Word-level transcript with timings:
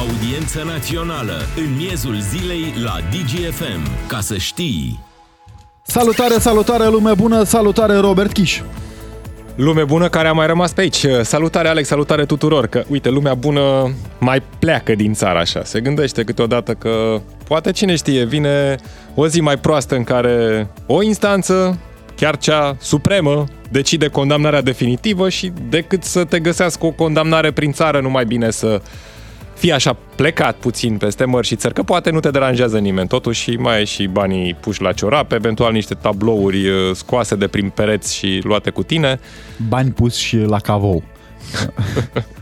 Audiență 0.00 0.62
națională 0.64 1.32
în 1.56 1.76
miezul 1.76 2.16
zilei 2.20 2.74
la 2.84 2.96
DGFM. 3.10 4.06
Ca 4.08 4.20
să 4.20 4.36
știi... 4.36 5.00
Salutare, 5.82 6.38
salutare, 6.38 6.88
lume 6.88 7.14
bună, 7.14 7.42
salutare 7.42 7.96
Robert 7.96 8.32
Kiș. 8.32 8.60
Lume 9.54 9.84
bună 9.84 10.08
care 10.08 10.28
a 10.28 10.32
mai 10.32 10.46
rămas 10.46 10.72
pe 10.72 10.80
aici. 10.80 11.06
Salutare 11.22 11.68
Alex, 11.68 11.88
salutare 11.88 12.24
tuturor, 12.24 12.66
că 12.66 12.84
uite, 12.88 13.08
lumea 13.08 13.34
bună 13.34 13.92
mai 14.18 14.42
pleacă 14.58 14.94
din 14.94 15.12
țară 15.12 15.38
așa. 15.38 15.64
Se 15.64 15.80
gândește 15.80 16.24
câteodată 16.24 16.74
că 16.74 17.20
poate 17.44 17.70
cine 17.70 17.96
știe, 17.96 18.24
vine 18.24 18.76
o 19.14 19.26
zi 19.26 19.40
mai 19.40 19.56
proastă 19.56 19.94
în 19.94 20.04
care 20.04 20.68
o 20.86 21.02
instanță, 21.02 21.78
chiar 22.16 22.36
cea 22.36 22.76
supremă, 22.78 23.44
decide 23.70 24.08
condamnarea 24.08 24.62
definitivă 24.62 25.28
și 25.28 25.52
decât 25.68 26.04
să 26.04 26.24
te 26.24 26.38
găsească 26.38 26.86
o 26.86 26.90
condamnare 26.90 27.50
prin 27.50 27.72
țară, 27.72 28.00
nu 28.00 28.10
mai 28.10 28.24
bine 28.24 28.50
să 28.50 28.80
fii 29.60 29.72
așa 29.72 29.96
plecat 30.16 30.56
puțin 30.56 30.96
peste 30.96 31.24
mări 31.24 31.46
și 31.46 31.56
țări, 31.56 31.74
că 31.74 31.82
poate 31.82 32.10
nu 32.10 32.20
te 32.20 32.30
deranjează 32.30 32.78
nimeni. 32.78 33.08
Totuși 33.08 33.50
mai 33.50 33.76
ai 33.76 33.86
și 33.86 34.06
banii 34.06 34.54
puși 34.54 34.82
la 34.82 34.92
ciorap, 34.92 35.32
eventual 35.32 35.72
niște 35.72 35.94
tablouri 35.94 36.68
uh, 36.68 36.94
scoase 36.94 37.34
de 37.34 37.46
prin 37.46 37.68
pereți 37.68 38.16
și 38.16 38.40
luate 38.42 38.70
cu 38.70 38.82
tine. 38.82 39.20
Bani 39.68 39.90
puși 39.90 40.26
și 40.26 40.36
la 40.36 40.58
cavou. 40.58 41.02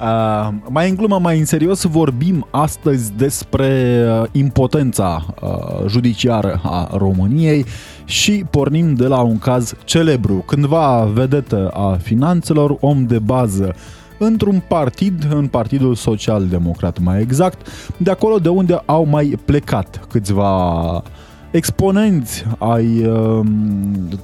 Uh, 0.00 0.48
mai 0.68 0.88
în 0.88 0.94
glumă, 0.94 1.18
mai 1.18 1.38
în 1.38 1.44
serios, 1.44 1.82
vorbim 1.82 2.46
astăzi 2.50 3.12
despre 3.16 4.02
uh, 4.08 4.28
impotența 4.32 5.26
uh, 5.42 5.86
judiciară 5.88 6.60
a 6.64 6.88
României 6.96 7.64
și 8.04 8.44
pornim 8.50 8.94
de 8.94 9.06
la 9.06 9.20
un 9.20 9.38
caz 9.38 9.74
celebru. 9.84 10.44
Cândva 10.46 11.10
vedetă 11.14 11.70
a 11.74 11.98
finanțelor, 12.02 12.76
om 12.80 13.06
de 13.06 13.18
bază 13.18 13.74
într-un 14.22 14.62
partid, 14.68 15.26
în 15.30 15.46
Partidul 15.46 15.94
Social 15.94 16.46
Democrat 16.46 16.98
mai 16.98 17.20
exact, 17.20 17.66
de 17.96 18.10
acolo 18.10 18.38
de 18.38 18.48
unde 18.48 18.82
au 18.84 19.04
mai 19.04 19.38
plecat 19.44 20.06
câțiva 20.08 21.02
exponenți 21.50 22.44
ai 22.58 23.06
uh, 23.06 23.46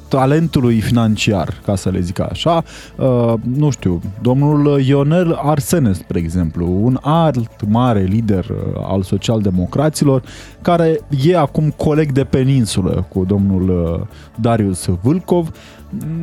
talentului 0.08 0.80
financiar, 0.80 1.61
ca 1.64 1.74
să 1.74 1.91
le 1.91 2.00
zic 2.00 2.20
așa. 2.20 2.62
Uh, 2.97 3.34
nu 3.56 3.70
știu, 3.70 4.00
domnul 4.22 4.80
Ionel 4.80 5.33
Arsene, 5.33 5.92
spre 5.92 6.19
exemplu, 6.19 6.78
un 6.83 6.98
alt 7.02 7.69
mare 7.69 8.02
lider 8.02 8.44
uh, 8.44 8.83
al 8.83 9.02
socialdemocraților, 9.02 10.22
care 10.62 11.00
e 11.24 11.36
acum 11.36 11.70
coleg 11.77 12.12
de 12.12 12.24
peninsulă 12.24 13.06
cu 13.08 13.24
domnul 13.24 13.69
uh, 13.69 14.06
Darius 14.41 14.89
Vâlcov, 15.02 15.50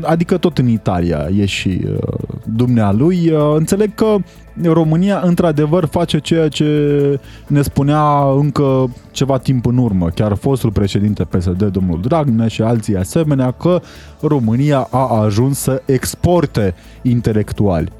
adică 0.02 0.38
tot 0.38 0.58
în 0.58 0.68
Italia 0.68 1.28
e 1.38 1.46
și 1.46 1.82
uh, 1.86 2.33
dumnealui. 2.46 3.30
Uh, 3.30 3.54
înțeleg 3.56 3.96
că 3.96 4.16
România 4.64 5.22
într-adevăr 5.24 5.86
face 5.86 6.20
ceea 6.20 6.48
ce 6.48 6.70
ne 7.48 7.62
spunea 7.62 8.32
încă 8.38 8.94
ceva 9.12 9.38
timp 9.38 9.66
în 9.66 9.78
urmă, 9.78 10.10
chiar 10.10 10.36
fostul 10.36 10.72
președinte 10.72 11.24
PSD, 11.24 11.64
domnul 11.64 12.02
Dragnea 12.02 12.48
și 12.48 12.62
alții 12.62 12.98
asemenea, 12.98 13.52
că 13.52 13.82
România 14.22 14.88
a 14.92 15.22
ajuns 15.22 15.60
să 15.60 15.82
exporte 15.86 16.76
intelectuali. 17.02 17.92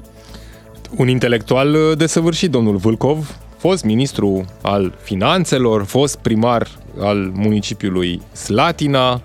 Un 0.96 1.08
intelectual 1.08 1.76
desăvârșit, 1.96 2.50
domnul 2.50 2.76
Vâlcov, 2.76 3.38
fost 3.56 3.84
ministru 3.84 4.44
al 4.62 4.94
finanțelor, 5.02 5.84
fost 5.84 6.18
primar 6.18 6.68
al 7.00 7.30
municipiului 7.34 8.20
Slatina, 8.32 9.22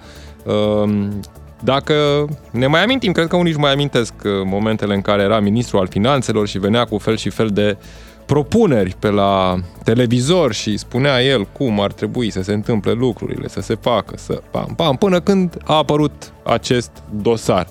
dacă 1.64 2.28
ne 2.52 2.68
mai 2.68 2.84
amintim, 2.84 3.12
cred 3.12 3.28
că 3.28 3.36
unii 3.36 3.52
își 3.52 3.60
mai 3.60 3.72
amintesc 3.72 4.14
uh, 4.24 4.32
momentele 4.46 4.94
în 4.94 5.02
care 5.02 5.22
era 5.22 5.40
ministru 5.40 5.78
al 5.78 5.88
finanțelor 5.88 6.48
și 6.48 6.60
venea 6.60 6.86
cu 6.86 6.98
fel 6.98 7.18
și 7.18 7.30
fel 7.30 7.48
de 7.48 7.78
propuneri 8.26 8.96
pe 9.00 9.10
la 9.10 9.56
televizor 9.84 10.54
și 10.54 10.78
spunea 10.78 11.24
el 11.24 11.48
cum 11.52 11.82
ar 11.82 11.92
trebui 11.92 12.30
să 12.30 12.42
se 12.42 12.54
întâmple 12.54 12.92
lucrurile, 12.92 13.48
să 13.48 13.62
se 13.62 13.76
facă, 13.82 14.14
să 14.18 14.42
pam, 14.52 14.74
pam, 14.76 14.96
până 14.96 15.20
când 15.20 15.58
a 15.64 15.76
apărut 15.76 16.34
acest 16.44 16.92
dosar. 17.22 17.68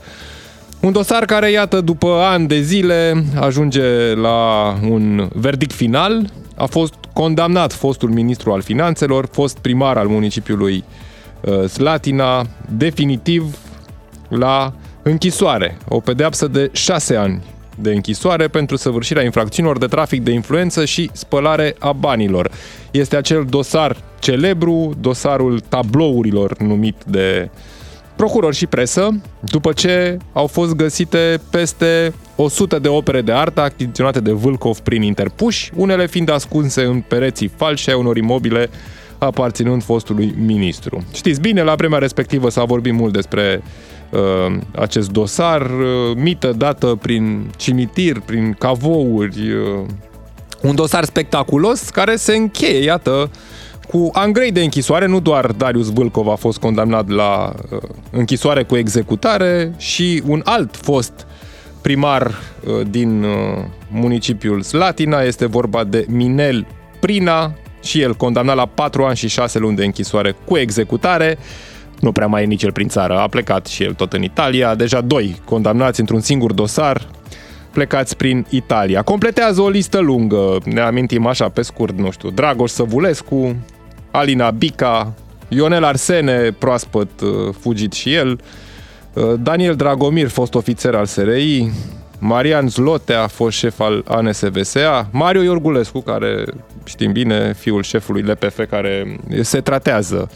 Un 0.81 0.93
dosar 0.93 1.25
care, 1.25 1.51
iată, 1.51 1.81
după 1.81 2.09
ani 2.09 2.47
de 2.47 2.61
zile 2.61 3.25
ajunge 3.41 4.15
la 4.15 4.75
un 4.89 5.29
verdict 5.35 5.73
final. 5.73 6.31
A 6.57 6.67
fost 6.67 6.95
condamnat 7.13 7.73
fostul 7.73 8.11
ministru 8.11 8.53
al 8.53 8.61
finanțelor, 8.61 9.29
fost 9.33 9.59
primar 9.59 9.97
al 9.97 10.07
municipiului 10.07 10.85
uh, 11.41 11.69
Slatina, 11.69 12.47
definitiv 12.77 13.57
la 14.29 14.73
închisoare, 15.03 15.79
o 15.89 16.01
pedeapsă 16.01 16.47
de 16.47 16.69
6 16.73 17.17
ani 17.17 17.43
de 17.81 17.93
închisoare 17.93 18.49
pentru 18.49 18.77
săvârșirea 18.77 19.23
infracțiunilor 19.23 19.79
de 19.79 19.87
trafic 19.87 20.23
de 20.23 20.31
influență 20.31 20.85
și 20.85 21.11
spălare 21.13 21.75
a 21.79 21.93
banilor. 21.93 22.51
Este 22.91 23.17
acel 23.17 23.45
dosar 23.49 23.97
celebru, 24.19 24.95
dosarul 25.01 25.61
tablourilor 25.61 26.59
numit 26.59 26.97
de 27.07 27.51
procuror 28.17 28.55
și 28.55 28.67
presă, 28.67 29.21
după 29.41 29.73
ce 29.73 30.17
au 30.33 30.47
fost 30.47 30.75
găsite 30.75 31.41
peste 31.51 32.15
100 32.37 32.79
de 32.79 32.89
opere 32.89 33.21
de 33.21 33.33
artă 33.33 33.61
achiziționate 33.61 34.21
de 34.21 34.33
Vâlcov 34.33 34.79
prin 34.79 35.03
interpuși, 35.03 35.71
unele 35.75 36.07
fiind 36.07 36.31
ascunse 36.31 36.83
în 36.83 37.01
pereții 37.01 37.51
falși 37.57 37.91
ai 37.91 37.97
unor 37.97 38.17
imobile 38.17 38.71
aparținând 39.19 39.83
fostului 39.83 40.35
ministru. 40.39 41.05
Știți 41.15 41.41
bine, 41.41 41.63
la 41.63 41.75
vremea 41.75 41.99
respectivă 41.99 42.51
s-a 42.51 42.65
vorbit 42.65 42.93
mult 42.93 43.13
despre 43.13 43.63
uh, 43.63 43.71
acest 44.75 45.11
dosar, 45.11 45.63
uh, 45.63 46.17
mită 46.17 46.53
dată 46.57 46.99
prin 47.03 47.51
cimitir, 47.57 48.21
prin 48.21 48.53
cavouri, 48.59 49.53
uh, 49.53 49.87
un 50.63 50.75
dosar 50.75 51.05
spectaculos 51.05 51.89
care 51.89 52.17
se 52.17 52.37
încheie, 52.37 52.83
iată, 52.83 53.31
cu 53.89 54.11
angrei 54.13 54.53
de 54.53 54.63
închisoare, 54.63 55.07
nu 55.07 55.21
doar 55.21 55.47
Darius 55.47 55.93
Vâlcov 55.93 56.29
a 56.29 56.35
fost 56.35 56.59
condamnat 56.59 57.09
la 57.09 57.55
uh, 57.71 57.79
închisoare 58.11 58.63
cu 58.63 58.77
executare 58.77 59.75
și 59.77 60.23
un 60.27 60.41
alt 60.45 60.77
fost 60.77 61.27
primar 61.83 62.27
uh, 62.27 62.87
din 62.91 63.23
uh, 63.23 63.65
municipiul 63.91 64.63
Slatina, 64.63 65.21
este 65.21 65.47
vorba 65.47 65.85
de 65.85 66.07
Minel 66.09 66.67
Prina, 67.01 67.53
și 67.83 68.01
el 68.01 68.15
condamnat 68.15 68.57
la 68.57 68.67
4 68.67 69.05
ani 69.05 69.17
și 69.17 69.29
6 69.29 69.59
luni 69.59 69.77
de 69.77 69.85
închisoare 69.85 70.37
cu 70.45 70.57
executare. 70.57 71.39
Nu 72.01 72.13
prea 72.13 72.27
mai 72.27 72.43
e 72.43 72.47
nici 72.47 72.63
el 72.63 72.73
prin 72.73 72.89
țară, 72.89 73.19
a 73.19 73.27
plecat 73.27 73.67
și 73.67 73.83
el 73.83 73.95
tot 73.95 74.13
în 74.13 74.23
Italia. 74.23 74.75
Deja 74.75 75.01
doi 75.01 75.41
condamnați 75.45 76.01
într-un 76.01 76.21
singur 76.21 76.53
dosar, 76.53 77.07
plecați 77.71 78.17
prin 78.17 78.47
Italia. 78.49 79.03
Completează 79.03 79.61
o 79.61 79.69
listă 79.69 79.99
lungă, 79.99 80.59
ne 80.65 80.81
amintim 80.81 81.27
așa 81.27 81.49
pe 81.49 81.63
scurt, 81.63 81.99
nu 81.99 82.11
știu, 82.11 82.31
Dragoș 82.31 82.71
Săvulescu, 82.71 83.57
Alina 84.11 84.51
Bica, 84.51 85.15
Ionel 85.49 85.85
Arsene, 85.85 86.51
proaspăt 86.59 87.21
uh, 87.21 87.55
fugit 87.61 87.93
și 87.93 88.15
el, 88.15 88.41
uh, 89.13 89.35
Daniel 89.43 89.75
Dragomir, 89.75 90.29
fost 90.29 90.55
ofițer 90.55 90.95
al 90.95 91.07
SRI, 91.07 91.71
Marian 92.19 92.69
Zlotea, 92.69 93.27
fost 93.27 93.57
șef 93.57 93.81
al 93.81 94.05
ANSVSA, 94.07 95.09
Mario 95.13 95.43
Iorgulescu, 95.43 96.01
care 96.01 96.45
știm 96.85 97.13
bine, 97.13 97.53
fiul 97.53 97.83
șefului 97.83 98.23
LPF 98.23 98.61
care 98.71 99.17
se 99.41 99.61
tratează 99.61 100.31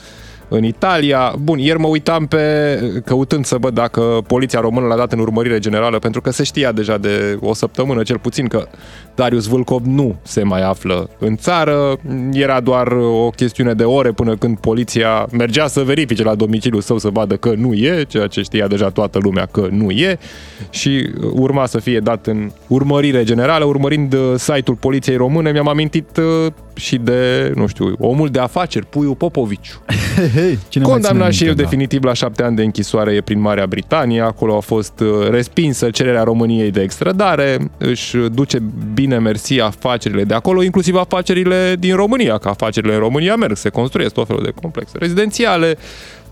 în 0.53 0.65
Italia. 0.65 1.35
Bun, 1.39 1.59
ieri 1.59 1.79
mă 1.79 1.87
uitam 1.87 2.27
pe, 2.27 2.79
căutând 3.05 3.45
să 3.45 3.57
văd 3.61 3.75
dacă 3.75 4.01
poliția 4.27 4.61
română 4.61 4.87
l-a 4.87 4.97
dat 4.97 5.13
în 5.13 5.19
urmărire 5.19 5.59
generală, 5.59 5.99
pentru 5.99 6.21
că 6.21 6.31
se 6.31 6.45
știa 6.45 6.73
deja 6.73 6.99
de 6.99 7.39
o 7.41 7.55
săptămână 7.55 8.03
cel 8.03 8.19
puțin 8.19 8.47
că 8.47 8.69
Darius 9.15 9.47
Vâlcov 9.47 9.85
nu 9.85 10.17
se 10.23 10.43
mai 10.43 10.63
află 10.63 11.09
în 11.19 11.37
țară. 11.37 11.97
Era 12.33 12.61
doar 12.61 12.87
o 12.93 13.31
chestiune 13.31 13.73
de 13.73 13.85
ore 13.85 14.11
până 14.13 14.37
când 14.37 14.59
poliția 14.59 15.27
mergea 15.33 15.67
să 15.67 15.83
verifice 15.83 16.23
la 16.23 16.35
domiciliul 16.35 16.81
său 16.81 16.99
să 16.99 17.09
vadă 17.09 17.37
că 17.37 17.53
nu 17.57 17.73
e, 17.73 18.05
ceea 18.09 18.27
ce 18.27 18.43
știa 18.43 18.67
deja 18.67 18.89
toată 18.89 19.19
lumea 19.23 19.47
că 19.47 19.69
nu 19.71 19.91
e 19.91 20.19
și 20.71 21.11
urma 21.33 21.67
să 21.67 21.79
fie 21.79 21.99
dat 21.99 22.27
în 22.27 22.51
urmărire 22.67 23.25
generală. 23.25 23.65
Urmărind 23.65 24.13
uh, 24.13 24.35
site-ul 24.37 24.77
poliției 24.77 25.17
române, 25.17 25.53
mi-am 25.53 25.69
amintit 25.69 26.17
uh, 26.17 26.53
și 26.75 26.97
de, 26.97 27.53
nu 27.55 27.67
știu, 27.67 27.95
omul 27.99 28.29
de 28.29 28.39
afaceri, 28.39 28.87
Puiu 28.87 29.15
Popoviciu. 29.15 29.83
Hei, 30.37 30.59
cine 30.69 30.85
Condamnat 30.85 31.33
și 31.33 31.45
el 31.45 31.55
da. 31.55 31.63
definitiv 31.63 32.05
la 32.05 32.13
șapte 32.13 32.43
ani 32.43 32.57
de 32.57 32.63
închisoare 32.63 33.13
e 33.13 33.21
prin 33.21 33.41
Marea 33.41 33.67
Britanie. 33.67 34.21
Acolo 34.21 34.57
a 34.57 34.61
fost 34.61 35.01
uh, 35.01 35.29
respinsă 35.31 35.91
cererea 35.91 36.23
României 36.23 36.71
de 36.71 36.81
extradare. 36.81 37.71
Își 37.79 38.17
duce 38.17 38.59
bine 39.03 39.19
mersi 39.19 39.61
afacerile 39.61 40.25
de 40.25 40.35
acolo, 40.35 40.63
inclusiv 40.63 40.95
afacerile 40.95 41.77
din 41.79 41.95
România, 41.95 42.39
că 42.39 42.49
afacerile 42.49 42.95
în 42.95 42.99
România 42.99 43.37
merg, 43.37 43.57
se 43.57 43.69
construiesc 43.69 44.15
tot 44.15 44.27
felul 44.27 44.43
de 44.43 44.53
complexe 44.61 44.99
rezidențiale, 44.99 45.79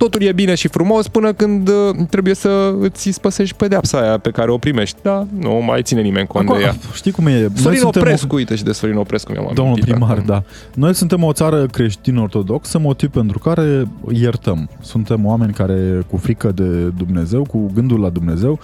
totul 0.03 0.23
e 0.23 0.33
bine 0.33 0.55
și 0.55 0.69
frumos 0.69 1.09
până 1.09 1.33
când 1.33 1.69
uh, 1.69 1.97
trebuie 2.11 2.35
să 2.35 2.75
îți 2.81 3.11
spăsești 3.11 3.57
pedeapsa 3.57 4.01
aia 4.01 4.19
pe 4.19 4.31
care 4.31 4.51
o 4.51 4.59
primești. 4.59 4.97
Da, 5.03 5.27
nu 5.39 5.63
mai 5.67 5.83
ține 5.83 6.01
nimeni 6.01 6.27
cont 6.27 6.49
Acum, 6.49 6.59
de 6.59 6.65
ea. 6.65 6.75
Știi 6.95 7.11
cum 7.11 7.27
e? 7.27 7.49
Sorin 7.55 7.79
suntem 7.79 8.03
Oprescu, 8.03 8.35
uite 8.35 8.55
și 8.55 8.65
de 8.65 8.73
Sorin 8.73 8.97
Oprescu 8.97 9.33
mi-am 9.33 9.45
Domnul 9.45 9.65
amintit 9.65 9.85
primar, 9.93 10.11
acum. 10.11 10.25
da. 10.27 10.43
Noi 10.75 10.95
suntem 10.95 11.23
o 11.23 11.33
țară 11.33 11.67
creștin-ortodoxă, 11.67 12.79
motiv 12.79 13.11
pentru 13.11 13.39
care 13.39 13.89
iertăm. 14.13 14.69
Suntem 14.81 15.27
oameni 15.27 15.53
care, 15.53 16.05
cu 16.11 16.17
frică 16.17 16.53
de 16.53 16.93
Dumnezeu, 16.97 17.43
cu 17.43 17.71
gândul 17.75 18.01
la 18.01 18.09
Dumnezeu, 18.09 18.59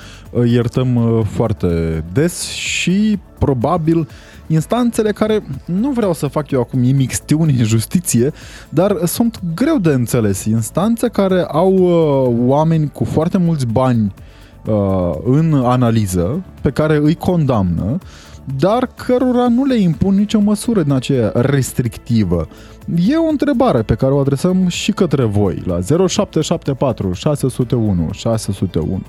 iertăm 0.45 0.97
uh, 0.97 1.25
foarte 1.25 2.05
des 2.13 2.49
și 2.49 3.19
probabil 3.39 4.09
instanțele 4.47 5.13
care, 5.13 5.43
nu 5.65 5.91
vreau 5.91 6.13
să 6.13 6.27
fac 6.27 6.51
eu 6.51 6.61
acum 6.61 6.83
imixtiuni 6.83 7.59
în 7.59 7.65
justiție, 7.65 8.33
dar 8.69 8.97
sunt 9.05 9.41
greu 9.55 9.79
de 9.79 9.91
înțeles. 9.93 10.45
Instanțe 10.45 11.09
care 11.09 11.43
au 11.43 11.73
uh, 11.75 12.35
oameni 12.47 12.91
cu 12.93 13.05
foarte 13.05 13.39
mulți 13.39 13.67
bani 13.67 14.15
uh, 14.67 15.13
în 15.25 15.63
analiză, 15.65 16.45
pe 16.61 16.71
care 16.71 16.97
îi 16.97 17.15
condamnă, 17.15 17.99
dar 18.59 18.89
cărora 19.07 19.49
nu 19.49 19.65
le 19.65 19.77
impun 19.77 20.15
nicio 20.15 20.41
măsură 20.41 20.83
din 20.83 20.93
aceea 20.93 21.33
restrictivă. 21.35 22.49
E 23.09 23.17
o 23.17 23.29
întrebare 23.31 23.83
pe 23.83 23.95
care 23.95 24.13
o 24.13 24.19
adresăm 24.19 24.69
și 24.69 24.93
către 24.93 25.25
voi 25.25 25.63
la 25.65 25.79
0774 26.09 27.13
601 27.13 28.09
601. 28.13 29.03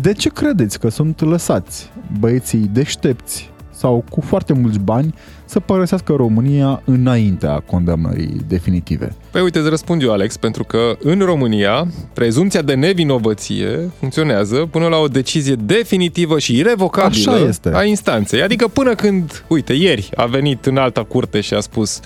De 0.00 0.12
ce 0.12 0.28
credeți 0.28 0.78
că 0.78 0.88
sunt 0.88 1.20
lăsați 1.20 1.90
băieții 2.20 2.70
deștepți 2.72 3.50
sau 3.78 4.04
cu 4.10 4.20
foarte 4.20 4.52
mulți 4.52 4.78
bani 4.78 5.14
să 5.44 5.60
părăsească 5.60 6.12
România 6.12 6.82
înaintea 6.84 7.62
condamnării 7.66 8.36
definitive? 8.48 9.14
Păi 9.30 9.42
uite, 9.42 9.58
îți 9.58 9.68
răspund 9.68 10.02
eu, 10.02 10.12
Alex, 10.12 10.36
pentru 10.36 10.64
că 10.64 10.96
în 11.02 11.18
România 11.20 11.86
prezumția 12.12 12.62
de 12.62 12.74
nevinovăție 12.74 13.90
funcționează 13.98 14.56
până 14.56 14.86
la 14.86 14.96
o 14.96 15.06
decizie 15.08 15.54
definitivă 15.54 16.38
și 16.38 16.56
irrevocabilă 16.56 17.32
Așa 17.32 17.46
este. 17.46 17.70
a 17.74 17.84
instanței. 17.84 18.42
Adică 18.42 18.68
până 18.68 18.94
când, 18.94 19.44
uite, 19.48 19.72
ieri 19.72 20.10
a 20.16 20.24
venit 20.24 20.66
în 20.66 20.76
alta 20.76 21.02
curte 21.04 21.40
și 21.40 21.54
a 21.54 21.60
spus 21.60 22.00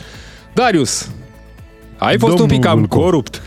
Darius, 0.55 1.11
ai 1.99 2.19
fost 2.19 2.37
Domnul 2.37 2.41
un 2.43 2.49
pic 2.49 2.61
cam 2.61 2.79
Vulcov. 2.79 3.03
corupt. 3.03 3.43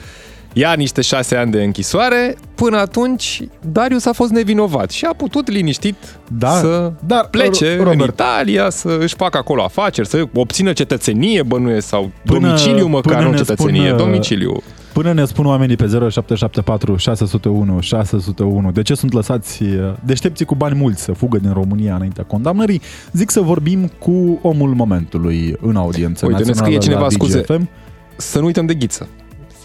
Ia 0.58 0.74
niște 0.74 1.02
șase 1.02 1.36
ani 1.36 1.52
de 1.52 1.64
închisoare, 1.64 2.36
până 2.56 2.78
atunci 2.78 3.42
Darius 3.72 4.06
a 4.06 4.12
fost 4.14 4.32
nevinovat 4.32 4.90
și 4.92 5.06
a 5.06 5.14
putut 5.14 5.50
liniștit 5.50 5.96
Da, 6.38 6.50
să 6.50 6.92
dar, 7.06 7.28
plece 7.32 7.78
Robert- 7.78 7.92
în 7.92 8.00
Italia, 8.00 8.70
să 8.70 8.98
își 9.00 9.16
facă 9.16 9.38
acolo 9.38 9.64
afaceri, 9.64 10.08
să 10.08 10.24
obțină 10.34 10.74
cetățenie, 10.74 11.44
bănuiesc, 11.44 11.88
sau 11.88 12.12
Până- 12.26 12.40
domiciliu 12.40 12.88
măcar, 12.88 13.14
până 13.14 13.26
nu 13.26 13.32
ne 13.32 13.38
cetățenie, 13.38 13.82
spun, 13.88 13.92
uh, 13.92 13.98
domiciliu. 14.06 14.62
Până 14.94 15.14
ne 15.14 15.26
spun 15.26 15.46
oamenii 15.46 15.76
pe 15.76 15.86
0774 15.88 16.96
601 16.96 17.80
601 17.80 18.72
de 18.72 18.82
ce 18.82 18.94
sunt 18.94 19.14
lăsați 19.14 19.64
uh, 19.64 19.70
deștepții 20.06 20.46
cu 20.46 20.56
bani 20.56 20.78
mulți 20.80 21.04
să 21.04 21.12
fugă 21.12 21.38
din 21.38 21.54
România 21.54 21.96
înaintea 21.96 22.24
condamnării, 22.24 22.82
zic 23.12 23.30
să 23.30 23.40
vorbim 23.42 23.92
cu 24.00 24.40
omul 24.42 24.70
momentului 24.74 25.56
în 25.62 25.76
audiență 25.76 26.26
Uite, 26.26 26.38
ne 26.40 26.46
națională 26.46 26.66
scrie 26.66 26.78
cineva, 26.78 27.02
la 27.02 27.10
scuze. 27.10 27.40
DGFM. 27.40 27.70
Să 28.18 28.40
nu 28.40 28.46
uităm 28.46 28.66
de 28.66 28.74
Ghiță. 28.74 29.08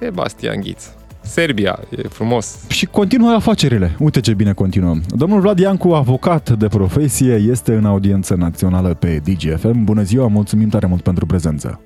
Sebastian 0.00 0.60
Ghiță. 0.60 0.94
Serbia, 1.20 1.78
e 1.90 2.08
frumos. 2.08 2.68
Și 2.68 2.86
continuă 2.86 3.30
afacerile. 3.30 3.96
Uite 3.98 4.20
ce 4.20 4.34
bine 4.34 4.52
continuăm. 4.52 5.02
Domnul 5.08 5.40
Vlad 5.40 5.58
Iancu, 5.58 5.88
avocat 5.88 6.50
de 6.50 6.68
profesie, 6.68 7.34
este 7.34 7.74
în 7.74 7.84
audiență 7.84 8.34
națională 8.34 8.94
pe 8.94 9.20
DGFM. 9.24 9.84
Bună 9.84 10.02
ziua, 10.02 10.26
mulțumim 10.26 10.68
tare 10.68 10.86
mult 10.86 11.02
pentru 11.02 11.26
prezență. 11.26 11.80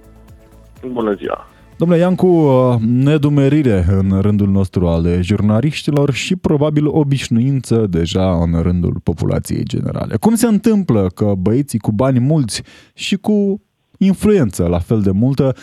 Bună 0.93 1.15
ziua! 1.15 1.47
Domnule 1.77 2.01
Iancu, 2.01 2.27
uh, 2.27 2.81
nedumerire 2.81 3.87
în 3.89 4.21
rândul 4.21 4.49
nostru 4.49 4.87
al 4.87 5.23
jurnaliștilor 5.23 6.13
și 6.13 6.37
probabil 6.37 6.87
obișnuință 6.87 7.87
deja 7.91 8.43
în 8.43 8.63
rândul 8.63 9.01
populației 9.03 9.65
generale. 9.65 10.17
Cum 10.17 10.35
se 10.35 10.47
întâmplă 10.47 11.11
că 11.15 11.33
băieții 11.39 11.79
cu 11.79 11.93
bani 11.93 12.19
mulți 12.19 12.63
și 12.95 13.17
cu 13.17 13.61
influență 13.99 14.67
la 14.67 14.79
fel 14.79 15.01
de 15.01 15.11
multă 15.11 15.55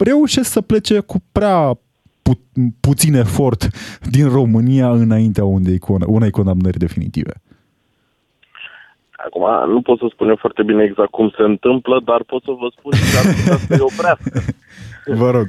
reușesc 0.00 0.50
să 0.50 0.60
plece 0.60 1.00
cu 1.00 1.16
prea 1.32 1.78
pu- 2.22 2.40
puțin 2.80 3.14
efort 3.14 3.62
din 4.10 4.28
România 4.28 4.90
înaintea 4.90 5.44
unei, 5.44 5.78
con- 5.78 6.06
unei 6.06 6.30
condamnări 6.30 6.78
definitive? 6.78 7.32
Acum, 9.26 9.70
nu 9.72 9.82
pot 9.82 9.98
să 9.98 10.06
spun 10.12 10.28
eu 10.28 10.36
foarte 10.36 10.62
bine 10.62 10.82
exact 10.84 11.10
cum 11.10 11.30
se 11.36 11.42
întâmplă, 11.42 12.00
dar 12.04 12.22
pot 12.22 12.42
să 12.42 12.50
vă 12.50 12.68
spun 12.78 12.92
ce 12.92 13.18
ar 13.18 13.34
putea 13.34 13.56
să-i 13.56 13.86
oprească. 13.90 14.40
Vă 15.22 15.30
rog. 15.30 15.48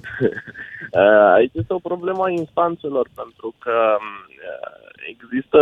Uh, 0.92 1.34
Aici 1.38 1.54
este 1.54 1.74
o 1.74 1.80
problemă 1.90 2.24
a 2.24 2.30
instanțelor, 2.30 3.08
pentru 3.16 3.56
că 3.60 3.76
uh, 3.98 4.70
există 5.14 5.60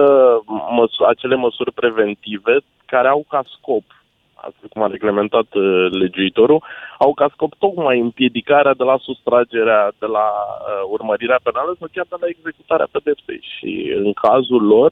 măs- 0.78 1.08
acele 1.08 1.36
măsuri 1.36 1.72
preventive 1.74 2.56
care 2.86 3.08
au 3.08 3.26
ca 3.30 3.44
scop, 3.58 3.84
astfel 4.48 4.70
cum 4.70 4.82
a 4.82 4.88
reglementat 4.88 5.54
uh, 5.54 5.88
legiuitorul, 6.02 6.64
au 6.98 7.14
ca 7.14 7.28
scop 7.34 7.54
tocmai 7.56 8.00
împiedicarea 8.00 8.74
de 8.74 8.84
la 8.84 8.98
sustragerea, 8.98 9.92
de 10.00 10.06
la 10.06 10.28
uh, 10.30 10.84
urmărirea 10.96 11.40
penală 11.44 11.76
sau 11.80 11.88
chiar 11.94 12.06
de 12.10 12.16
la 12.20 12.28
executarea 12.28 12.88
pedepsei. 12.92 13.42
Și 13.56 13.72
în 14.04 14.14
cazul 14.14 14.64
lor, 14.64 14.92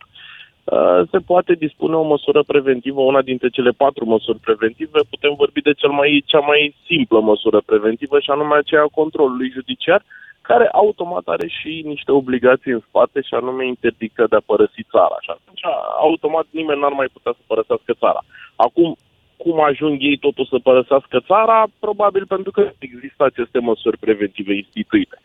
Uh, 0.75 1.01
se 1.11 1.19
poate 1.19 1.53
dispune 1.53 1.95
o 1.95 2.03
măsură 2.03 2.43
preventivă, 2.43 3.01
una 3.01 3.21
dintre 3.21 3.49
cele 3.49 3.71
patru 3.71 4.05
măsuri 4.05 4.39
preventive, 4.39 4.99
putem 5.09 5.33
vorbi 5.37 5.61
de 5.61 5.73
cel 5.73 5.89
mai, 5.89 6.23
cea 6.25 6.39
mai 6.39 6.75
simplă 6.85 7.19
măsură 7.19 7.61
preventivă 7.65 8.19
și 8.19 8.29
anume 8.29 8.55
aceea 8.55 8.81
a 8.81 8.97
controlului 8.99 9.49
judiciar, 9.49 10.01
care 10.41 10.67
automat 10.71 11.25
are 11.25 11.47
și 11.47 11.83
niște 11.85 12.11
obligații 12.11 12.71
în 12.71 12.83
spate 12.87 13.21
și 13.21 13.33
anume 13.33 13.65
interdică 13.65 14.25
de 14.29 14.35
a 14.35 14.47
părăsi 14.51 14.81
țara. 14.91 15.17
Și 15.21 15.29
atunci, 15.29 15.63
automat, 15.99 16.45
nimeni 16.49 16.79
n-ar 16.79 16.95
mai 17.01 17.09
putea 17.13 17.33
să 17.37 17.43
părăsească 17.47 17.93
țara. 18.03 18.21
Acum, 18.55 18.95
cum 19.37 19.61
ajung 19.61 19.97
ei 19.99 20.17
totuși 20.17 20.49
să 20.49 20.59
părăsească 20.63 21.19
țara? 21.27 21.67
Probabil 21.79 22.25
pentru 22.25 22.51
că 22.51 22.71
există 22.77 23.23
aceste 23.23 23.59
măsuri 23.59 23.97
preventive 23.97 24.55
instituite. 24.55 25.21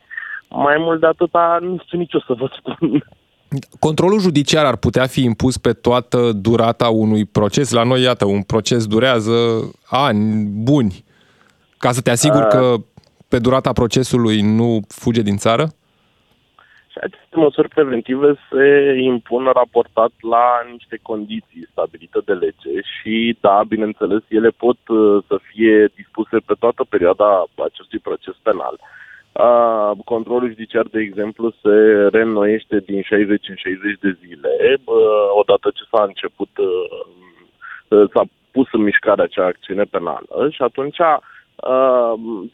Mai 0.49 0.77
mult 0.79 1.01
de 1.01 1.07
atâta, 1.07 1.59
nu 1.61 1.79
știu 1.85 1.99
nici 1.99 2.15
o 2.15 2.21
să 2.21 2.35
vă 2.39 2.51
spun. 2.59 3.05
Controlul 3.79 4.21
judiciar 4.21 4.65
ar 4.65 4.77
putea 4.77 5.07
fi 5.07 5.23
impus 5.23 5.57
pe 5.57 5.73
toată 5.73 6.33
durata 6.33 6.89
unui 6.89 7.25
proces. 7.25 7.71
La 7.71 7.83
noi, 7.83 8.03
iată, 8.03 8.25
un 8.25 8.43
proces 8.43 8.87
durează 8.87 9.35
ani 9.85 10.45
buni. 10.45 11.05
Ca 11.79 11.93
să 11.93 12.01
te 12.01 12.11
asiguri 12.11 12.43
A- 12.43 12.47
că 12.47 12.75
pe 13.29 13.39
durata 13.39 13.73
procesului 13.73 14.41
nu 14.41 14.81
fuge 14.89 15.23
din 15.23 15.37
țară? 15.37 15.69
Și 16.93 16.99
aceste 17.03 17.37
măsuri 17.37 17.69
preventive 17.69 18.35
se 18.51 18.67
impun 19.01 19.45
raportat 19.45 20.13
la 20.21 20.47
niște 20.73 20.99
condiții 21.03 21.69
stabilite 21.71 22.19
de 22.25 22.33
lege 22.33 22.75
și, 22.95 23.37
da, 23.41 23.63
bineînțeles, 23.69 24.23
ele 24.29 24.49
pot 24.49 24.79
uh, 24.89 25.23
să 25.29 25.37
fie 25.43 25.91
dispuse 25.95 26.37
pe 26.47 26.55
toată 26.59 26.85
perioada 26.89 27.45
acestui 27.69 27.99
proces 27.99 28.35
penal. 28.43 28.75
Uh, 28.79 29.91
controlul 30.05 30.49
judiciar, 30.49 30.87
de 30.91 31.01
exemplu, 31.01 31.55
se 31.63 31.75
reînnoiește 32.13 32.79
din 32.79 33.03
60 33.03 33.49
în 33.49 33.57
60 33.57 33.99
de 34.01 34.17
zile, 34.25 34.53
uh, 34.85 35.29
odată 35.41 35.71
ce 35.75 35.85
s-a 35.91 36.03
început, 36.03 36.51
uh, 36.59 37.05
uh, 37.89 38.11
s-a 38.13 38.25
pus 38.51 38.69
în 38.73 38.83
mișcare 38.83 39.23
acea 39.23 39.47
acțiune 39.47 39.85
penală 39.85 40.49
și 40.51 40.63
atunci 40.63 40.99
uh, 40.99 41.17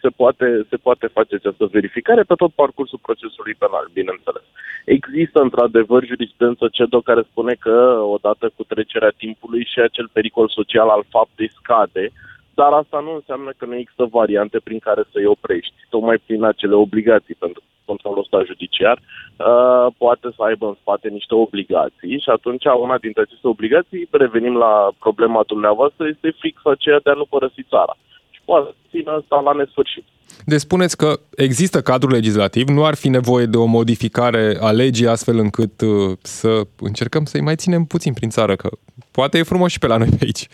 se, 0.00 0.08
poate, 0.16 0.66
se 0.68 0.76
poate 0.76 1.06
face 1.06 1.34
această 1.34 1.64
verificare 1.66 2.22
pe 2.22 2.34
tot 2.34 2.52
parcursul 2.52 2.98
procesului 3.02 3.54
penal, 3.54 3.88
bineînțeles. 3.92 4.42
Există 4.84 5.40
într-adevăr 5.40 6.04
jurisprudență 6.04 6.68
CEDO 6.72 7.00
care 7.00 7.22
spune 7.30 7.54
că 7.54 7.76
odată 8.16 8.50
cu 8.56 8.62
trecerea 8.64 9.12
timpului 9.16 9.64
și 9.72 9.80
acel 9.80 10.08
pericol 10.12 10.48
social 10.48 10.88
al 10.88 11.04
faptei 11.08 11.50
scade, 11.58 12.10
dar 12.54 12.72
asta 12.72 12.98
nu 13.00 13.12
înseamnă 13.14 13.50
că 13.56 13.64
nu 13.64 13.74
există 13.74 14.04
variante 14.04 14.58
prin 14.66 14.78
care 14.78 15.02
să-i 15.12 15.26
oprești, 15.26 15.74
tocmai 15.90 16.18
prin 16.26 16.44
acele 16.44 16.74
obligații, 16.74 17.34
pentru 17.34 17.60
că 17.60 17.66
controlul 17.90 18.24
ăsta 18.24 18.48
judiciar 18.50 18.96
uh, 19.00 19.86
poate 20.02 20.28
să 20.36 20.42
aibă 20.42 20.66
în 20.66 20.76
spate 20.80 21.08
niște 21.08 21.34
obligații 21.34 22.22
și 22.24 22.30
atunci 22.36 22.64
una 22.84 22.98
dintre 22.98 23.22
aceste 23.22 23.46
obligații, 23.54 24.08
revenim 24.10 24.56
la 24.56 24.74
problema 25.04 25.42
dumneavoastră, 25.52 26.02
este 26.06 26.28
fix 26.42 26.56
aceea 26.64 27.00
de 27.04 27.10
a 27.10 27.20
nu 27.20 27.26
părăsi 27.34 27.62
țara. 27.72 27.94
Și 27.98 28.17
poate 28.48 28.74
ține 28.90 29.10
asta 29.18 29.40
la 29.40 29.52
nesfârșit. 29.52 30.04
Deci 30.44 30.66
spuneți 30.68 30.96
că 30.96 31.10
există 31.36 31.78
cadrul 31.80 32.12
legislativ, 32.12 32.66
nu 32.68 32.84
ar 32.84 32.94
fi 32.94 33.08
nevoie 33.08 33.46
de 33.46 33.56
o 33.56 33.64
modificare 33.78 34.44
a 34.60 34.70
legii 34.70 35.12
astfel 35.14 35.38
încât 35.38 35.80
uh, 35.80 36.16
să 36.22 36.50
încercăm 36.90 37.24
să-i 37.24 37.46
mai 37.48 37.56
ținem 37.62 37.84
puțin 37.84 38.12
prin 38.12 38.30
țară, 38.36 38.54
că 38.56 38.68
poate 39.10 39.38
e 39.38 39.52
frumos 39.52 39.70
și 39.72 39.78
pe 39.78 39.86
la 39.86 39.96
noi 39.96 40.08
pe 40.08 40.24
aici. 40.26 40.44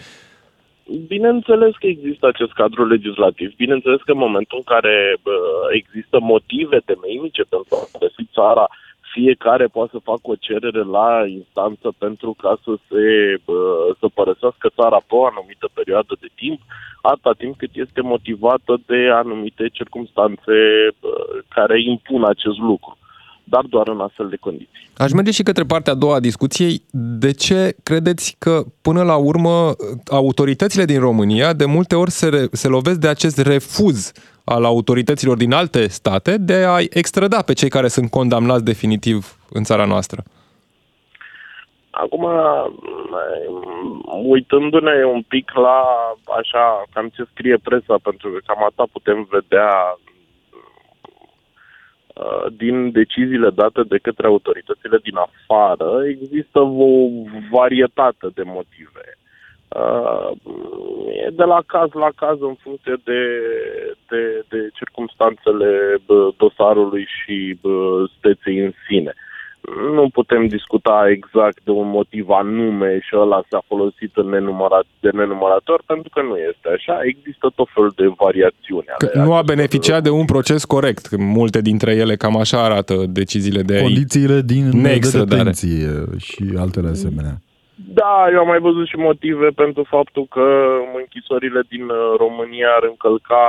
Bineînțeles 1.06 1.72
că 1.80 1.86
există 1.86 2.26
acest 2.26 2.52
cadru 2.52 2.86
legislativ. 2.86 3.48
Bineînțeles 3.56 4.00
că 4.04 4.12
în 4.12 4.24
momentul 4.26 4.58
în 4.60 4.66
care 4.74 5.16
bă, 5.22 5.36
există 5.80 6.16
motive 6.20 6.78
temeinice 6.90 7.42
pentru 7.42 7.74
a 7.76 7.88
părăsi 7.92 8.24
țara, 8.36 8.66
fiecare 9.16 9.66
poate 9.66 9.90
să 9.94 10.08
facă 10.10 10.26
o 10.32 10.40
cerere 10.46 10.82
la 10.98 11.10
instanță 11.38 11.88
pentru 12.04 12.30
ca 12.42 12.52
să 12.64 12.72
se 12.88 13.04
bă, 13.46 13.60
să 14.00 14.06
părăsească 14.18 14.66
țara 14.78 15.00
pe 15.08 15.14
o 15.20 15.26
anumită 15.30 15.66
perioadă 15.78 16.12
de 16.24 16.30
timp, 16.42 16.60
atâta 17.10 17.32
timp 17.42 17.54
cât 17.56 17.72
este 17.84 18.00
motivată 18.12 18.72
de 18.90 19.00
anumite 19.22 19.64
circunstanțe 19.78 20.56
bă, 21.00 21.14
care 21.56 21.76
impun 21.94 22.22
acest 22.24 22.58
lucru 22.70 22.92
dar 23.44 23.64
doar 23.68 23.88
în 23.88 24.00
astfel 24.00 24.28
de 24.28 24.36
condiții. 24.36 24.88
Aș 24.96 25.12
merge 25.12 25.30
și 25.30 25.42
către 25.42 25.64
partea 25.64 25.92
a 25.92 25.96
doua 25.96 26.14
a 26.14 26.20
discuției. 26.20 26.82
De 27.24 27.32
ce 27.32 27.76
credeți 27.82 28.36
că, 28.38 28.62
până 28.82 29.02
la 29.02 29.16
urmă, 29.16 29.74
autoritățile 30.10 30.84
din 30.84 31.00
România 31.00 31.52
de 31.52 31.64
multe 31.64 31.94
ori 31.94 32.10
se, 32.10 32.28
re- 32.28 32.46
se 32.52 32.68
lovesc 32.68 32.98
de 32.98 33.08
acest 33.08 33.38
refuz 33.38 34.12
al 34.44 34.64
autorităților 34.64 35.36
din 35.36 35.52
alte 35.52 35.88
state 35.88 36.36
de 36.38 36.64
a 36.64 36.78
extrada 36.90 37.42
pe 37.42 37.52
cei 37.52 37.68
care 37.68 37.88
sunt 37.88 38.10
condamnați 38.10 38.64
definitiv 38.64 39.38
în 39.50 39.62
țara 39.62 39.84
noastră? 39.84 40.22
Acum, 41.90 42.26
uitându-ne 44.22 45.04
un 45.04 45.22
pic 45.22 45.50
la 45.54 45.82
așa, 46.38 46.82
cam 46.92 47.08
ce 47.08 47.24
scrie 47.30 47.56
presa, 47.62 47.96
pentru 48.02 48.30
că 48.30 48.38
cam 48.46 48.64
asta 48.64 48.84
putem 48.92 49.28
vedea 49.30 49.98
uh, 52.14 52.46
din 52.56 52.92
deciziile 52.92 53.50
date 53.50 53.82
de 53.82 53.98
către 53.98 54.26
autoritățile 54.26 54.98
din 55.02 55.16
afară, 55.16 56.06
există 56.06 56.60
o 56.60 57.08
varietate 57.50 58.26
de 58.34 58.42
motive. 58.42 59.04
Uh, 59.74 60.30
e 61.24 61.30
de 61.30 61.44
la 61.44 61.60
caz 61.66 61.88
la 61.92 62.10
caz 62.16 62.40
în 62.40 62.54
funcție 62.62 62.96
de, 63.04 63.20
de, 64.08 64.44
de 64.48 64.68
circumstanțele 64.74 65.96
dosarului 66.36 67.06
și 67.18 67.58
steței 68.18 68.58
în 68.58 68.72
sine 68.88 69.14
nu 69.94 70.08
putem 70.12 70.46
discuta 70.46 71.06
exact 71.10 71.58
de 71.64 71.70
un 71.70 71.88
motiv 71.88 72.28
anume 72.28 72.98
și 73.02 73.16
ăla 73.16 73.42
s-a 73.50 73.62
folosit 73.66 74.10
în 74.14 74.28
nenumărat, 74.28 74.84
de 75.00 75.10
nenumărator, 75.12 75.82
pentru 75.86 76.10
că 76.14 76.22
nu 76.22 76.36
este 76.36 76.68
așa. 76.76 77.00
Există 77.02 77.52
tot 77.54 77.68
felul 77.74 77.92
de 77.96 78.12
variațiuni. 78.16 78.86
Că 78.98 79.10
nu 79.14 79.34
a 79.34 79.42
beneficiat 79.42 80.02
de 80.02 80.10
un 80.10 80.24
proces 80.24 80.64
corect. 80.64 81.16
Multe 81.16 81.60
dintre 81.60 81.94
ele 81.94 82.16
cam 82.16 82.36
așa 82.36 82.64
arată 82.64 82.94
deciziile 83.08 83.62
de 83.62 83.80
Condițiile 83.80 84.40
din 84.40 84.82
de 84.82 84.98
detenție 85.24 86.04
și 86.18 86.44
altele 86.58 86.88
asemenea. 86.88 87.34
Da, 87.74 88.28
eu 88.32 88.40
am 88.40 88.46
mai 88.46 88.58
văzut 88.68 88.86
și 88.88 88.96
motive 88.96 89.48
pentru 89.62 89.82
faptul 89.96 90.26
că 90.34 90.46
închisorile 91.00 91.60
din 91.68 91.84
uh, 91.88 92.14
România 92.24 92.68
ar 92.78 92.84
încălca 92.92 93.44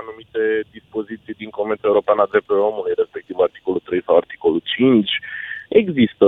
anumite 0.00 0.42
dispoziții 0.76 1.34
din 1.42 1.50
Convenția 1.58 1.88
Europeană 1.92 2.20
a 2.22 2.30
Drepturilor 2.30 2.68
Omului, 2.72 2.92
respectiv 3.02 3.36
articolul 3.38 3.82
3 3.84 4.02
sau 4.06 4.16
articolul 4.16 4.62
5 4.64 5.10
Există 5.68 6.26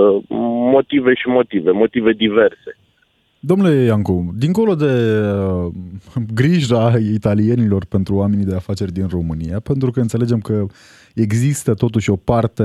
motive 0.75 1.13
și 1.13 1.27
motive, 1.27 1.71
motive 1.71 2.11
diverse. 2.11 2.77
Domnule 3.39 3.73
Iancu, 3.73 4.33
dincolo 4.37 4.75
de 4.75 4.93
uh, 5.29 5.71
grija 6.33 6.93
italienilor 7.13 7.85
pentru 7.85 8.15
oamenii 8.15 8.45
de 8.45 8.55
afaceri 8.55 8.91
din 8.91 9.07
România, 9.07 9.59
pentru 9.59 9.91
că 9.91 9.99
înțelegem 9.99 10.39
că 10.39 10.65
există 11.13 11.73
totuși 11.73 12.09
o 12.09 12.15
parte 12.15 12.63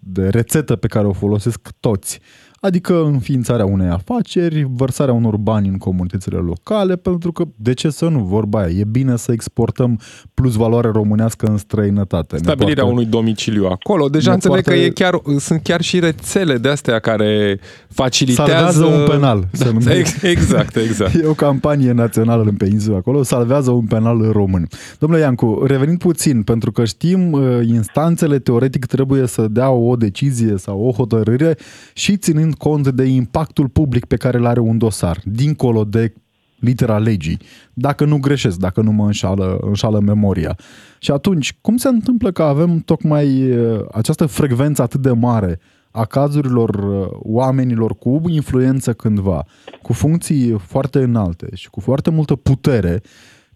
de 0.00 0.28
rețetă 0.28 0.76
pe 0.76 0.86
care 0.86 1.06
o 1.06 1.12
folosesc 1.12 1.68
toți 1.80 2.20
adică 2.64 3.04
înființarea 3.04 3.64
unei 3.64 3.88
afaceri, 3.88 4.66
vărsarea 4.70 5.14
unor 5.14 5.36
bani 5.36 5.68
în 5.68 5.78
comunitățile 5.78 6.36
locale, 6.36 6.96
pentru 6.96 7.32
că, 7.32 7.44
de 7.56 7.74
ce 7.74 7.90
să 7.90 8.08
nu, 8.08 8.18
vorba 8.18 8.58
aia, 8.58 8.68
e 8.78 8.84
bine 8.84 9.16
să 9.16 9.32
exportăm 9.32 10.00
plus 10.34 10.54
valoare 10.54 10.88
românească 10.88 11.46
în 11.46 11.56
străinătate. 11.56 12.36
Stabilirea 12.36 12.82
poate... 12.82 12.98
unui 12.98 13.10
domiciliu 13.10 13.66
acolo, 13.66 14.08
deja 14.08 14.28
ne 14.28 14.34
înțeleg 14.34 14.62
poate... 14.62 14.78
că 14.80 14.84
e 14.84 14.90
chiar, 14.90 15.20
sunt 15.38 15.62
chiar 15.62 15.80
și 15.80 15.98
rețele 15.98 16.56
de 16.56 16.68
astea 16.68 16.98
care 16.98 17.60
facilitează... 17.88 18.52
Salvează 18.52 18.84
un 18.84 19.08
penal. 19.08 19.44
Da, 19.84 19.94
exact, 20.28 20.76
exact. 20.76 21.14
E 21.14 21.26
o 21.26 21.32
campanie 21.32 21.92
națională 21.92 22.42
în 22.42 22.56
peninsula 22.56 22.96
acolo, 22.96 23.22
salvează 23.22 23.70
un 23.70 23.84
penal 23.84 24.30
român. 24.32 24.68
Domnule 24.98 25.22
Iancu, 25.22 25.62
revenind 25.66 25.98
puțin, 25.98 26.42
pentru 26.42 26.72
că 26.72 26.84
știm, 26.84 27.32
uh, 27.32 27.60
instanțele 27.68 28.38
teoretic 28.38 28.86
trebuie 28.86 29.26
să 29.26 29.48
dea 29.48 29.70
o 29.70 29.96
decizie 29.96 30.56
sau 30.56 30.80
o 30.80 30.92
hotărâre 30.92 31.56
și 31.92 32.16
ținând 32.16 32.54
cont 32.54 32.88
de 32.88 33.04
impactul 33.04 33.68
public 33.68 34.04
pe 34.04 34.16
care 34.16 34.38
îl 34.38 34.46
are 34.46 34.60
un 34.60 34.78
dosar, 34.78 35.20
dincolo 35.24 35.84
de 35.84 36.12
litera 36.58 36.98
legii, 36.98 37.38
dacă 37.72 38.04
nu 38.04 38.18
greșesc, 38.18 38.58
dacă 38.58 38.80
nu 38.80 38.92
mă 38.92 39.04
înșală, 39.04 39.58
înșală 39.60 40.00
memoria. 40.00 40.56
Și 40.98 41.10
atunci, 41.10 41.56
cum 41.60 41.76
se 41.76 41.88
întâmplă 41.88 42.32
că 42.32 42.42
avem 42.42 42.78
tocmai 42.78 43.50
uh, 43.50 43.80
această 43.92 44.26
frecvență 44.26 44.82
atât 44.82 45.00
de 45.00 45.10
mare 45.10 45.60
a 45.90 46.04
cazurilor 46.04 46.74
uh, 46.74 47.06
oamenilor 47.10 47.94
cu 47.94 48.22
influență 48.28 48.92
cândva, 48.92 49.44
cu 49.82 49.92
funcții 49.92 50.58
foarte 50.58 50.98
înalte 50.98 51.48
și 51.54 51.70
cu 51.70 51.80
foarte 51.80 52.10
multă 52.10 52.34
putere, 52.34 53.02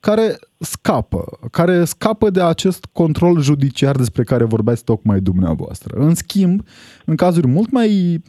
care 0.01 0.39
scapă, 0.59 1.39
care 1.51 1.85
scapă 1.85 2.31
de 2.31 2.43
acest 2.43 2.87
control 2.93 3.41
judiciar 3.41 3.97
despre 3.97 4.23
care 4.23 4.45
vorbeați 4.45 4.85
tocmai 4.85 5.21
dumneavoastră. 5.21 5.97
În 5.99 6.15
schimb, 6.15 6.63
în 7.05 7.17
cazuri 7.17 7.47
mult 7.47 7.71
mai 7.71 8.23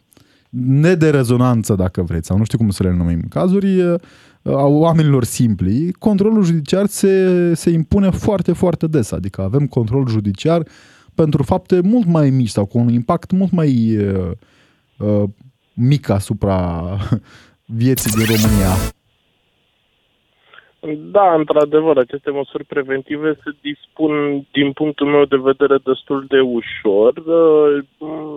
ne 0.49 0.95
de 0.95 1.09
rezonanță, 1.09 1.75
dacă 1.75 2.01
vreți, 2.01 2.27
sau 2.27 2.37
nu 2.37 2.43
știu 2.43 2.57
cum 2.57 2.69
să 2.69 2.83
le 2.83 2.93
numim, 2.93 3.21
cazuri 3.29 3.81
uh, 3.81 3.99
a 4.43 4.65
oamenilor 4.65 5.23
simpli, 5.23 5.91
controlul 5.91 6.43
judiciar 6.43 6.85
se, 6.85 7.53
se 7.53 7.69
impune 7.69 8.09
foarte, 8.09 8.51
foarte 8.51 8.87
des. 8.87 9.11
Adică 9.11 9.41
avem 9.41 9.67
control 9.67 10.07
judiciar 10.07 10.67
pentru 11.15 11.43
fapte 11.43 11.79
mult 11.79 12.05
mai 12.05 12.29
mici 12.29 12.49
sau 12.49 12.65
cu 12.65 12.77
un 12.77 12.89
impact 12.89 13.31
mult 13.31 13.51
mai 13.51 13.97
uh, 13.97 14.31
uh, 14.97 15.23
mic 15.73 16.09
asupra 16.09 16.97
vieții 17.65 18.11
din 18.11 18.25
România. 18.25 18.98
Da, 20.81 21.33
într-adevăr, 21.33 21.97
aceste 21.97 22.29
măsuri 22.31 22.63
preventive 22.63 23.33
se 23.33 23.51
dispun, 23.61 24.45
din 24.51 24.71
punctul 24.71 25.07
meu 25.07 25.25
de 25.25 25.37
vedere, 25.37 25.77
destul 25.83 26.25
de 26.27 26.39
ușor. 26.39 27.13
Uh, 27.17 27.83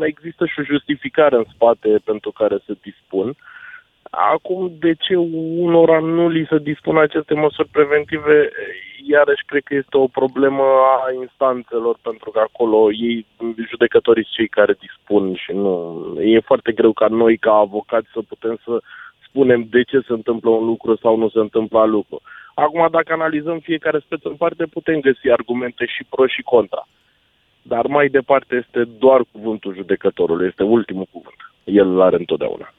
există 0.01 0.47
și 0.47 0.61
o 0.61 0.63
justificare 0.63 1.37
în 1.37 1.45
spate 1.55 2.01
pentru 2.05 2.31
care 2.31 2.59
se 2.67 2.75
dispun. 2.83 3.35
Acum, 4.11 4.73
de 4.79 4.95
ce 4.95 5.17
unora 5.57 5.99
nu 6.01 6.29
li 6.29 6.47
se 6.51 6.59
dispun 6.59 6.99
aceste 6.99 7.35
măsuri 7.35 7.69
preventive, 7.69 8.51
iarăși 9.07 9.45
cred 9.47 9.63
că 9.63 9.75
este 9.75 9.97
o 9.97 10.07
problemă 10.07 10.63
a 11.07 11.13
instanțelor, 11.21 11.97
pentru 12.03 12.31
că 12.31 12.39
acolo 12.39 12.93
ei, 12.93 13.27
judecătorii, 13.71 14.29
cei 14.31 14.49
care 14.49 14.77
dispun 14.81 15.35
și 15.35 15.53
nu... 15.53 15.73
E 16.21 16.41
foarte 16.41 16.73
greu 16.73 16.93
ca 16.93 17.07
noi, 17.07 17.37
ca 17.37 17.53
avocați, 17.53 18.09
să 18.13 18.21
putem 18.29 18.59
să 18.65 18.81
spunem 19.33 19.67
de 19.71 19.83
ce 19.83 19.99
se 20.07 20.13
întâmplă 20.13 20.51
un 20.51 20.65
lucru 20.65 20.97
sau 20.97 21.17
nu 21.17 21.29
se 21.29 21.39
întâmplă 21.39 21.79
alt 21.79 21.91
lucru. 21.91 22.21
Acum, 22.55 22.89
dacă 22.91 23.13
analizăm 23.13 23.59
fiecare 23.59 23.99
speță 23.99 24.29
în 24.29 24.35
parte, 24.35 24.65
putem 24.65 25.01
găsi 25.01 25.31
argumente 25.31 25.85
și 25.87 26.05
pro 26.11 26.27
și 26.27 26.43
contra. 26.43 26.89
Dar 27.63 27.87
mai 27.87 28.09
departe 28.09 28.55
este 28.55 28.85
doar 28.99 29.21
cuvântul 29.33 29.75
judecătorului, 29.75 30.47
este 30.47 30.63
ultimul 30.63 31.07
cuvânt. 31.11 31.41
El 31.65 31.89
îl 31.89 32.01
are 32.01 32.17
întotdeauna. 32.17 32.73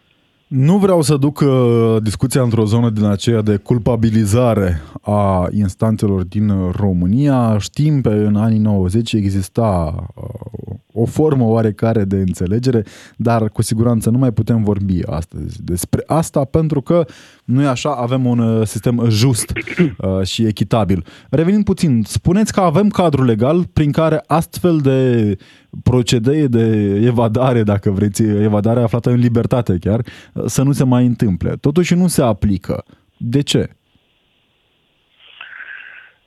Nu 0.56 0.78
vreau 0.78 1.02
să 1.02 1.18
duc 1.18 1.40
uh, 1.40 1.96
discuția 2.02 2.42
într-o 2.42 2.66
zonă 2.66 2.90
din 2.90 3.04
aceea 3.04 3.42
de 3.42 3.58
culpabilizare 3.58 4.82
a 5.02 5.48
instanțelor 5.52 6.24
din 6.24 6.72
România. 6.72 7.58
Știm 7.58 8.02
pe 8.02 8.10
în 8.10 8.36
anii 8.36 8.60
90 8.60 9.14
exista 9.14 9.96
uh, 10.16 10.76
o 10.94 11.06
formă 11.06 11.44
oarecare 11.44 12.04
de 12.04 12.16
înțelegere, 12.16 12.86
dar 13.16 13.50
cu 13.50 13.62
siguranță 13.62 14.10
nu 14.10 14.18
mai 14.18 14.32
putem 14.32 14.64
vorbi 14.64 15.00
astăzi 15.06 15.64
despre 15.64 16.04
asta 16.08 16.44
pentru 16.44 16.82
că 16.82 17.06
nu 17.44 17.62
e 17.62 17.68
așa, 17.68 17.90
avem 17.90 18.26
un 18.26 18.40
uh, 18.40 18.68
sistem 18.68 19.06
just 19.10 19.52
uh, 19.52 20.26
și 20.26 20.46
echitabil. 20.46 21.06
Revenind 21.30 21.64
puțin, 21.64 22.04
spuneți 22.08 22.54
că 22.54 22.60
avem 22.60 22.88
cadru 22.90 23.24
legal 23.24 23.66
prin 23.74 23.92
care 23.92 24.24
astfel 24.28 24.78
de 24.78 25.38
procedee 25.84 26.46
de 26.46 26.66
evadare, 27.06 27.64
dacă 27.64 27.90
vreți, 27.90 28.24
evadare 28.24 28.80
aflată 28.80 29.10
în 29.10 29.20
libertate 29.20 29.78
chiar, 29.80 30.00
uh, 30.00 30.44
să 30.46 30.64
nu 30.64 30.72
se 30.72 30.86
mai 30.86 31.06
întâmple. 31.06 31.56
Totuși 31.62 31.94
nu 31.94 32.08
se 32.08 32.22
aplică. 32.22 32.84
De 33.18 33.42
ce? 33.42 33.70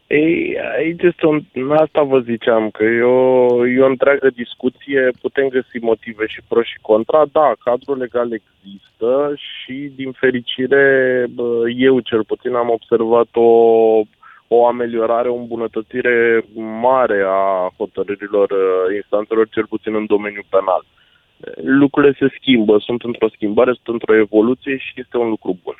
Ei, 0.06 0.56
aici 0.76 1.02
este 1.02 1.26
un, 1.26 1.42
asta 1.70 2.02
vă 2.02 2.18
ziceam, 2.20 2.70
că 2.70 2.84
e 2.84 3.02
o, 3.02 3.66
e 3.66 3.80
o 3.80 3.86
întreagă 3.86 4.30
discuție, 4.30 5.10
putem 5.20 5.48
găsi 5.48 5.78
motive 5.80 6.26
și 6.26 6.40
pro 6.48 6.62
și 6.62 6.78
contra. 6.80 7.26
Da, 7.32 7.52
cadrul 7.64 7.98
legal 7.98 8.28
există 8.32 9.34
și, 9.34 9.92
din 9.94 10.12
fericire, 10.12 10.84
eu 11.76 12.00
cel 12.00 12.24
puțin 12.24 12.54
am 12.54 12.68
observat 12.70 13.28
o, 13.32 13.50
o 14.48 14.66
ameliorare, 14.66 15.28
o 15.28 15.36
îmbunătățire 15.36 16.44
mare 16.80 17.24
a 17.26 17.72
hotărârilor 17.76 18.50
uh, 18.50 18.94
instanțelor, 18.94 19.48
cel 19.48 19.66
puțin 19.66 19.94
în 19.94 20.06
domeniul 20.06 20.46
penal. 20.48 20.84
Lucrurile 21.80 22.16
se 22.18 22.34
schimbă, 22.40 22.78
sunt 22.78 23.02
într-o 23.02 23.28
schimbare, 23.34 23.72
sunt 23.72 23.88
într-o 23.96 24.16
evoluție 24.16 24.76
și 24.76 24.92
este 24.96 25.16
un 25.16 25.28
lucru 25.28 25.58
bun. 25.64 25.76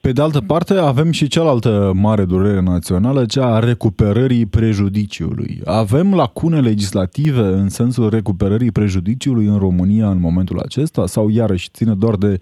Pe 0.00 0.12
de 0.12 0.22
altă 0.22 0.40
parte, 0.46 0.74
avem 0.74 1.10
și 1.10 1.28
cealaltă 1.28 1.92
mare 1.94 2.24
durere 2.24 2.60
națională, 2.60 3.24
cea 3.24 3.54
a 3.54 3.58
recuperării 3.58 4.46
prejudiciului. 4.46 5.60
Avem 5.64 6.14
lacune 6.14 6.60
legislative 6.60 7.40
în 7.40 7.68
sensul 7.68 8.10
recuperării 8.10 8.72
prejudiciului 8.72 9.46
în 9.46 9.58
România 9.58 10.08
în 10.08 10.20
momentul 10.20 10.58
acesta 10.58 11.06
sau 11.06 11.28
iarăși 11.28 11.68
ține 11.72 11.94
doar 11.94 12.14
de 12.14 12.38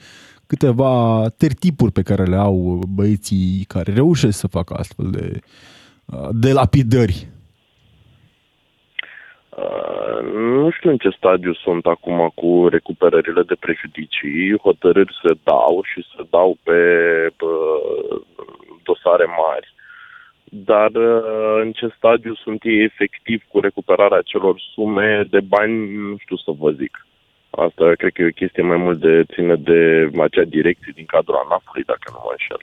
câteva 0.53 1.25
tertipuri 1.37 1.93
pe 1.93 2.03
care 2.03 2.25
le 2.25 2.37
au 2.37 2.81
băieții 2.89 3.65
care 3.69 3.93
reușesc 3.93 4.39
să 4.39 4.47
facă 4.47 4.75
astfel 4.75 5.07
de, 5.11 5.41
de 6.31 6.53
lapidări 6.53 7.29
Uh, 9.59 10.33
nu 10.33 10.71
știu 10.71 10.91
în 10.91 10.97
ce 10.97 11.09
stadiu 11.17 11.55
sunt 11.55 11.87
acum 11.87 12.33
cu 12.35 12.69
recuperările 12.69 13.43
de 13.43 13.55
prejudicii. 13.55 14.59
Hotărâri 14.63 15.19
se 15.23 15.33
dau 15.43 15.83
și 15.93 16.07
se 16.17 16.23
dau 16.31 16.59
pe 16.63 16.81
uh, 17.41 18.21
dosare 18.83 19.25
mari. 19.25 19.75
Dar 20.45 20.91
uh, 20.91 21.61
în 21.63 21.73
ce 21.73 21.89
stadiu 21.97 22.35
sunt 22.35 22.65
ei 22.65 22.83
efectiv 22.85 23.43
cu 23.49 23.61
recuperarea 23.61 24.23
celor 24.23 24.61
sume 24.75 25.27
de 25.31 25.41
bani, 25.41 25.97
nu 25.97 26.17
știu 26.19 26.37
să 26.37 26.51
vă 26.59 26.71
zic. 26.71 27.07
Asta 27.67 27.85
cred 28.01 28.13
că 28.13 28.23
e 28.23 28.33
o 28.35 28.39
chestie 28.43 28.63
mai 28.63 28.77
mult 28.77 28.99
de 29.01 29.25
ține 29.33 29.55
de 29.71 29.81
acea 30.27 30.47
direcție 30.57 30.93
din 30.95 31.07
cadrul 31.15 31.41
ANAF-ului, 31.45 31.85
dacă 31.93 32.07
nu 32.13 32.21
mă 32.25 32.31
înșel, 32.35 32.63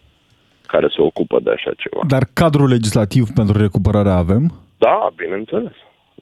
care 0.74 0.88
se 0.96 1.02
ocupă 1.10 1.38
de 1.46 1.52
așa 1.58 1.72
ceva. 1.84 2.02
Dar 2.16 2.24
cadrul 2.42 2.68
legislativ 2.76 3.26
pentru 3.40 3.56
recuperare 3.66 4.10
avem? 4.24 4.44
Da, 4.78 4.98
bineînțeles. 5.16 5.76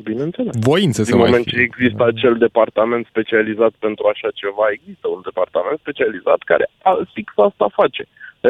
Bineînțeles. 0.09 0.53
Voință 0.69 1.03
să 1.03 1.09
Din 1.11 1.19
mai 1.19 1.25
moment 1.29 1.45
fie. 1.47 1.57
ce 1.57 1.63
există 1.69 2.01
acel 2.05 2.35
departament 2.47 3.05
specializat 3.05 3.73
pentru 3.85 4.03
așa 4.13 4.29
ceva, 4.41 4.65
există 4.77 5.05
un 5.15 5.21
departament 5.29 5.77
specializat 5.79 6.39
care 6.51 6.65
a, 6.81 6.91
fix 7.13 7.27
asta 7.35 7.67
face. 7.79 8.03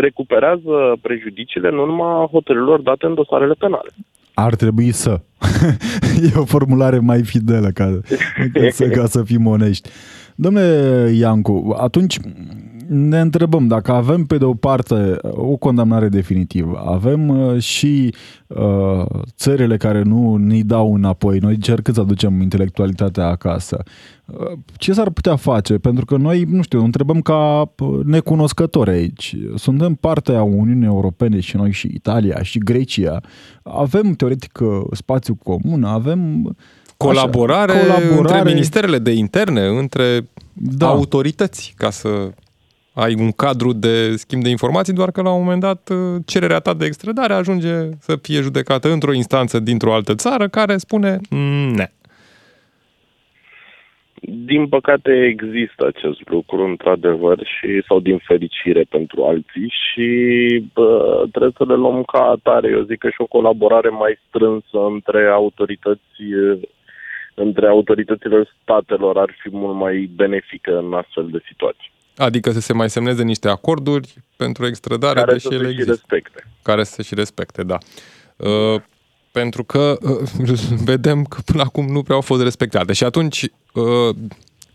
Recuperează 0.05 0.75
prejudiciile 1.01 1.67
în 1.67 1.77
urma 1.77 2.27
hotărârilor 2.35 2.79
date 2.81 3.05
în 3.05 3.13
dosarele 3.13 3.55
penale. 3.63 3.91
Ar 4.33 4.55
trebui 4.55 4.91
să. 4.91 5.21
e 6.33 6.37
o 6.37 6.45
formulare 6.45 6.99
mai 6.99 7.23
fidelă 7.23 7.69
ca, 7.69 7.99
ca, 8.53 8.69
să, 8.71 8.87
ca 8.87 9.07
să 9.07 9.23
fim 9.23 9.45
onești. 9.45 9.89
Domnule 10.35 11.11
Iancu, 11.15 11.75
atunci 11.77 12.19
ne 12.87 13.19
întrebăm 13.19 13.67
dacă 13.67 13.91
avem 13.91 14.25
pe 14.25 14.37
de 14.37 14.45
o 14.45 14.53
parte 14.53 15.17
o 15.21 15.55
condamnare 15.55 16.09
definitivă, 16.09 16.83
avem 16.85 17.29
uh, 17.29 17.61
și 17.61 18.13
uh, 18.47 19.05
țările 19.35 19.77
care 19.77 20.01
nu 20.01 20.35
ne 20.35 20.61
dau 20.61 20.93
înapoi, 20.93 21.37
noi 21.37 21.53
încercăm 21.53 21.93
să 21.93 21.99
aducem 21.99 22.41
intelectualitatea 22.41 23.27
acasă. 23.27 23.83
Uh, 24.25 24.51
ce 24.77 24.93
s-ar 24.93 25.09
putea 25.09 25.35
face? 25.35 25.77
Pentru 25.77 26.05
că 26.05 26.17
noi, 26.17 26.43
nu 26.43 26.61
știu, 26.61 26.83
întrebăm 26.83 27.21
ca 27.21 27.71
uh, 27.79 27.99
necunoscători 28.03 28.89
aici. 28.89 29.35
Suntem 29.55 29.93
parte 29.93 30.33
a 30.33 30.43
Uniunii 30.43 30.85
Europene 30.85 31.39
și 31.39 31.55
noi 31.55 31.71
și 31.71 31.91
Italia 31.93 32.41
și 32.41 32.59
Grecia. 32.59 33.19
Avem, 33.63 34.13
teoretic, 34.13 34.59
uh, 34.61 34.67
spațiu 34.91 35.35
comun, 35.43 35.83
avem 35.83 36.55
Colaborare, 37.07 37.71
Așa, 37.71 37.81
colaborare 37.81 38.37
între 38.37 38.51
ministerele 38.53 38.97
de 38.97 39.11
interne, 39.11 39.61
între 39.67 40.19
Da. 40.53 40.87
autorități, 40.87 41.73
ca 41.77 41.89
să 41.89 42.29
ai 42.93 43.15
un 43.19 43.31
cadru 43.31 43.73
de 43.73 44.15
schimb 44.15 44.43
de 44.43 44.49
informații, 44.49 44.93
doar 44.93 45.11
că 45.11 45.21
la 45.21 45.31
un 45.31 45.41
moment 45.41 45.61
dat 45.61 45.89
uh, 45.91 46.21
cererea 46.25 46.59
ta 46.59 46.73
de 46.73 46.85
extradare 46.85 47.33
ajunge 47.33 47.73
să 47.99 48.15
fie 48.21 48.41
judecată 48.41 48.91
într-o 48.91 49.13
instanță 49.13 49.59
dintr-o 49.59 49.93
altă 49.93 50.15
țară 50.15 50.47
care 50.47 50.77
spune 50.77 51.19
"Mm, 51.29 51.73
ne. 51.75 51.87
Din 54.45 54.67
păcate 54.67 55.11
există 55.25 55.85
acest 55.95 56.29
lucru, 56.29 56.63
într-adevăr, 56.65 57.37
și 57.37 57.83
sau 57.87 57.99
din 57.99 58.17
fericire 58.17 58.83
pentru 58.89 59.23
alții 59.23 59.73
și 59.81 60.07
bă, 60.73 61.23
trebuie 61.31 61.53
să 61.57 61.63
le 61.67 61.75
luăm 61.75 62.03
ca 62.03 62.19
atare. 62.23 62.69
Eu 62.69 62.81
zic 62.83 62.97
că 62.97 63.07
și 63.09 63.15
o 63.21 63.25
colaborare 63.25 63.89
mai 63.89 64.19
strânsă 64.27 64.77
între 64.93 65.27
autorități 65.27 66.15
între 67.35 67.67
autoritățile 67.67 68.49
statelor 68.61 69.17
ar 69.17 69.35
fi 69.41 69.49
mult 69.51 69.75
mai 69.75 70.09
benefică 70.15 70.77
în 70.77 70.93
astfel 70.93 71.27
de 71.31 71.39
situații. 71.47 71.91
Adică 72.17 72.51
să 72.51 72.59
se 72.59 72.73
mai 72.73 72.89
semneze 72.89 73.23
niște 73.23 73.49
acorduri 73.49 74.13
pentru 74.37 74.65
extradare, 74.65 75.19
Care 75.19 75.31
deși 75.31 75.47
să 75.47 75.53
ele 75.53 75.63
se 75.63 75.69
și 75.73 75.79
există. 75.79 75.91
respecte. 75.91 76.47
care 76.61 76.83
să 76.83 76.93
se 76.93 77.03
și 77.03 77.15
respecte, 77.15 77.63
da. 77.63 77.77
Uh, 78.37 78.81
pentru 79.31 79.63
că 79.63 79.97
uh, 80.01 80.29
vedem 80.91 81.23
că 81.23 81.37
până 81.45 81.61
acum 81.61 81.85
nu 81.85 82.03
prea 82.03 82.15
au 82.15 82.21
fost 82.21 82.43
respectate. 82.43 82.93
Și 82.93 83.03
atunci, 83.03 83.43
uh, 83.73 84.15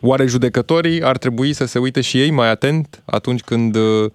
oare 0.00 0.26
judecătorii 0.26 1.02
ar 1.02 1.18
trebui 1.18 1.52
să 1.52 1.66
se 1.66 1.78
uite 1.78 2.00
și 2.00 2.20
ei 2.20 2.30
mai 2.30 2.48
atent 2.50 3.02
atunci 3.06 3.40
când 3.40 3.74
uh, 3.76 4.10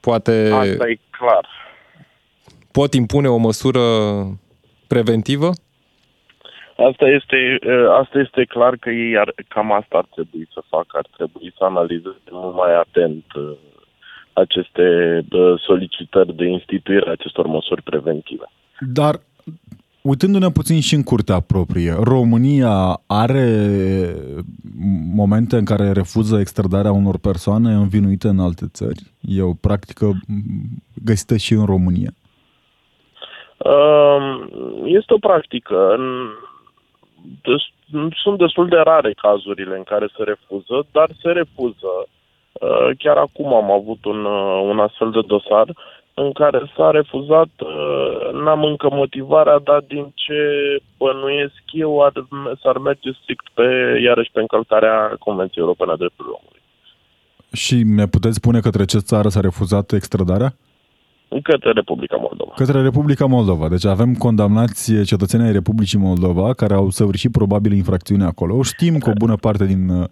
poate 0.00 0.50
Asta 0.52 0.88
e 0.88 0.98
clar. 1.10 1.48
pot 2.72 2.94
impune 2.94 3.28
o 3.28 3.36
măsură 3.36 3.80
preventivă? 4.86 5.50
Asta 6.76 7.06
este, 7.06 7.58
uh, 7.66 7.88
asta 8.00 8.18
este 8.18 8.44
clar 8.44 8.76
că 8.76 8.90
ei 8.90 9.18
ar, 9.18 9.32
cam 9.48 9.72
asta 9.72 9.96
ar 9.98 10.06
trebui 10.14 10.48
să 10.52 10.62
facă, 10.68 10.96
ar 10.98 11.06
trebui 11.16 11.52
să 11.56 11.64
analizeze 11.64 12.28
mult 12.30 12.54
mai 12.54 12.74
atent 12.74 13.24
uh, 13.34 13.50
aceste 14.32 14.84
uh, 15.30 15.60
solicitări 15.60 16.34
de 16.34 16.44
instituire 16.44 17.08
a 17.08 17.10
acestor 17.10 17.46
măsuri 17.46 17.82
preventive. 17.82 18.44
Dar 18.80 19.14
uitându-ne 20.02 20.50
puțin 20.50 20.80
și 20.80 20.94
în 20.94 21.02
curtea 21.02 21.40
proprie, 21.40 21.94
România 22.02 23.00
are 23.06 23.48
momente 25.14 25.56
în 25.56 25.64
care 25.64 25.92
refuză 25.92 26.38
extradarea 26.38 26.92
unor 26.92 27.18
persoane 27.18 27.72
învinuite 27.72 28.28
în 28.28 28.38
alte 28.38 28.66
țări? 28.72 29.00
E 29.20 29.42
o 29.42 29.52
practică 29.60 30.12
găsită 31.04 31.36
și 31.36 31.52
în 31.52 31.64
România. 31.64 32.10
Um, 33.58 34.50
Este 34.84 35.12
o 35.14 35.18
practică. 35.18 35.94
În- 35.96 36.44
des- 37.42 37.72
Sunt 38.22 38.38
destul 38.38 38.68
de 38.68 38.76
rare 38.76 39.12
cazurile 39.12 39.76
în 39.76 39.82
care 39.82 40.06
se 40.16 40.22
refuză, 40.22 40.86
dar 40.92 41.08
se 41.22 41.30
refuză. 41.30 41.92
Uh, 42.52 42.90
Chiar 42.98 43.16
acum 43.16 43.54
am 43.54 43.70
avut 43.70 44.04
un, 44.04 44.24
uh, 44.24 44.60
un 44.70 44.78
astfel 44.78 45.10
de 45.10 45.20
dosar 45.26 45.68
în 46.14 46.32
care 46.32 46.72
s-a 46.76 46.90
refuzat, 46.90 47.48
uh, 47.58 48.32
n-am 48.32 48.64
încă 48.64 48.88
motivarea, 48.92 49.58
dar 49.58 49.84
din 49.88 50.12
ce 50.14 50.38
bănuiesc 50.98 51.62
eu, 51.72 52.04
ar, 52.04 52.12
s-ar 52.62 52.78
merge 52.78 53.10
strict 53.22 53.46
pe, 53.54 53.98
iarăși 54.02 54.30
pe 54.32 54.40
încălcarea 54.40 55.16
Convenției 55.18 55.64
Europene 55.64 55.92
a 55.92 55.96
Drepturilor 55.96 56.38
Omului. 56.40 56.62
Și 57.52 57.82
ne 57.84 58.06
puteți 58.06 58.34
spune 58.34 58.60
către 58.60 58.84
ce 58.84 58.98
țară 58.98 59.28
s-a 59.28 59.40
refuzat 59.40 59.92
extradarea? 59.92 60.54
Către 61.42 61.70
Republica 61.72 62.16
Moldova. 62.16 62.52
Către 62.56 62.82
Republica 62.82 63.26
Moldova. 63.26 63.68
Deci 63.68 63.84
avem 63.84 64.14
condamnați 64.14 65.04
cetățenii 65.04 65.46
ai 65.46 65.52
Republicii 65.52 65.98
Moldova 65.98 66.52
care 66.54 66.74
au 66.74 66.90
săvârșit 66.90 67.30
probabil 67.32 67.72
infracțiune 67.72 68.24
acolo. 68.24 68.62
Știm 68.62 68.98
că 68.98 69.10
o 69.10 69.12
bună 69.18 69.36
parte 69.36 69.66
din 69.66 69.88
uh, 69.88 70.04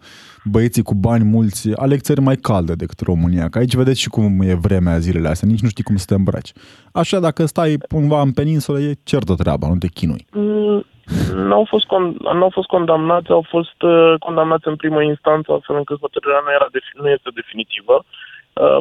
băieții 0.44 0.82
cu 0.82 0.94
bani 0.94 1.24
mulți 1.24 1.72
aleg 1.76 2.00
țări 2.00 2.20
mai 2.20 2.36
calde 2.36 2.72
decât 2.74 3.00
România. 3.00 3.48
Că 3.48 3.58
aici 3.58 3.74
vedeți 3.74 4.00
și 4.00 4.08
cum 4.08 4.40
e 4.40 4.54
vremea 4.54 4.98
zilele 4.98 5.28
astea. 5.28 5.48
Nici 5.48 5.60
nu 5.60 5.68
știi 5.68 5.84
cum 5.84 5.96
să 5.96 6.04
te 6.08 6.14
îmbraci. 6.14 6.52
Așa, 6.92 7.20
dacă 7.20 7.44
stai 7.46 7.76
cumva 7.88 8.20
în 8.20 8.32
peninsulă, 8.32 8.78
e 8.80 8.94
certă 9.04 9.34
treaba, 9.34 9.68
nu 9.68 9.76
te 9.76 9.86
chinui. 9.86 10.26
Mm, 10.32 10.84
Nu 11.48 11.54
au 11.54 11.66
fost, 11.68 11.84
con- 11.92 12.16
nu 12.38 12.42
au 12.42 12.50
fost 12.52 12.66
condamnați, 12.68 13.30
au 13.30 13.44
fost 13.48 13.82
uh, 13.82 14.14
condamnați 14.18 14.68
în 14.68 14.76
primă 14.76 15.02
instanță, 15.02 15.52
astfel 15.52 15.76
încât 15.76 15.98
hotărârea 16.00 16.40
nu, 16.44 16.50
era 16.58 16.68
defi- 16.76 16.98
nu 17.02 17.08
este 17.16 17.30
definitivă. 17.40 17.94
Uh, 17.98 18.23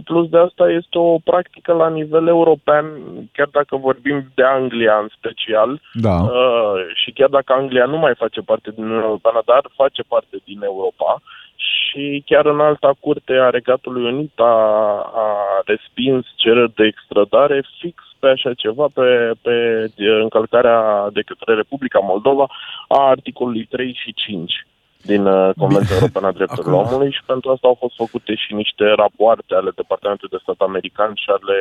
plus 0.04 0.30
de 0.30 0.38
asta 0.38 0.70
este 0.70 0.98
o 0.98 1.18
practică 1.24 1.74
la 1.74 1.90
nivel 1.90 2.28
european, 2.28 2.86
chiar 3.32 3.50
dacă 3.52 3.76
vorbim 3.76 4.32
de 4.36 4.44
Anglia 4.44 4.98
în 5.02 5.10
special, 5.18 5.82
Da. 5.94 6.16
uh, 6.22 6.82
și 6.94 7.12
chiar 7.12 7.30
dacă 7.30 7.54
Anglia 7.54 7.86
nu 7.86 7.98
mai 7.98 8.16
face 8.16 8.42
parte 8.42 8.72
din 8.72 8.84
Uniunea 8.84 9.06
Europeană, 9.06 9.42
dar 9.46 9.62
face 9.76 10.02
parte 10.08 10.38
din 10.44 10.60
Europa, 10.64 11.22
și 11.56 12.24
chiar 12.26 12.46
în 12.46 12.60
alta 12.60 12.94
curte 13.00 13.34
a 13.34 13.50
Regatului 13.50 14.04
Unit 14.14 14.40
a, 14.40 14.54
a 15.14 15.62
respins 15.66 16.26
cereri 16.36 16.74
de 16.74 16.84
extradare 16.84 17.64
fix 17.80 18.04
pe 18.20 18.28
așa 18.28 18.54
ceva, 18.54 18.88
pe, 18.94 19.32
pe 19.42 19.56
încălcarea 20.22 21.10
de 21.14 21.22
către 21.22 21.56
Republica 21.56 22.00
Moldova 22.00 22.46
a 22.88 23.00
articolului 23.10 23.66
3 23.66 24.00
și 24.04 24.14
5 24.14 24.66
din 25.12 25.26
uh, 25.26 25.50
Convenția 25.58 25.96
Europeană 26.00 26.28
a 26.28 26.38
Drepturilor 26.40 26.84
Acum- 26.84 26.88
Omului 26.88 27.12
și 27.12 27.22
pentru 27.26 27.48
asta 27.50 27.68
au 27.68 27.78
fost 27.84 27.96
făcute 28.04 28.32
și 28.36 28.54
niște 28.62 28.86
rapoarte 29.02 29.54
ale 29.60 29.72
Departamentului 29.82 30.34
de 30.36 30.44
Stat 30.46 30.60
American 30.70 31.12
și 31.24 31.30
ale 31.38 31.60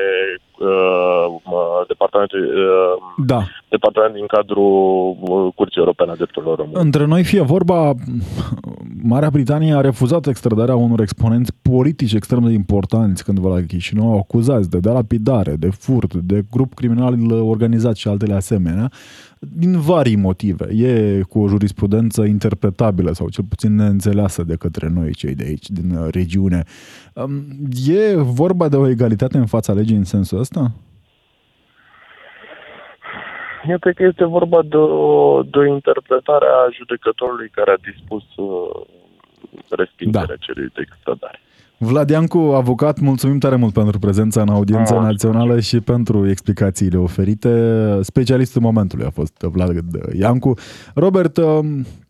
uh, 0.71 1.27
uh, 1.57 1.81
Departamentului 1.93 2.49
uh, 2.49 2.95
Da. 3.33 3.41
departament 3.69 4.15
din 4.15 4.27
cadrul 4.27 4.71
uh, 5.21 5.53
Curții 5.55 5.81
Europene 5.85 6.11
a 6.11 6.15
Drepturilor 6.21 6.59
Omului. 6.59 6.83
Între 6.83 7.05
noi 7.13 7.23
fie 7.25 7.43
vorba, 7.55 7.81
Marea 9.03 9.31
Britanie 9.31 9.75
a 9.75 9.81
refuzat 9.81 10.27
extradarea 10.27 10.77
unor 10.77 11.01
exponenți 11.01 11.53
politici 11.73 12.13
extrem 12.13 12.43
de 12.47 12.53
importanți 12.53 13.25
cândva 13.25 13.49
la 13.55 13.61
Chișinău, 13.67 14.19
acuzați 14.19 14.71
de, 14.71 14.79
de 14.79 14.91
lapidare, 14.91 15.55
de 15.59 15.71
furt, 15.79 16.15
de 16.15 16.43
grup 16.51 16.75
criminal 16.75 17.15
organizat 17.55 17.97
și 17.97 18.09
altele 18.09 18.35
asemenea, 18.35 18.91
din 19.51 19.81
vari 19.81 20.15
motive. 20.15 20.67
E 20.73 21.21
cu 21.29 21.39
o 21.41 21.49
jurisprudență 21.49 22.23
interpretabilă 22.25 23.13
sau 23.13 23.29
cel 23.29 23.45
puțin 23.49 23.75
neînțeleasă 23.75 24.43
de 24.43 24.57
către 24.57 24.89
noi, 24.89 25.15
cei 25.15 25.35
de 25.35 25.45
aici, 25.45 25.71
din 25.71 25.97
uh, 25.97 26.09
regiune. 26.11 26.65
Um, 27.15 27.45
E 27.87 28.15
vorba 28.17 28.69
de 28.69 28.77
o 28.77 28.89
egalitate 28.89 29.39
în 29.39 29.47
fața 29.47 29.73
legii 29.73 29.97
în 29.97 30.05
sensul 30.05 30.39
ăsta? 30.39 30.73
Eu 33.69 33.79
cred 33.79 33.95
că 33.95 34.03
este 34.05 34.25
vorba 34.25 34.63
de 34.63 34.77
o, 34.77 35.43
de 35.43 35.59
o 35.59 35.67
interpretare 35.67 36.47
a 36.47 36.71
judecătorului 36.77 37.49
care 37.49 37.71
a 37.71 37.93
dispus 37.93 38.23
uh, 38.37 38.87
respingerea 39.69 40.27
Da. 40.27 40.33
da. 40.33 40.45
celui 40.47 40.71
de 40.75 40.81
extradare. 40.81 41.41
Vlad 41.85 42.11
Iancu, 42.11 42.39
avocat, 42.39 43.01
mulțumim 43.01 43.39
tare 43.39 43.57
mult 43.57 43.73
pentru 43.73 43.99
prezența 43.99 44.41
în 44.41 44.49
audiența 44.49 44.97
Ah, 44.97 45.03
națională 45.03 45.61
și 45.61 45.81
pentru 45.81 46.29
explicațiile 46.29 46.97
oferite. 46.99 47.51
Specialistul 48.03 48.61
momentului 48.61 49.05
a 49.05 49.11
fost 49.11 49.37
Vlad 49.41 49.85
Iancu. 50.19 50.55
Robert, 50.95 51.41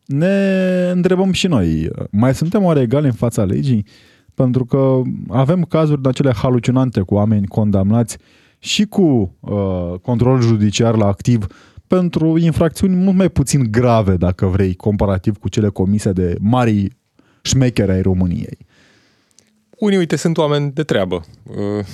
ne 0.07 0.35
întrebăm 0.93 1.33
și 1.33 1.47
noi, 1.47 1.91
mai 2.11 2.35
suntem 2.35 2.65
oare 2.65 2.81
egali 2.81 3.07
în 3.07 3.13
fața 3.13 3.45
legii? 3.45 3.87
Pentru 4.35 4.65
că 4.65 5.01
avem 5.29 5.63
cazuri 5.63 6.03
de 6.03 6.09
acele 6.09 6.33
halucinante 6.33 7.01
cu 7.01 7.15
oameni 7.15 7.47
condamnați 7.47 8.19
și 8.59 8.85
cu 8.85 9.37
uh, 9.41 9.99
control 10.03 10.41
judiciar 10.41 10.97
la 10.97 11.07
activ 11.07 11.47
pentru 11.87 12.39
infracțiuni 12.39 12.95
mult 12.95 13.17
mai 13.17 13.29
puțin 13.29 13.67
grave, 13.71 14.17
dacă 14.17 14.47
vrei, 14.47 14.75
comparativ 14.75 15.37
cu 15.37 15.49
cele 15.49 15.69
comise 15.69 16.13
de 16.13 16.37
mari 16.41 16.89
șmecheri 17.43 17.91
ai 17.91 18.03
României. 18.03 18.59
Unii, 19.83 19.99
uite, 19.99 20.17
sunt 20.17 20.39
oameni 20.39 20.73
de 20.73 20.83
treabă. 20.83 21.25
Uh, 21.45 21.87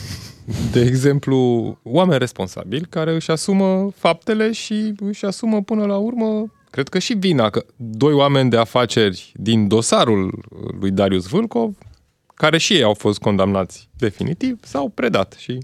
de 0.72 0.80
exemplu, 0.80 1.36
oameni 1.82 2.18
responsabili 2.18 2.86
care 2.90 3.14
își 3.14 3.30
asumă 3.30 3.90
faptele 3.96 4.52
și 4.52 4.92
își 5.00 5.24
asumă 5.24 5.62
până 5.62 5.84
la 5.86 5.96
urmă, 5.96 6.52
cred 6.70 6.88
că 6.88 6.98
și 6.98 7.14
vina, 7.14 7.50
că 7.50 7.64
doi 7.76 8.12
oameni 8.12 8.50
de 8.50 8.56
afaceri 8.56 9.32
din 9.34 9.68
dosarul 9.68 10.44
lui 10.80 10.90
Darius 10.90 11.26
Vâlcov, 11.26 11.74
care 12.34 12.58
și 12.58 12.74
ei 12.74 12.82
au 12.82 12.94
fost 12.94 13.18
condamnați 13.18 13.88
definitiv, 13.96 14.58
s-au 14.62 14.88
predat 14.88 15.34
și 15.38 15.58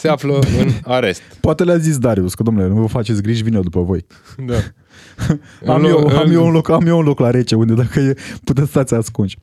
se 0.00 0.08
află 0.08 0.34
în 0.34 0.68
arest. 0.84 1.22
Poate 1.40 1.64
le-a 1.64 1.76
zis 1.76 1.98
Darius 1.98 2.34
că, 2.34 2.42
domnule, 2.42 2.68
nu 2.68 2.74
vă 2.74 2.86
faceți 2.86 3.22
griji, 3.22 3.42
vine 3.42 3.60
după 3.60 3.80
voi. 3.82 4.06
Da. 4.46 4.54
am, 5.74 5.84
eu, 5.84 6.06
am, 6.06 6.32
eu 6.32 6.46
un 6.46 6.52
loc, 6.52 6.68
am 6.68 6.86
eu 6.86 6.98
un 6.98 7.04
loc 7.04 7.18
la 7.18 7.30
rece 7.30 7.54
unde 7.54 7.74
dacă 7.74 8.00
e, 8.00 8.14
puteți 8.44 8.68
stați 8.68 8.94
ascunși. 8.94 9.38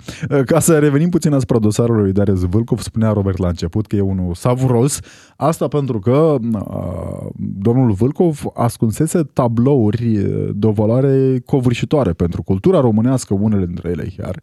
Ca 0.46 0.60
să 0.60 0.80
revenim 0.80 1.10
puțin 1.10 1.34
asupra 1.34 1.60
dosarului 1.60 2.04
lui 2.04 2.12
Darius 2.12 2.42
Vâlcov, 2.42 2.80
spunea 2.80 3.12
Robert 3.12 3.38
la 3.38 3.48
început 3.48 3.88
că 3.88 3.96
e 3.96 4.02
unul 4.02 4.34
savuros. 4.34 5.00
Asta 5.36 5.68
pentru 5.68 6.00
că 6.00 6.36
uh, 6.42 7.28
domnul 7.38 7.92
Vâlcov 7.92 8.44
ascunsese 8.54 9.24
tablouri 9.34 10.12
de 10.54 10.68
o 10.68 10.72
valoare 10.72 11.42
covârșitoare 11.46 12.12
pentru 12.12 12.42
cultura 12.42 12.80
românească, 12.80 13.34
unele 13.34 13.66
dintre 13.66 13.90
ele 13.90 14.08
chiar, 14.18 14.40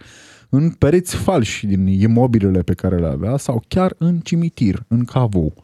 în 0.48 0.70
pereți 0.70 1.16
falși 1.16 1.66
din 1.66 1.86
imobilele 1.86 2.62
pe 2.62 2.74
care 2.74 2.96
le 2.96 3.06
avea 3.06 3.36
sau 3.36 3.62
chiar 3.68 3.94
în 3.98 4.18
cimitir, 4.18 4.84
în 4.88 5.04
cavou. 5.04 5.63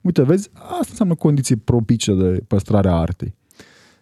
Uite, 0.00 0.22
vezi, 0.22 0.50
asta 0.54 0.86
înseamnă 0.88 1.14
condiții 1.14 1.56
propice 1.56 2.12
de 2.12 2.40
păstrarea 2.46 2.94
artei. 2.94 3.36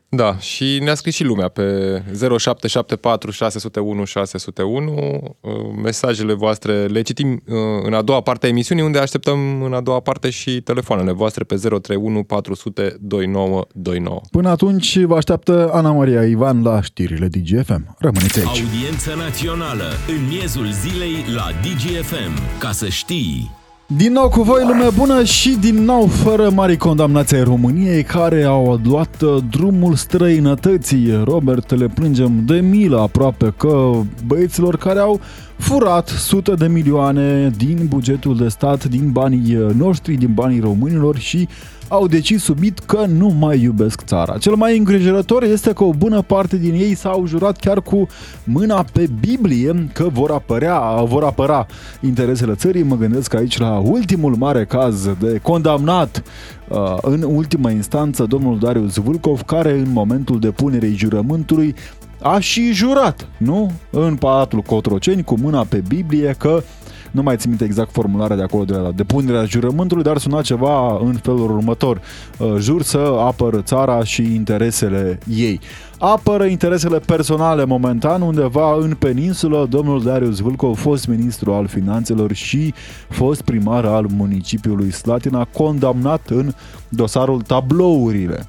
Da, 0.09 0.39
și 0.39 0.79
ne-a 0.83 0.95
scris 0.95 1.15
și 1.15 1.25
lumea 1.25 1.49
pe 1.49 2.03
0774 2.39 3.31
601 3.31 4.05
601. 4.05 5.37
Mesajele 5.83 6.33
voastre 6.33 6.85
le 6.85 7.03
citim 7.03 7.43
uh, 7.47 7.57
în 7.83 7.95
a 7.95 8.03
doua 8.03 8.21
parte 8.21 8.47
a 8.47 8.49
emisiunii, 8.49 8.85
unde 8.85 8.99
așteptăm 8.99 9.63
în 9.63 9.73
a 9.73 9.81
doua 9.81 10.01
parte 10.01 10.31
și 10.31 10.61
telefoanele 10.61 11.13
voastre 11.13 11.45
pe 11.45 11.55
031 11.55 12.23
400 12.23 12.97
2929. 13.01 14.21
Până 14.31 14.49
atunci 14.49 14.99
vă 14.99 15.17
așteaptă 15.17 15.71
Ana 15.73 15.93
Maria 15.93 16.25
Ivan 16.25 16.63
la 16.63 16.81
știrile 16.81 17.29
DGFM. 17.29 17.97
Rămâneți 17.99 18.39
aici! 18.39 18.47
Audiență 18.47 19.15
națională 19.17 19.89
în 20.09 20.27
miezul 20.29 20.71
zilei 20.71 21.25
la 21.35 21.47
DGFM. 21.63 22.59
Ca 22.59 22.71
să 22.73 22.89
știi... 22.89 23.65
Din 23.89 24.13
nou 24.13 24.29
cu 24.29 24.43
voi, 24.43 24.65
lume 24.67 24.89
bună 24.97 25.25
și 25.25 25.57
din 25.61 25.85
nou 25.85 26.07
fără 26.07 26.51
mari 26.51 26.77
condamnații 26.77 27.37
ai 27.37 27.43
României 27.43 28.03
care 28.03 28.45
au 28.45 28.81
luat 28.85 29.23
uh, 29.23 29.43
drumul 29.51 29.95
străinătății. 29.95 31.23
Robert, 31.25 31.79
le 31.79 31.87
plângem 31.87 32.45
de 32.45 32.55
milă 32.55 33.01
aproape 33.01 33.55
că 33.57 33.91
băieților 34.27 34.77
care 34.77 34.99
au 34.99 35.21
furat 35.57 36.09
sute 36.09 36.55
de 36.55 36.67
milioane 36.67 37.51
din 37.57 37.87
bugetul 37.89 38.37
de 38.37 38.49
stat, 38.49 38.85
din 38.85 39.11
banii 39.11 39.57
uh, 39.57 39.75
noștri, 39.75 40.15
din 40.15 40.31
banii 40.35 40.61
românilor 40.61 41.17
și 41.17 41.49
au 41.89 42.07
decis 42.07 42.43
subit 42.43 42.79
că 42.79 43.05
nu 43.09 43.29
mai 43.29 43.61
iubesc 43.61 44.03
țara. 44.03 44.39
Cel 44.39 44.55
mai 44.55 44.79
îngrijorător 44.79 45.43
este 45.43 45.73
că 45.73 45.85
o 45.85 45.91
bună 45.93 46.23
parte 46.23 46.57
din 46.57 46.75
ei 46.75 46.95
s-au 46.95 47.27
jurat 47.27 47.57
chiar 47.57 47.83
cu 47.83 48.07
mâna 48.45 48.85
pe 48.93 49.09
Biblie 49.21 49.89
că 49.93 50.09
vor 50.13 50.31
apărea, 50.31 51.03
vor 51.05 51.25
apăra 51.25 51.67
interesele 52.01 52.55
țării. 52.55 52.83
Mă 52.83 52.97
gândesc 52.97 53.35
aici 53.35 53.59
la 53.59 53.79
ultimul 53.79 54.35
mare 54.37 54.65
caz 54.65 55.09
de 55.21 55.39
condamnat 55.43 56.23
uh, 56.69 56.97
în 57.03 57.23
ultima 57.23 57.71
instanță, 57.71 58.25
domnul 58.25 58.59
Darius 58.59 58.97
Vulcov, 58.97 59.43
care 59.43 59.73
în 59.73 59.93
momentul 59.93 60.41
depunerei 60.41 60.95
jurământului 60.95 61.75
a 62.23 62.39
și 62.39 62.73
jurat, 62.73 63.29
nu? 63.37 63.73
În 63.91 64.17
Palatul 64.17 64.61
Cotroceni, 64.61 65.25
cu 65.25 65.39
mâna 65.41 65.65
pe 65.69 65.83
Biblie, 65.89 66.35
că 66.39 66.63
nu 67.11 67.23
mai 67.23 67.37
țin 67.37 67.49
minte 67.49 67.65
exact 67.65 67.93
formularea 67.93 68.37
de 68.37 68.43
acolo 68.43 68.65
de 68.65 68.75
la 68.75 68.91
depunerea 68.91 69.45
jurământului, 69.45 70.03
dar 70.03 70.19
suna 70.19 70.43
ceva 70.43 70.99
în 71.01 71.13
felul 71.13 71.51
următor. 71.51 72.01
Uh, 72.39 72.55
jur 72.59 72.83
să 72.83 72.99
apăr 73.19 73.61
țara 73.61 74.05
și 74.05 74.35
interesele 74.35 75.19
ei. 75.31 75.61
Apără 75.99 76.45
interesele 76.45 76.99
personale 76.99 77.65
momentan 77.65 78.23
undeva 78.23 78.75
în 78.75 78.95
peninsulă. 78.95 79.67
Domnul 79.71 80.03
Darius 80.03 80.39
Vâlcov, 80.39 80.79
fost 80.79 81.07
ministru 81.07 81.53
al 81.53 81.67
finanțelor 81.67 82.33
și 82.33 82.75
fost 83.09 83.43
primar 83.43 83.85
al 83.85 84.07
municipiului 84.17 84.91
Slatina, 84.91 85.45
condamnat 85.45 86.29
în 86.29 86.53
dosarul 86.89 87.41
tablourile. 87.41 88.47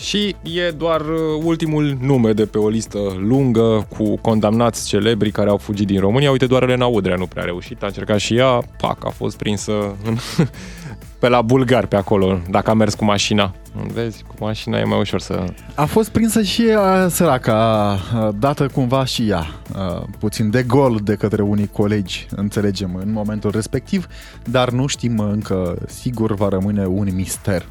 Și 0.00 0.36
e 0.42 0.70
doar 0.70 1.00
uh, 1.00 1.42
ultimul 1.42 1.96
nume 2.00 2.32
de 2.32 2.46
pe 2.46 2.58
o 2.58 2.68
listă 2.68 2.98
lungă 3.18 3.86
cu 3.88 4.16
condamnați 4.16 4.86
celebri 4.86 5.30
care 5.30 5.48
au 5.48 5.56
fugit 5.56 5.86
din 5.86 6.00
România. 6.00 6.30
Uite, 6.30 6.46
doar 6.46 6.62
Elena 6.62 6.86
Udrea 6.86 7.16
nu 7.16 7.26
prea 7.26 7.42
a 7.42 7.46
reușit, 7.46 7.82
a 7.82 7.86
încercat 7.86 8.18
și 8.18 8.36
ea, 8.36 8.62
pac, 8.80 9.06
a 9.06 9.08
fost 9.08 9.36
prinsă 9.36 9.96
în, 10.04 10.16
pe 11.20 11.28
la 11.28 11.42
bulgar 11.42 11.86
pe 11.86 11.96
acolo, 11.96 12.38
dacă 12.50 12.70
a 12.70 12.74
mers 12.74 12.94
cu 12.94 13.04
mașina. 13.04 13.54
Vezi, 13.92 14.22
cu 14.22 14.34
mașina 14.38 14.78
e 14.78 14.84
mai 14.84 14.98
ușor 14.98 15.20
să... 15.20 15.44
A 15.74 15.84
fost 15.84 16.10
prinsă 16.10 16.42
și 16.42 16.68
ea, 16.68 17.08
săraca, 17.08 17.98
dată 18.38 18.66
cumva 18.66 19.04
și 19.04 19.28
ea, 19.28 19.46
puțin 20.18 20.50
de 20.50 20.62
gol 20.62 21.00
de 21.02 21.14
către 21.14 21.42
unii 21.42 21.66
colegi, 21.72 22.26
înțelegem, 22.36 22.94
în 22.94 23.12
momentul 23.12 23.50
respectiv, 23.50 24.06
dar 24.44 24.70
nu 24.70 24.86
știm 24.86 25.18
încă, 25.18 25.78
sigur 25.86 26.34
va 26.34 26.48
rămâne 26.48 26.86
un 26.86 27.08
mister. 27.14 27.64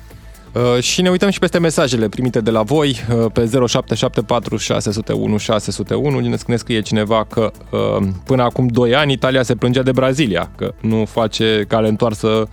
Uh, 0.59 0.81
și 0.81 1.01
ne 1.01 1.09
uităm 1.09 1.29
și 1.29 1.39
peste 1.39 1.59
mesajele 1.59 2.09
primite 2.09 2.41
de 2.41 2.51
la 2.51 2.61
voi 2.61 2.89
uh, 2.89 3.31
pe 3.33 3.49
0774 3.67 4.57
601 4.57 5.37
601 5.37 6.37
ne 6.47 6.55
scrie 6.55 6.81
cineva 6.81 7.25
că 7.29 7.51
uh, 7.71 8.07
până 8.25 8.43
acum 8.43 8.67
2 8.67 8.95
ani 8.95 9.13
Italia 9.13 9.43
se 9.43 9.55
plângea 9.55 9.81
de 9.81 9.91
Brazilia, 9.91 10.51
că 10.55 10.73
nu 10.81 11.05
face 11.05 11.65
cale 11.67 11.87
întoarsă 11.87 12.47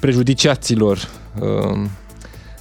prejudiciaților 0.00 1.08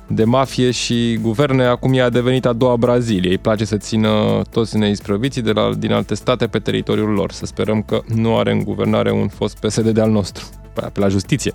de 0.07 0.23
mafie 0.23 0.71
și 0.71 1.17
guverne, 1.21 1.65
acum 1.65 1.93
ea 1.93 2.05
a 2.05 2.09
devenit 2.09 2.45
a 2.45 2.53
doua 2.53 2.75
Brazilie. 2.75 3.29
Îi 3.29 3.37
place 3.37 3.65
să 3.65 3.77
țină 3.77 4.41
toți 4.51 4.77
neisprăviții 4.77 5.41
de 5.41 5.51
la, 5.51 5.73
din 5.77 5.91
alte 5.91 6.15
state 6.15 6.47
pe 6.47 6.59
teritoriul 6.59 7.09
lor. 7.09 7.31
Să 7.31 7.45
sperăm 7.45 7.81
că 7.81 8.01
nu 8.15 8.37
are 8.37 8.51
în 8.51 8.63
guvernare 8.63 9.11
un 9.11 9.27
fost 9.27 9.57
PSD 9.57 9.89
de 9.89 10.01
al 10.01 10.11
nostru, 10.11 10.45
pe 10.73 10.99
la 10.99 11.07
justiție, 11.07 11.53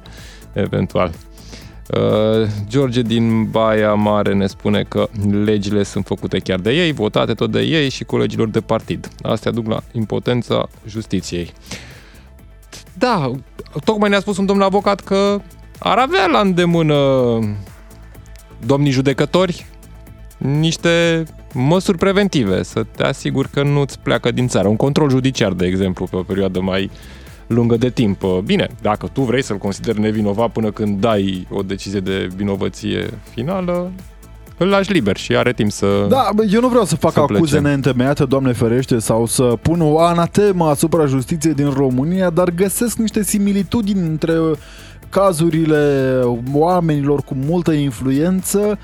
eventual. 0.53 1.13
Uh, 1.97 2.49
George 2.69 3.03
din 3.03 3.45
Baia 3.45 3.95
Mare 3.95 4.35
ne 4.35 4.47
spune 4.47 4.83
că 4.83 5.09
legile 5.45 5.83
sunt 5.83 6.07
făcute 6.07 6.39
chiar 6.39 6.59
de 6.59 6.71
ei, 6.71 6.93
votate 6.93 7.35
tot 7.35 7.51
de 7.51 7.61
ei 7.61 7.89
și 7.89 8.05
colegilor 8.05 8.49
de 8.49 8.61
partid. 8.61 9.09
Astea 9.23 9.51
duc 9.51 9.67
la 9.67 9.83
impotența 9.93 10.69
justiției. 10.87 11.53
Da, 12.93 13.31
tocmai 13.85 14.09
ne-a 14.09 14.21
spus 14.21 14.37
un 14.37 14.47
domn 14.47 14.61
avocat 14.61 15.01
că 15.01 15.41
ar 15.79 15.99
avea 15.99 16.27
la 16.27 16.39
îndemână 16.39 16.97
domnii 18.67 18.91
judecători 18.91 19.67
niște 20.39 21.25
măsuri 21.55 21.99
preventive, 21.99 22.63
să 22.63 22.83
te 22.97 23.03
asiguri 23.03 23.49
că 23.49 23.63
nu-ți 23.63 23.99
pleacă 23.99 24.31
din 24.31 24.49
țară. 24.49 24.69
Un 24.69 24.77
control 24.77 25.11
judiciar, 25.11 25.53
de 25.53 25.67
exemplu, 25.67 26.07
pe 26.11 26.17
o 26.17 26.23
perioadă 26.23 26.61
mai 26.61 26.91
lungă 27.55 27.77
de 27.77 27.91
timp. 27.91 28.23
Bine, 28.45 28.69
dacă 28.83 29.09
tu 29.13 29.21
vrei 29.23 29.43
să-l 29.43 29.59
consideri 29.59 30.01
nevinovat 30.01 30.51
până 30.51 30.71
când 30.71 31.01
dai 31.01 31.47
o 31.51 31.63
decizie 31.63 32.01
de 32.01 32.29
vinovăție 32.37 33.11
finală, 33.31 33.91
îl 34.57 34.69
lași 34.69 34.93
liber 34.93 35.17
și 35.17 35.37
are 35.37 35.53
timp 35.53 35.71
să 35.71 36.07
Da, 36.09 36.29
eu 36.51 36.61
nu 36.61 36.69
vreau 36.69 36.85
să 36.85 36.97
fac 36.97 37.13
să 37.13 37.21
acuze 37.21 37.41
plece. 37.41 37.59
neîntemeiate, 37.59 38.25
Doamne 38.25 38.53
ferește, 38.53 38.99
sau 38.99 39.27
să 39.27 39.43
pun 39.63 39.81
o 39.81 40.01
anatemă 40.01 40.65
asupra 40.65 41.07
justiției 41.07 41.55
din 41.55 41.71
România, 41.71 42.31
dar 42.31 42.51
găsesc 42.51 42.97
niște 42.97 43.23
similitudini 43.23 44.07
între 44.07 44.35
cazurile 45.09 46.21
oamenilor 46.53 47.23
cu 47.23 47.35
multă 47.35 47.73
influență 47.73 48.59
uh, 48.59 48.77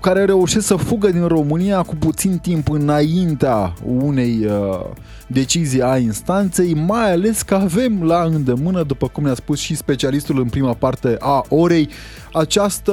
care 0.00 0.24
reușesc 0.24 0.66
să 0.66 0.76
fugă 0.76 1.10
din 1.10 1.26
România 1.26 1.82
cu 1.82 1.96
puțin 1.96 2.38
timp 2.38 2.70
înaintea 2.70 3.72
unei 3.84 4.46
uh, 4.46 4.80
decizii 5.26 5.82
a 5.82 5.98
instanței, 5.98 6.74
mai 6.74 7.12
ales 7.12 7.42
că 7.42 7.54
avem 7.54 8.02
la 8.02 8.22
îndemână, 8.22 8.82
după 8.82 9.08
cum 9.08 9.24
ne-a 9.24 9.34
spus 9.34 9.58
și 9.58 9.76
specialistul 9.76 10.38
în 10.38 10.48
prima 10.48 10.74
parte 10.74 11.16
a 11.18 11.44
orei, 11.48 11.88
această 12.32 12.92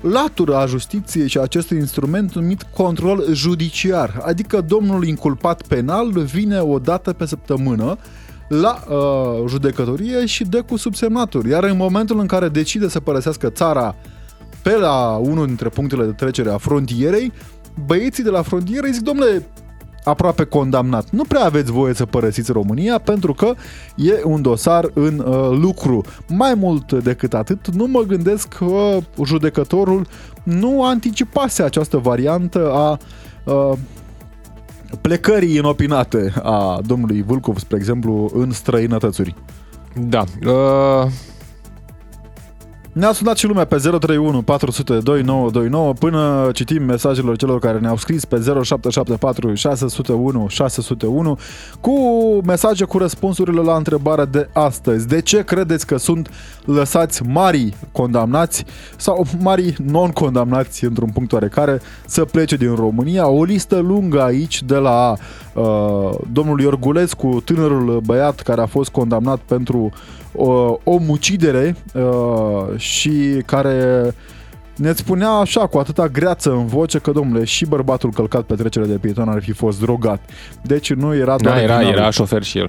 latură 0.00 0.56
a 0.56 0.66
justiției 0.66 1.28
și 1.28 1.38
acest 1.38 1.70
instrument 1.70 2.34
numit 2.34 2.62
control 2.62 3.24
judiciar, 3.32 4.20
adică 4.22 4.60
domnul 4.60 5.04
inculpat 5.04 5.62
penal 5.62 6.10
vine 6.10 6.58
o 6.58 6.78
dată 6.78 7.12
pe 7.12 7.26
săptămână 7.26 7.98
la 8.48 8.84
uh, 8.88 9.48
judecătorie 9.48 10.26
și 10.26 10.44
dă 10.44 10.62
cu 10.62 10.76
subsemnaturi. 10.76 11.48
Iar 11.48 11.64
în 11.64 11.76
momentul 11.76 12.18
în 12.20 12.26
care 12.26 12.48
decide 12.48 12.88
să 12.88 13.00
părăsească 13.00 13.48
țara 13.48 13.96
pe 14.62 14.76
la 14.76 15.16
unul 15.20 15.46
dintre 15.46 15.68
punctele 15.68 16.04
de 16.04 16.12
trecere 16.12 16.50
a 16.50 16.58
frontierei, 16.58 17.32
băieții 17.86 18.22
de 18.22 18.30
la 18.30 18.42
frontieră 18.42 18.86
îi 18.86 18.92
zic, 18.92 19.02
domnule, 19.02 19.46
aproape 20.04 20.44
condamnat. 20.44 21.10
Nu 21.10 21.24
prea 21.24 21.44
aveți 21.44 21.72
voie 21.72 21.94
să 21.94 22.06
părăsiți 22.06 22.52
România 22.52 22.98
pentru 22.98 23.34
că 23.34 23.54
e 23.96 24.20
un 24.24 24.42
dosar 24.42 24.90
în 24.94 25.18
uh, 25.18 25.58
lucru. 25.60 26.04
Mai 26.28 26.54
mult 26.54 26.92
decât 26.92 27.34
atât, 27.34 27.68
nu 27.68 27.86
mă 27.86 28.02
gândesc 28.02 28.48
că 28.48 28.98
judecătorul 29.24 30.06
nu 30.42 30.84
anticipase 30.84 31.62
această 31.62 31.96
variantă 31.96 32.72
a 32.72 32.98
uh, 33.44 33.78
plecării 35.00 35.56
inopinate 35.56 36.32
a 36.42 36.80
domnului 36.86 37.22
Vâlcov, 37.22 37.58
spre 37.58 37.76
exemplu, 37.76 38.30
în 38.34 38.50
străinătățuri. 38.50 39.34
Da. 39.94 40.24
Uh, 40.46 41.10
Ne-a 42.98 43.12
sunat 43.12 43.36
și 43.36 43.46
lumea 43.46 43.64
pe 43.64 43.76
031 43.76 44.42
400 44.42 44.98
2929 44.98 45.92
până 45.92 46.50
citim 46.52 46.82
mesajele 46.82 47.34
celor 47.34 47.58
care 47.58 47.78
ne-au 47.78 47.96
scris 47.96 48.24
pe 48.24 48.36
0774 48.36 49.54
601 49.54 50.46
601 50.48 51.38
cu 51.80 51.92
mesaje 52.46 52.84
cu 52.84 52.98
răspunsurile 52.98 53.60
la 53.60 53.76
întrebarea 53.76 54.24
de 54.24 54.48
astăzi. 54.52 55.06
De 55.06 55.20
ce 55.20 55.44
credeți 55.44 55.86
că 55.86 55.96
sunt 55.96 56.30
lăsați 56.64 57.22
mari 57.22 57.74
condamnați 57.92 58.64
sau 58.96 59.26
mari 59.40 59.76
non-condamnați 59.84 60.84
într-un 60.84 61.10
punct 61.10 61.32
oarecare 61.32 61.80
să 62.06 62.24
plece 62.24 62.56
din 62.56 62.74
România? 62.74 63.28
O 63.28 63.44
listă 63.44 63.78
lungă 63.78 64.22
aici 64.22 64.62
de 64.62 64.76
la 64.76 65.16
uh, 65.54 65.64
domnul 66.32 66.60
Iorgulescu, 66.60 67.42
tânărul 67.44 68.00
băiat 68.04 68.40
care 68.40 68.60
a 68.60 68.66
fost 68.66 68.90
condamnat 68.90 69.38
pentru 69.38 69.92
uh, 70.38 70.74
omucidere 70.84 71.76
uh, 71.94 72.78
și 72.78 73.42
care 73.46 74.14
ne 74.76 74.92
spunea 74.92 75.30
așa 75.30 75.66
cu 75.66 75.78
atâta 75.78 76.08
greață 76.08 76.50
în 76.50 76.66
voce 76.66 76.98
că, 76.98 77.10
domnule, 77.10 77.44
și 77.44 77.66
bărbatul 77.66 78.10
călcat 78.12 78.42
pe 78.42 78.54
trecere 78.54 78.86
de 78.86 78.96
pieton 78.96 79.28
ar 79.28 79.42
fi 79.42 79.52
fost 79.52 79.80
drogat. 79.80 80.30
Deci 80.62 80.92
nu 80.92 81.14
era 81.14 81.36
doar 81.36 81.54
da, 81.54 81.62
era, 81.62 81.76
vina 81.76 81.90
era 81.90 82.02
lui. 82.02 82.12
șofer 82.12 82.42
și 82.42 82.58
el. 82.58 82.68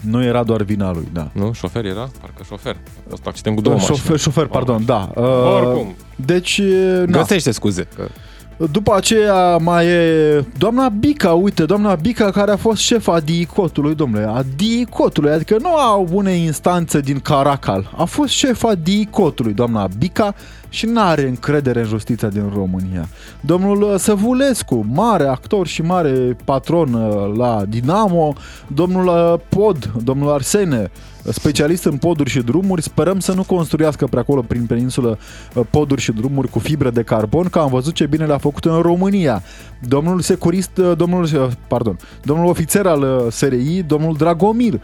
Nu 0.00 0.24
era 0.24 0.42
doar 0.42 0.62
vina 0.62 0.92
lui, 0.92 1.08
da. 1.12 1.30
Nu? 1.32 1.52
Șofer 1.52 1.84
era? 1.84 2.10
Parcă 2.20 2.42
șofer. 2.46 2.76
Asta 3.12 3.28
accident 3.28 3.56
cu 3.56 3.62
două 3.62 3.78
șofer, 3.78 3.96
mașini. 3.96 4.18
șofer, 4.18 4.46
pardon, 4.46 4.84
da. 4.84 5.10
Uh, 5.14 5.24
Oricum. 5.56 5.94
Deci, 6.16 6.62
na. 7.06 7.18
Găsește 7.18 7.50
scuze. 7.50 7.88
Că... 7.96 8.08
După 8.56 8.94
aceea 8.94 9.56
mai 9.56 9.86
e 9.86 10.44
doamna 10.58 10.88
Bica, 10.88 11.32
uite, 11.32 11.64
doamna 11.64 11.94
Bica 11.94 12.30
care 12.30 12.50
a 12.50 12.56
fost 12.56 12.80
șefa 12.80 13.20
DICOT-ului, 13.20 13.94
domnule, 13.94 14.24
a 14.28 14.42
DICOT-ului, 14.56 15.30
adică 15.30 15.56
nu 15.60 15.76
a 15.76 15.94
unei 15.94 16.44
instanțe 16.44 17.00
din 17.00 17.20
Caracal, 17.20 17.92
a 17.96 18.04
fost 18.04 18.32
șefa 18.32 18.74
DICOT-ului, 18.74 19.52
doamna 19.52 19.88
Bica, 19.98 20.34
și 20.72 20.86
nu 20.86 21.00
are 21.00 21.28
încredere 21.28 21.80
în 21.80 21.86
justiția 21.86 22.28
din 22.28 22.52
România. 22.54 23.08
Domnul 23.40 23.98
Săvulescu, 23.98 24.86
mare 24.92 25.24
actor 25.24 25.66
și 25.66 25.82
mare 25.82 26.36
patron 26.44 26.94
uh, 26.94 27.36
la 27.36 27.64
Dinamo, 27.68 28.34
domnul 28.66 29.06
uh, 29.06 29.40
Pod, 29.48 29.92
domnul 30.04 30.32
Arsene, 30.32 30.90
specialist 31.30 31.84
în 31.84 31.96
poduri 31.96 32.30
și 32.30 32.40
drumuri, 32.40 32.82
sperăm 32.82 33.20
să 33.20 33.32
nu 33.32 33.42
construiască 33.42 34.06
pe 34.06 34.18
acolo 34.18 34.40
prin 34.40 34.66
peninsulă 34.66 35.18
uh, 35.54 35.64
poduri 35.70 36.00
și 36.00 36.12
drumuri 36.12 36.48
cu 36.48 36.58
fibre 36.58 36.90
de 36.90 37.02
carbon, 37.02 37.48
că 37.48 37.58
am 37.58 37.70
văzut 37.70 37.94
ce 37.94 38.06
bine 38.06 38.26
le-a 38.26 38.38
făcut 38.38 38.64
în 38.64 38.80
România. 38.80 39.42
Domnul 39.80 40.20
securist, 40.20 40.76
uh, 40.76 40.92
domnul, 40.96 41.22
uh, 41.22 41.48
pardon, 41.68 41.98
domnul 42.22 42.46
ofițer 42.46 42.86
al 42.86 43.02
uh, 43.02 43.32
SRI, 43.32 43.82
domnul 43.86 44.14
Dragomir, 44.16 44.80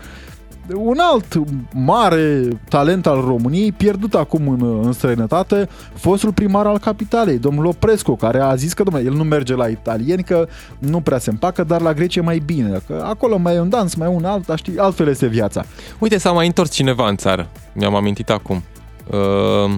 un 0.74 0.98
alt 0.98 1.42
mare 1.74 2.48
talent 2.68 3.06
al 3.06 3.20
României, 3.20 3.72
pierdut 3.72 4.14
acum 4.14 4.48
în, 4.48 4.84
în 4.84 4.92
străinătate, 4.92 5.68
fostul 5.94 6.32
primar 6.32 6.66
al 6.66 6.78
capitalei, 6.78 7.38
domnul 7.38 7.66
Oprescu, 7.66 8.16
care 8.16 8.40
a 8.40 8.54
zis 8.54 8.72
că, 8.72 8.82
domnule, 8.82 9.06
el 9.06 9.12
nu 9.12 9.22
merge 9.22 9.54
la 9.54 9.66
italieni, 9.66 10.22
că 10.22 10.48
nu 10.78 11.00
prea 11.00 11.18
se 11.18 11.30
împacă, 11.30 11.64
dar 11.64 11.80
la 11.80 11.92
grece 11.92 12.20
mai 12.20 12.38
bine, 12.38 12.82
că 12.86 13.04
acolo 13.06 13.36
mai 13.36 13.54
e 13.54 13.60
un 13.60 13.68
dans, 13.68 13.94
mai 13.94 14.08
e 14.08 14.14
un 14.14 14.24
alt, 14.24 14.46
dar 14.46 14.58
știi, 14.58 14.78
altfel 14.78 15.08
este 15.08 15.26
viața. 15.26 15.64
Uite, 15.98 16.18
s-a 16.18 16.32
mai 16.32 16.46
întors 16.46 16.70
cineva 16.70 17.08
în 17.08 17.16
țară. 17.16 17.48
Mi-am 17.72 17.94
amintit 17.94 18.30
acum. 18.30 18.62
Uh, 19.10 19.74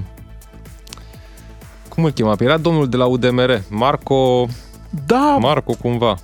cum 1.89 2.05
îl 2.05 2.11
chema? 2.11 2.37
Era 2.39 2.57
domnul 2.57 2.89
de 2.89 2.97
la 2.97 3.07
UDMR, 3.07 3.63
Marco, 3.69 4.47
Da, 5.07 5.37
Marco 5.41 5.73
cumva. 5.73 6.17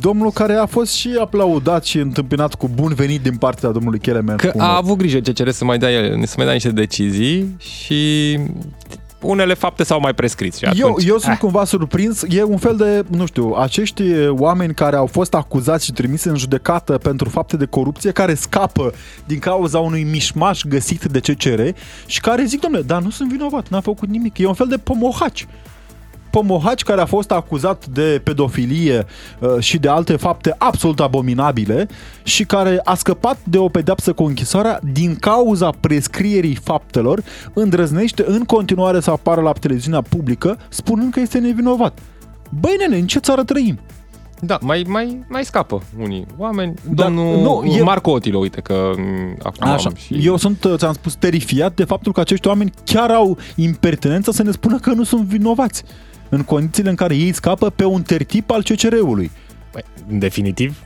domnul 0.00 0.30
care 0.30 0.54
a 0.54 0.66
fost 0.66 0.92
și 0.92 1.16
aplaudat 1.20 1.84
și 1.84 1.98
întâmpinat 1.98 2.54
cu 2.54 2.70
bun 2.74 2.94
venit 2.94 3.22
din 3.22 3.36
partea 3.36 3.70
domnului 3.70 3.98
Chelemen. 3.98 4.36
Că 4.36 4.52
a 4.56 4.76
avut 4.76 4.96
grijă 4.96 5.18
CCR 5.18 5.48
să 5.48 5.64
mai 5.64 5.78
dea, 5.78 5.88
să 6.24 6.34
mai 6.36 6.44
dea 6.44 6.54
niște 6.54 6.70
decizii 6.70 7.56
și 7.58 8.38
unele 9.20 9.54
fapte 9.54 9.84
s-au 9.84 10.00
mai 10.00 10.14
prescris. 10.14 10.56
Și 10.56 10.64
Eu, 10.64 10.88
atunci, 10.88 11.04
eu 11.04 11.18
sunt 11.18 11.38
cumva 11.38 11.64
surprins, 11.64 12.22
e 12.28 12.42
un 12.42 12.56
fel 12.56 12.76
de, 12.76 13.04
nu 13.16 13.26
știu, 13.26 13.54
acești 13.58 14.02
oameni 14.28 14.74
care 14.74 14.96
au 14.96 15.06
fost 15.06 15.34
acuzați 15.34 15.84
și 15.84 15.92
trimiși 15.92 16.28
în 16.28 16.36
judecată 16.36 16.98
pentru 16.98 17.28
fapte 17.28 17.56
de 17.56 17.64
corupție, 17.64 18.10
care 18.10 18.34
scapă 18.34 18.92
din 19.26 19.38
cauza 19.38 19.78
unui 19.78 20.02
mișmaș 20.02 20.62
găsit 20.68 21.04
de 21.04 21.20
CCR 21.20 21.60
și 22.06 22.20
care 22.20 22.44
zic, 22.44 22.60
domnule, 22.60 22.82
dar 22.82 23.02
nu 23.02 23.10
sunt 23.10 23.30
vinovat, 23.30 23.68
n-am 23.68 23.80
făcut 23.80 24.08
nimic, 24.08 24.38
e 24.38 24.46
un 24.46 24.54
fel 24.54 24.66
de 24.66 24.76
pomohaci. 24.76 25.46
Pomohaci 26.32 26.82
care 26.82 27.00
a 27.00 27.04
fost 27.04 27.30
acuzat 27.30 27.86
de 27.86 28.20
pedofilie 28.24 29.06
uh, 29.38 29.58
și 29.58 29.78
de 29.78 29.88
alte 29.88 30.16
fapte 30.16 30.54
absolut 30.58 31.00
abominabile 31.00 31.88
și 32.22 32.44
care 32.44 32.80
a 32.84 32.94
scăpat 32.94 33.38
de 33.44 33.58
o 33.58 33.68
pedeapsă 33.68 34.12
cu 34.12 34.22
închisoarea 34.22 34.78
din 34.92 35.14
cauza 35.14 35.70
prescrierii 35.80 36.54
faptelor, 36.54 37.22
îndrăznește 37.52 38.24
în 38.26 38.44
continuare 38.44 39.00
să 39.00 39.10
apară 39.10 39.40
la 39.40 39.52
televiziunea 39.52 40.02
publică 40.02 40.58
spunând 40.68 41.12
că 41.12 41.20
este 41.20 41.38
nevinovat. 41.38 41.98
Băi 42.60 42.74
nene, 42.78 42.96
în 42.96 43.06
ce 43.06 43.18
țară 43.18 43.42
trăim? 43.44 43.78
Da, 44.40 44.58
mai, 44.60 44.84
mai, 44.88 45.24
mai 45.28 45.44
scapă 45.44 45.82
unii 46.00 46.26
oameni. 46.36 46.74
Dar 46.90 47.06
Domnul 47.06 47.40
nu, 47.40 47.64
e- 47.64 47.82
Marco 47.82 48.10
Otilo, 48.10 48.38
uite 48.38 48.60
că 48.60 48.92
m, 48.96 49.36
acum 49.42 49.70
Așa. 49.70 49.88
am 49.88 49.94
și... 49.94 50.26
Eu 50.26 50.36
sunt, 50.36 50.64
uh, 50.64 50.74
ți-am 50.76 50.92
spus, 50.92 51.14
terifiat 51.14 51.74
de 51.74 51.84
faptul 51.84 52.12
că 52.12 52.20
acești 52.20 52.48
oameni 52.48 52.72
chiar 52.84 53.10
au 53.10 53.38
impertinența 53.56 54.32
să 54.32 54.42
ne 54.42 54.50
spună 54.50 54.78
că 54.78 54.92
nu 54.92 55.02
sunt 55.02 55.22
vinovați 55.22 55.84
în 56.36 56.42
condițiile 56.42 56.88
în 56.90 56.94
care 56.94 57.14
ei 57.14 57.32
scapă 57.32 57.70
pe 57.70 57.84
un 57.84 58.02
tertip 58.02 58.50
al 58.50 58.62
CCR-ului. 58.62 59.30
Băi, 59.72 59.82
în 60.10 60.18
definitiv, 60.18 60.78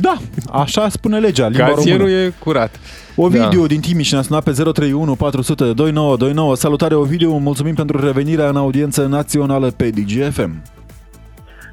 Da, 0.00 0.16
așa 0.52 0.88
spune 0.88 1.18
legea, 1.18 1.48
limba 1.48 1.64
cazierul 1.64 2.06
română. 2.06 2.20
e 2.20 2.32
curat. 2.38 2.80
Ovidiu 3.16 3.60
Da. 3.60 3.66
din 3.66 3.80
Timiș 3.80 4.12
ne-a 4.12 4.22
sunat 4.22 4.42
pe 4.44 4.50
031 4.50 5.14
400 5.14 5.64
2929. 5.64 6.54
Salutare 6.56 6.94
Ovidiu, 6.94 7.36
mulțumim 7.36 7.74
pentru 7.74 8.00
revenirea 8.04 8.48
în 8.48 8.56
audiență 8.56 9.06
națională 9.06 9.70
pe 9.76 9.90
DGFM. 9.90 10.62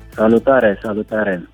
Salutare, 0.09 0.79
salutare. 0.83 1.49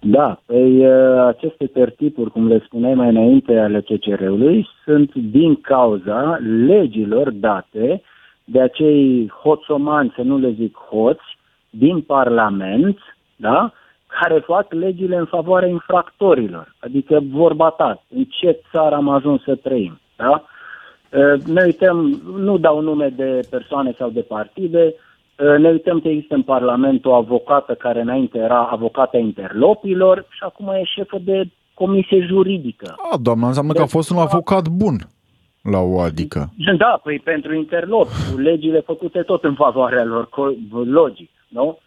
Da, 0.00 0.40
păi 0.46 0.86
uh, 0.86 1.26
aceste 1.26 1.66
tertipuri, 1.66 2.30
cum 2.30 2.46
le 2.48 2.62
spuneai 2.64 2.94
mai 2.94 3.08
înainte, 3.08 3.56
ale 3.58 3.80
CCR-ului, 3.80 4.68
sunt 4.84 5.14
din 5.14 5.60
cauza 5.60 6.38
legilor 6.66 7.30
date 7.30 8.02
de 8.50 8.60
acei 8.60 9.32
hoțomani, 9.42 10.12
să 10.16 10.22
nu 10.22 10.38
le 10.38 10.50
zic 10.50 10.76
hoți, 10.90 11.38
din 11.70 12.00
Parlament, 12.00 12.98
da? 13.36 13.72
care 14.20 14.38
fac 14.38 14.72
legile 14.72 15.16
în 15.16 15.24
favoarea 15.24 15.68
infractorilor. 15.68 16.74
Adică 16.80 17.20
vorba 17.30 17.70
ta, 17.70 18.02
în 18.14 18.24
ce 18.24 18.60
țară 18.70 18.94
am 18.94 19.08
ajuns 19.08 19.42
să 19.42 19.54
trăim. 19.54 20.00
Da? 20.16 20.44
Uh, 21.12 21.42
Ne 21.44 21.62
uităm, 21.64 22.22
nu 22.36 22.58
dau 22.58 22.80
nume 22.80 23.08
de 23.08 23.40
persoane 23.50 23.94
sau 23.98 24.10
de 24.10 24.20
partide, 24.20 24.94
Uh, 25.38 25.58
ne 25.58 25.68
uităm 25.68 26.00
că 26.00 26.08
există 26.08 26.34
în 26.34 26.42
Parlament 26.42 27.04
o 27.04 27.12
avocată 27.12 27.74
care 27.74 28.00
înainte 28.00 28.38
era 28.38 28.68
avocata 28.70 29.18
interlopilor 29.18 30.26
și 30.30 30.42
acum 30.42 30.68
e 30.68 30.82
șefă 30.84 31.18
de 31.24 31.50
comisie 31.74 32.20
juridică. 32.20 32.94
A, 33.12 33.16
doamna, 33.16 33.46
înseamnă 33.46 33.72
că 33.72 33.82
a 33.82 33.86
fost 33.86 34.10
un 34.10 34.16
avocat 34.16 34.68
bun 34.68 34.96
la 35.62 35.78
o 35.78 36.00
adică. 36.00 36.52
Da, 36.78 37.00
păi 37.02 37.18
pentru 37.24 37.54
interlopi, 37.54 38.10
cu 38.32 38.38
legile 38.38 38.80
făcute 38.80 39.22
tot 39.22 39.44
în 39.44 39.54
favoarea 39.54 40.04
lor, 40.04 40.26
co- 40.28 40.84
logic, 40.84 41.30
nu? 41.48 41.78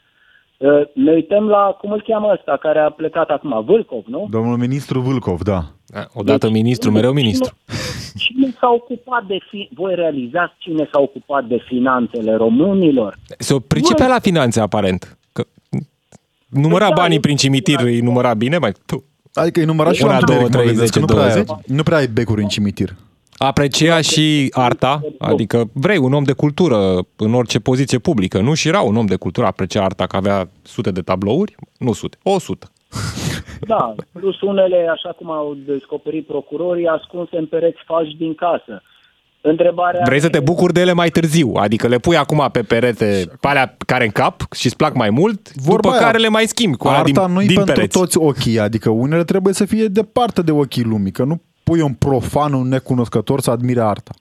Uh, 0.57 0.69
Ne 0.93 1.11
uităm 1.11 1.47
la, 1.47 1.77
cum 1.79 1.91
îl 1.91 2.03
cheamă 2.07 2.31
ăsta, 2.33 2.57
care 2.61 2.79
a 2.79 2.89
plecat 2.89 3.29
acum, 3.29 3.63
Vâlcov, 3.65 4.03
nu? 4.07 4.27
Domnul 4.31 4.57
ministru 4.57 4.99
Vâlcov, 4.99 5.41
da. 5.41 5.63
Da, 5.85 6.05
Odată 6.13 6.45
Deci, 6.45 6.55
ministru, 6.55 6.91
mereu 6.91 7.11
ministru. 7.13 7.53
Cine, 8.17 8.43
cine 8.43 8.55
s-a 8.59 8.69
ocupat 8.69 9.23
de 9.25 9.37
fi, 9.49 9.69
voi 9.73 9.95
realizați 9.95 10.53
cine 10.57 10.89
s-a 10.91 10.99
ocupat 10.99 11.45
de 11.45 11.57
finanțele 11.67 12.35
românilor? 12.35 13.17
Se 13.37 13.55
pricepea 13.67 14.07
la 14.07 14.19
finanțe, 14.19 14.59
aparent. 14.59 15.17
Că 15.31 15.43
număra 16.49 16.85
Păi 16.85 16.93
da, 16.95 17.01
banii 17.01 17.17
e- 17.17 17.19
prin 17.19 17.35
cimitir, 17.35 17.79
îi 17.79 17.99
număra 17.99 18.33
bine, 18.33 18.57
mai 18.57 18.71
tu. 18.85 19.03
Adică 19.33 19.59
e 19.59 19.65
numărat 19.65 19.93
și 19.93 20.03
Una, 20.03 20.19
la 20.19 20.25
două, 20.25 20.39
întuneric, 20.39 20.55
mă 20.55 20.61
trei, 20.61 20.75
gândesc, 20.75 20.93
că 20.93 20.99
zece, 20.99 21.13
nu 21.13 21.19
prea, 21.19 21.35
ai, 21.35 21.43
douăzeci. 21.45 21.75
nu 21.75 21.83
prea 21.83 21.97
ai 21.97 22.07
becuri 22.07 22.41
în 22.41 22.47
cimitir. 22.47 22.95
Aprecia 23.43 24.01
și 24.01 24.51
arta, 24.51 25.01
adică 25.17 25.69
vrei 25.73 25.97
un 25.97 26.13
om 26.13 26.23
de 26.23 26.33
cultură 26.33 27.05
în 27.15 27.33
orice 27.33 27.59
poziție 27.59 27.97
publică, 27.97 28.39
nu? 28.39 28.53
Și 28.53 28.67
era 28.67 28.81
un 28.81 28.95
om 28.95 29.05
de 29.05 29.15
cultură, 29.15 29.45
aprecia 29.45 29.83
arta 29.83 30.07
că 30.07 30.15
avea 30.15 30.49
sute 30.61 30.91
de 30.91 31.01
tablouri, 31.01 31.55
nu 31.77 31.93
sute, 31.93 32.17
o 32.23 32.39
sută. 32.39 32.67
Da, 33.67 33.95
plus 34.11 34.41
unele, 34.41 34.87
așa 34.91 35.09
cum 35.09 35.31
au 35.31 35.57
descoperit 35.65 36.25
procurorii, 36.27 36.87
ascunse 36.87 37.37
în 37.37 37.45
pereți 37.45 37.77
faci 37.85 38.15
din 38.17 38.35
casă. 38.35 38.81
Întrebarea... 39.41 40.01
Vrei 40.05 40.19
să 40.19 40.29
te 40.29 40.39
bucuri 40.39 40.73
de 40.73 40.79
ele 40.79 40.93
mai 40.93 41.09
târziu, 41.09 41.53
adică 41.55 41.87
le 41.87 41.97
pui 41.97 42.17
acum 42.17 42.49
pe 42.51 42.61
perete 42.61 43.31
pe 43.39 43.47
alea 43.47 43.77
care 43.85 44.03
în 44.03 44.09
cap 44.09 44.53
și 44.53 44.65
îți 44.65 44.75
plac 44.75 44.95
mai 44.95 45.09
mult, 45.09 45.53
Vorba 45.55 45.81
după 45.81 45.93
aia, 45.93 46.05
care 46.05 46.17
le 46.17 46.27
mai 46.27 46.45
schimbi 46.45 46.77
cu 46.77 46.87
alea 46.87 46.99
Arta 46.99 47.25
din, 47.25 47.33
nu-i 47.33 47.45
din 47.45 47.55
pentru 47.55 47.73
pereți. 47.73 47.97
toți 47.97 48.17
ochii, 48.17 48.59
adică 48.59 48.89
unele 48.89 49.23
trebuie 49.23 49.53
să 49.53 49.65
fie 49.65 49.85
departe 49.85 50.41
de 50.41 50.51
ochii 50.51 50.83
lumii, 50.83 51.11
că 51.11 51.23
nu 51.23 51.41
pui 51.71 51.81
un 51.81 51.93
profan, 51.93 52.53
un 52.53 52.67
necunoscător 52.67 53.39
să 53.39 53.51
admire 53.51 53.81
arta. 53.81 54.11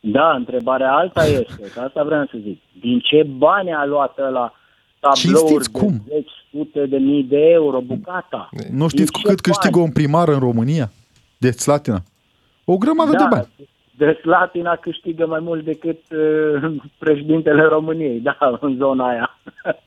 Da, 0.00 0.34
întrebarea 0.34 0.92
alta 0.92 1.24
este, 1.24 1.70
că 1.74 1.80
asta 1.80 2.02
vreau 2.04 2.24
să 2.24 2.36
zic. 2.42 2.60
Din 2.80 2.98
ce 2.98 3.22
bani 3.22 3.72
a 3.72 3.84
luat 3.84 4.18
ăla 4.18 4.52
tablouri 5.00 5.20
Cinstiți 5.20 5.72
de 5.72 5.78
cum? 5.78 6.02
10 6.08 6.24
sute 6.50 6.86
de 6.86 6.96
mii 6.96 7.22
de 7.24 7.36
euro 7.36 7.80
bucata. 7.80 8.48
Nu 8.70 8.88
știți 8.88 9.12
cu 9.12 9.18
Nici 9.18 9.26
cât 9.26 9.36
ce 9.36 9.50
câștigă 9.50 9.78
bani. 9.78 9.84
un 9.84 9.92
primar 9.92 10.28
în 10.28 10.38
România? 10.38 10.90
De 11.38 11.50
Slatina. 11.50 11.98
O 12.64 12.76
grămadă 12.76 13.10
de 13.10 13.16
Da, 13.16 13.26
bani. 13.30 13.46
de 13.96 14.18
Slatina 14.22 14.76
câștigă 14.76 15.26
mai 15.26 15.40
mult 15.40 15.64
decât 15.64 15.98
uh, 16.10 16.74
președintele 16.98 17.62
României, 17.62 18.20
da, 18.20 18.36
în 18.60 18.76
zona 18.76 19.08
aia. 19.08 19.38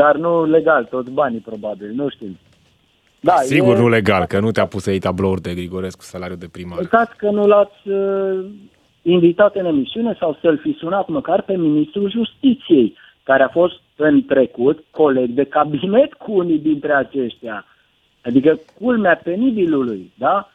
Dar 0.00 0.16
nu 0.16 0.44
legal, 0.44 0.84
toți 0.84 1.10
banii 1.10 1.40
probabil, 1.40 1.92
nu 1.94 2.08
știu. 2.08 2.36
Da, 3.20 3.34
Sigur 3.34 3.76
e, 3.76 3.78
nu 3.78 3.88
legal, 3.88 4.24
că 4.24 4.40
nu 4.40 4.50
te-a 4.50 4.66
pus 4.66 4.82
să 4.82 4.90
iei 4.90 4.98
tablouri 4.98 5.40
de 5.40 5.54
Grigorescu 5.54 6.02
salariul 6.02 6.38
de 6.38 6.48
primar. 6.52 6.78
Uitați 6.78 7.16
că 7.16 7.30
nu 7.30 7.46
l-ați 7.46 7.88
uh, 7.88 8.44
invitat 9.02 9.54
în 9.54 9.64
emisiune 9.64 10.16
sau 10.18 10.38
să-l 10.40 10.58
fi 10.58 10.76
sunat 10.78 11.08
măcar 11.08 11.42
pe 11.42 11.56
ministrul 11.56 12.10
justiției, 12.10 12.96
care 13.22 13.42
a 13.42 13.48
fost 13.48 13.80
în 13.96 14.24
trecut 14.24 14.84
coleg 14.90 15.30
de 15.30 15.44
cabinet 15.44 16.14
cu 16.14 16.32
unii 16.32 16.58
dintre 16.58 16.92
aceștia. 16.92 17.64
Adică 18.24 18.60
culmea 18.78 19.20
penibilului, 19.24 20.12
da? 20.14 20.52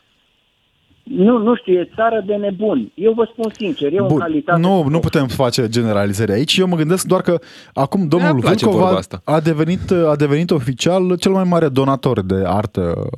Nu, 1.04 1.38
nu 1.38 1.56
știu, 1.56 1.74
e 1.74 1.90
țară 1.96 2.24
de 2.26 2.34
nebuni. 2.36 2.92
Eu 2.96 3.14
vă 3.14 3.30
spun 3.32 3.52
sincer, 3.56 3.94
eu 3.94 4.02
în 4.02 4.08
Bun, 4.08 4.20
calitate... 4.20 4.60
nu, 4.60 4.84
nu 4.84 5.00
putem 5.00 5.28
face 5.28 5.70
generalizări 5.70 6.32
aici. 6.32 6.58
Eu 6.58 6.68
mă 6.68 6.76
gândesc 6.76 7.06
doar 7.08 7.22
că 7.22 7.40
acum 7.74 8.08
domnul 8.08 8.34
Mi-a 8.34 8.42
place 8.42 8.66
Vâlcov 8.66 8.82
vorba 8.82 8.96
a, 8.96 8.98
asta. 8.98 9.22
a, 9.24 9.40
devenit, 9.40 9.92
a 9.92 10.16
devenit 10.16 10.52
oficial 10.52 11.18
cel 11.18 11.32
mai 11.32 11.44
mare 11.44 11.68
donator 11.68 12.22
de 12.22 12.44
artă 12.46 13.10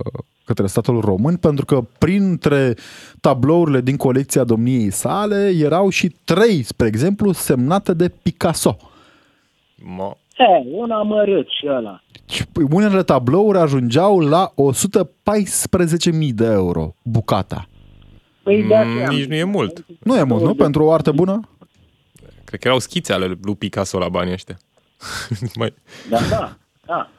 către 0.45 0.67
statul 0.67 0.99
român, 1.01 1.35
pentru 1.35 1.65
că 1.65 1.81
printre 1.97 2.73
tablourile 3.21 3.81
din 3.81 3.97
colecția 3.97 4.43
domniei 4.43 4.89
sale 4.89 5.51
erau 5.59 5.89
și 5.89 6.15
trei, 6.23 6.63
spre 6.63 6.87
exemplu, 6.87 7.31
semnate 7.31 7.93
de 7.93 8.11
Picasso. 8.23 8.77
Mă, 9.97 10.15
E, 10.37 10.63
un 10.71 10.91
amărât 10.91 11.47
și 11.47 11.67
ăla. 11.69 12.01
Și 12.25 12.43
unele 12.71 13.03
tablouri 13.03 13.57
ajungeau 13.57 14.19
la 14.19 14.53
114.000 14.53 16.33
de 16.33 16.45
euro 16.45 16.95
bucata. 17.03 17.67
Păi 18.45 18.63
de 18.63 18.75
Mm, 18.75 18.79
aceea... 18.81 19.07
nici 19.09 19.25
nu 19.25 19.35
e 19.35 19.43
mult. 19.43 19.85
Nu 20.03 20.15
e 20.15 20.23
mult, 20.23 20.43
nu? 20.43 20.53
Pentru 20.55 20.83
o 20.83 20.91
artă 20.91 21.11
bună? 21.11 21.39
Cred 22.45 22.59
că 22.59 22.67
erau 22.67 22.79
schițe 22.79 23.13
ale 23.13 23.25
lui 23.41 23.55
Picasso 23.55 23.97
la 23.99 24.09
banii 24.09 24.33
ăștia. 24.33 24.57
Mai... 25.59 25.73
Da, 26.09 26.17
da, 26.29 26.55
da. 26.85 27.09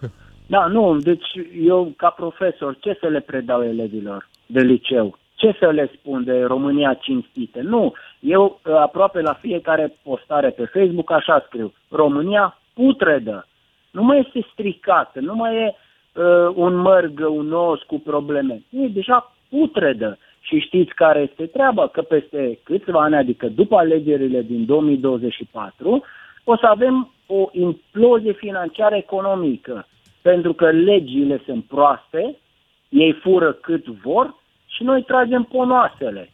Da, 0.46 0.66
nu, 0.66 0.96
deci 0.96 1.26
eu 1.64 1.92
ca 1.96 2.10
profesor 2.10 2.76
ce 2.80 2.96
să 3.00 3.06
le 3.06 3.20
predau 3.20 3.62
elevilor 3.64 4.28
de 4.46 4.60
liceu? 4.60 5.18
Ce 5.34 5.56
să 5.60 5.66
le 5.70 5.90
spun 5.98 6.24
de 6.24 6.42
România 6.42 6.94
cinstită? 6.94 7.58
Nu, 7.62 7.94
eu 8.20 8.60
aproape 8.82 9.20
la 9.20 9.34
fiecare 9.34 9.96
postare 10.02 10.50
pe 10.50 10.64
Facebook 10.64 11.10
așa 11.12 11.44
scriu, 11.46 11.72
România 11.88 12.58
putredă, 12.74 13.46
nu 13.90 14.02
mai 14.02 14.22
este 14.26 14.48
stricată, 14.52 15.20
nu 15.20 15.34
mai 15.34 15.56
e 15.56 15.74
uh, 15.74 16.52
un 16.54 16.74
mărg, 16.74 17.20
un 17.28 17.52
os 17.52 17.82
cu 17.82 17.98
probleme, 17.98 18.62
e 18.70 18.86
deja 18.86 19.32
putredă. 19.48 20.18
Și 20.46 20.58
știți 20.58 20.94
care 20.94 21.20
este 21.30 21.46
treaba? 21.46 21.88
Că 21.88 22.02
peste 22.02 22.58
câțiva 22.62 23.00
ani, 23.02 23.16
adică 23.16 23.46
după 23.48 23.76
alegerile 23.76 24.42
din 24.42 24.64
2024, 24.64 26.04
o 26.44 26.56
să 26.56 26.66
avem 26.66 27.10
o 27.26 27.48
implozie 27.52 28.32
financiară 28.32 28.96
economică, 28.96 29.86
pentru 30.22 30.52
că 30.52 30.70
legile 30.70 31.42
sunt 31.44 31.64
proaste, 31.64 32.36
ei 32.88 33.12
fură 33.12 33.52
cât 33.52 33.86
vor 33.86 34.34
și 34.66 34.82
noi 34.82 35.02
tragem 35.02 35.42
ponoasele. 35.42 36.30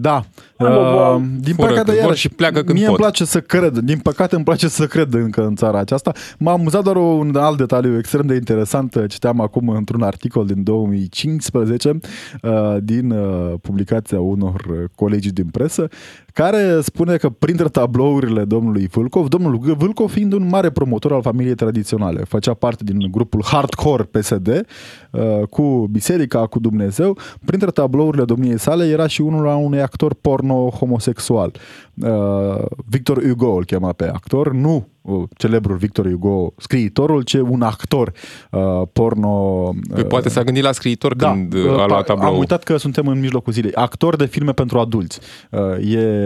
Da. 0.00 0.24
Am 0.56 0.66
o 0.66 0.92
boală. 0.92 1.14
Uh, 1.14 1.22
din 1.40 1.54
Fură 1.54 1.68
păcate, 1.68 1.84
când 1.84 1.96
vor 1.96 2.04
iarăși, 2.04 2.20
și 2.20 2.28
pleacă 2.28 2.62
când 2.62 2.78
mie 2.78 2.86
pot. 2.86 2.88
îmi 2.88 2.96
place 2.96 3.24
să 3.24 3.40
cred. 3.40 3.78
Din 3.78 3.98
păcate 3.98 4.34
îmi 4.34 4.44
place 4.44 4.68
să 4.68 4.86
cred 4.86 5.14
încă 5.14 5.46
în 5.46 5.56
țara 5.56 5.78
aceasta. 5.78 6.12
M-a 6.38 6.52
amuzat 6.52 6.82
doar 6.82 6.96
un 6.96 7.36
alt 7.36 7.56
detaliu 7.56 7.98
extrem 7.98 8.26
de 8.26 8.34
interesant. 8.34 9.04
Citeam 9.08 9.40
acum 9.40 9.68
într-un 9.68 10.02
articol 10.02 10.46
din 10.46 10.62
2015 10.62 11.98
uh, 12.42 12.76
din 12.82 13.10
uh, 13.10 13.54
publicația 13.62 14.20
unor 14.20 14.64
uh, 14.70 14.84
colegi 14.94 15.32
din 15.32 15.46
presă 15.46 15.88
care 16.36 16.80
spune 16.80 17.16
că 17.16 17.28
printre 17.28 17.68
tablourile 17.68 18.44
domnului 18.44 18.86
Vâlcov, 18.86 19.28
domnul 19.28 19.74
Vâlcov 19.78 20.10
fiind 20.10 20.32
un 20.32 20.48
mare 20.48 20.70
promotor 20.70 21.12
al 21.12 21.22
familiei 21.22 21.54
tradiționale, 21.54 22.24
făcea 22.24 22.54
parte 22.54 22.84
din 22.84 23.10
grupul 23.10 23.42
Hardcore 23.44 24.02
PSD 24.02 24.66
uh, 25.10 25.42
cu 25.50 25.88
biserica, 25.90 26.46
cu 26.46 26.58
Dumnezeu. 26.58 27.18
Printre 27.44 27.70
tablourile 27.70 28.24
domniei 28.24 28.58
sale 28.58 28.84
era 28.84 29.06
și 29.06 29.20
unul 29.20 29.48
a 29.48 29.56
unui 29.56 29.82
actor 29.82 30.14
porno 30.20 30.68
homosexual. 30.68 31.52
Uh, 31.94 32.64
Victor 32.86 33.22
Hugo 33.22 33.54
îl 33.54 33.64
chema 33.64 33.92
pe 33.92 34.08
actor, 34.08 34.52
nu 34.52 34.86
uh, 35.02 35.22
celebrul 35.36 35.76
Victor 35.76 36.08
Hugo, 36.10 36.52
scriitorul, 36.56 37.22
ci 37.22 37.34
un 37.34 37.62
actor 37.62 38.12
uh, 38.50 38.82
porno. 38.92 39.70
Păi 39.94 40.04
poate 40.04 40.28
s-a 40.28 40.42
gândit 40.42 40.62
la 40.62 40.72
scriitor 40.72 41.14
Da, 41.14 41.30
când 41.30 41.54
uh, 41.54 41.80
a 41.80 41.86
luat 41.86 42.08
Am 42.08 42.18
tablou. 42.18 42.38
uitat 42.38 42.62
că 42.62 42.76
suntem 42.76 43.06
în 43.06 43.20
mijlocul 43.20 43.52
zilei. 43.52 43.72
Actor 43.74 44.16
de 44.16 44.26
filme 44.26 44.52
pentru 44.52 44.78
adulți. 44.78 45.20
Uh, 45.50 45.60
E 45.90 46.25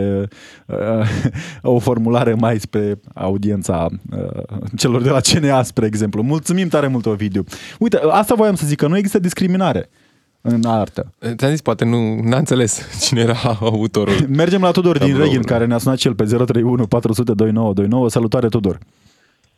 uh, 0.66 0.76
o 1.74 1.78
formulare 1.78 2.34
mai 2.34 2.58
spre 2.58 3.00
audiența 3.14 3.86
uh, 4.10 4.42
celor 4.76 5.02
de 5.02 5.10
la 5.10 5.20
CNA, 5.20 5.62
spre 5.62 5.86
exemplu. 5.86 6.22
Mulțumim 6.22 6.68
tare 6.68 6.86
mult, 6.86 7.06
Ovidiu. 7.06 7.44
Uite, 7.78 8.00
asta 8.10 8.34
voiam 8.34 8.54
să 8.54 8.66
zic, 8.66 8.78
că 8.78 8.86
nu 8.86 8.96
există 8.96 9.18
discriminare 9.18 9.88
în 10.40 10.64
artă. 10.64 11.12
Ți-am 11.36 11.50
zis, 11.50 11.62
poate 11.62 11.84
nu 11.84 12.20
n-a 12.22 12.36
înțeles 12.36 13.00
cine 13.06 13.20
era 13.20 13.34
autorul. 13.60 14.14
Mergem 14.42 14.60
la 14.60 14.70
Tudor 14.70 14.98
din 14.98 15.06
Tabloul, 15.06 15.24
Reghin, 15.24 15.40
da. 15.46 15.52
care 15.52 15.66
ne-a 15.66 15.78
sunat 15.78 15.98
și 15.98 16.06
el 16.06 16.14
pe 16.14 16.24
031 16.24 16.86
400 16.86 17.32
2929. 17.34 18.08
Salutare, 18.08 18.48
Tudor! 18.48 18.78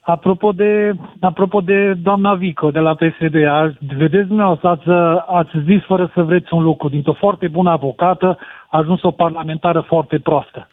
Apropo 0.04 0.52
de, 0.52 0.92
apropo 1.20 1.60
de 1.60 1.94
doamna 2.02 2.34
Vico 2.34 2.70
de 2.70 2.78
la 2.78 2.94
PSD, 2.94 3.46
ați, 3.46 3.76
vedeți 3.96 4.28
dumneavoastră, 4.28 4.68
ați, 4.68 4.88
ați 5.28 5.64
zis 5.64 5.82
fără 5.86 6.10
să 6.14 6.22
vreți 6.22 6.54
un 6.54 6.62
lucru, 6.62 6.88
dintr-o 6.88 7.12
foarte 7.12 7.48
bună 7.48 7.70
avocată 7.70 8.38
a 8.72 8.78
ajuns 8.78 9.02
o 9.02 9.10
parlamentară 9.10 9.84
foarte 9.88 10.18
proastă. 10.18 10.66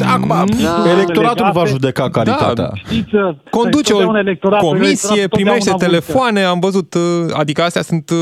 Da, 0.00 0.06
acum, 0.12 0.28
Da. 0.28 0.90
electoratul 0.90 1.44
va 1.44 1.50
Legate. 1.52 1.70
judeca 1.70 2.10
calitatea. 2.10 2.70
Știți, 2.74 3.10
Conduce 3.50 3.92
o 3.92 3.96
întotdeauna 3.96 4.18
electoratul- 4.18 4.68
comisie, 4.68 4.88
electoratul 5.16 5.28
primește 5.38 5.70
totdeauna 5.70 5.86
telefoane, 5.86 6.40
am 6.42 6.58
văzut, 6.60 6.94
uh, 6.94 7.02
adică 7.42 7.62
astea 7.62 7.82
sunt 7.82 8.10
uh, 8.10 8.18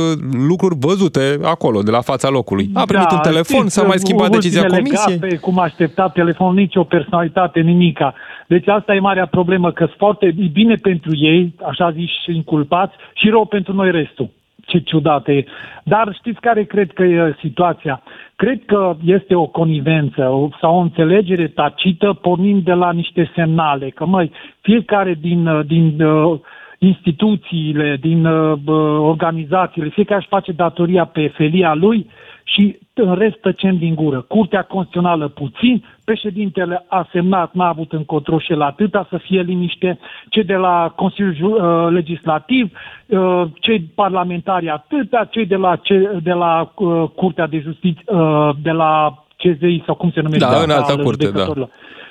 lucruri 0.48 0.76
văzute 0.78 1.38
acolo, 1.42 1.82
de 1.82 1.90
la 1.90 2.00
fața 2.00 2.28
locului. 2.28 2.70
A 2.74 2.82
primit 2.84 3.08
Da, 3.08 3.14
un 3.14 3.20
telefon, 3.30 3.58
știți, 3.60 3.74
s-a 3.74 3.82
mai 3.82 3.98
schimbat 3.98 4.28
ultimele 4.34 4.40
decizia 4.42 4.76
comisiei. 4.76 5.18
Gafe, 5.18 5.36
cum 5.36 5.58
aștepta 5.58 6.08
telefon, 6.08 6.54
nicio 6.54 6.84
personalitate, 6.84 7.60
nimica. 7.60 8.14
Deci 8.48 8.68
asta 8.68 8.94
e 8.94 8.98
marea 9.00 9.26
problemă, 9.26 9.72
că 9.72 9.84
sunt 9.84 9.98
foarte 9.98 10.26
e 10.26 10.46
bine 10.52 10.74
pentru 10.74 11.10
ei, 11.16 11.54
așa 11.70 11.90
zis 11.90 12.08
și 12.24 12.34
inculpați, 12.36 12.94
și 13.14 13.28
rău 13.28 13.44
pentru 13.46 13.72
noi 13.74 13.90
restul. 13.90 14.30
Ce 14.70 14.78
ciudat 14.78 15.28
e. 15.28 15.44
Dar 15.84 16.14
știți 16.14 16.40
care 16.40 16.64
cred 16.64 16.92
că 16.92 17.02
e 17.02 17.36
situația? 17.40 18.02
Cred 18.36 18.64
că 18.66 18.96
este 19.04 19.34
o 19.34 19.46
conivență 19.46 20.28
o- 20.28 20.48
sau 20.60 20.76
o 20.76 20.80
înțelegere 20.80 21.48
tacită 21.48 22.12
pornind 22.12 22.64
de 22.64 22.72
la 22.72 22.92
niște 22.92 23.30
semnale. 23.34 23.90
Că, 23.90 24.06
măi, 24.06 24.30
fiecare 24.60 25.18
din, 25.20 25.46
uh, 25.46 25.66
din 25.66 26.02
uh, 26.02 26.38
instituțiile, 26.78 27.96
din 28.00 28.24
uh, 28.24 28.52
bă, 28.64 28.98
organizațiile, 29.12 29.88
fiecare 29.88 30.20
își 30.20 30.28
face 30.28 30.52
datoria 30.52 31.04
pe 31.04 31.28
felia 31.28 31.74
lui 31.74 32.06
și 32.44 32.78
în 32.94 33.14
rest 33.14 33.36
tăcem 33.40 33.76
din 33.76 33.94
gură. 33.94 34.20
Curtea 34.20 34.62
Constituțională 34.62 35.28
puțin, 35.28 35.84
președintele 36.10 36.84
a 36.88 37.08
semnat, 37.12 37.50
n-a 37.52 37.68
avut 37.68 37.92
încotro 37.92 38.38
și 38.38 38.52
el 38.52 38.62
atâta 38.62 39.06
să 39.10 39.16
fie 39.26 39.40
liniște, 39.42 39.98
cei 40.28 40.44
de 40.44 40.54
la 40.54 40.92
Consiliul 40.96 41.34
Ju- 41.34 41.56
uh, 41.56 41.92
Legislativ, 41.92 42.72
uh, 43.06 43.42
cei 43.60 43.80
parlamentari 43.94 44.68
atâta, 44.68 45.28
cei 45.30 45.46
de 45.46 45.56
la, 45.56 45.76
ce, 45.76 46.18
de 46.22 46.32
la 46.32 46.72
uh, 46.74 47.08
Curtea 47.14 47.46
de 47.46 47.58
Justiție, 47.58 48.04
uh, 48.06 48.50
de 48.62 48.70
la 48.70 48.92
CZI 49.36 49.82
sau 49.86 49.94
cum 49.94 50.10
se 50.10 50.20
numește? 50.20 50.46
Da, 50.50 50.62
în 50.62 50.70
altă 50.70 50.92
al 50.92 51.02
curte, 51.02 51.30
da. 51.30 51.46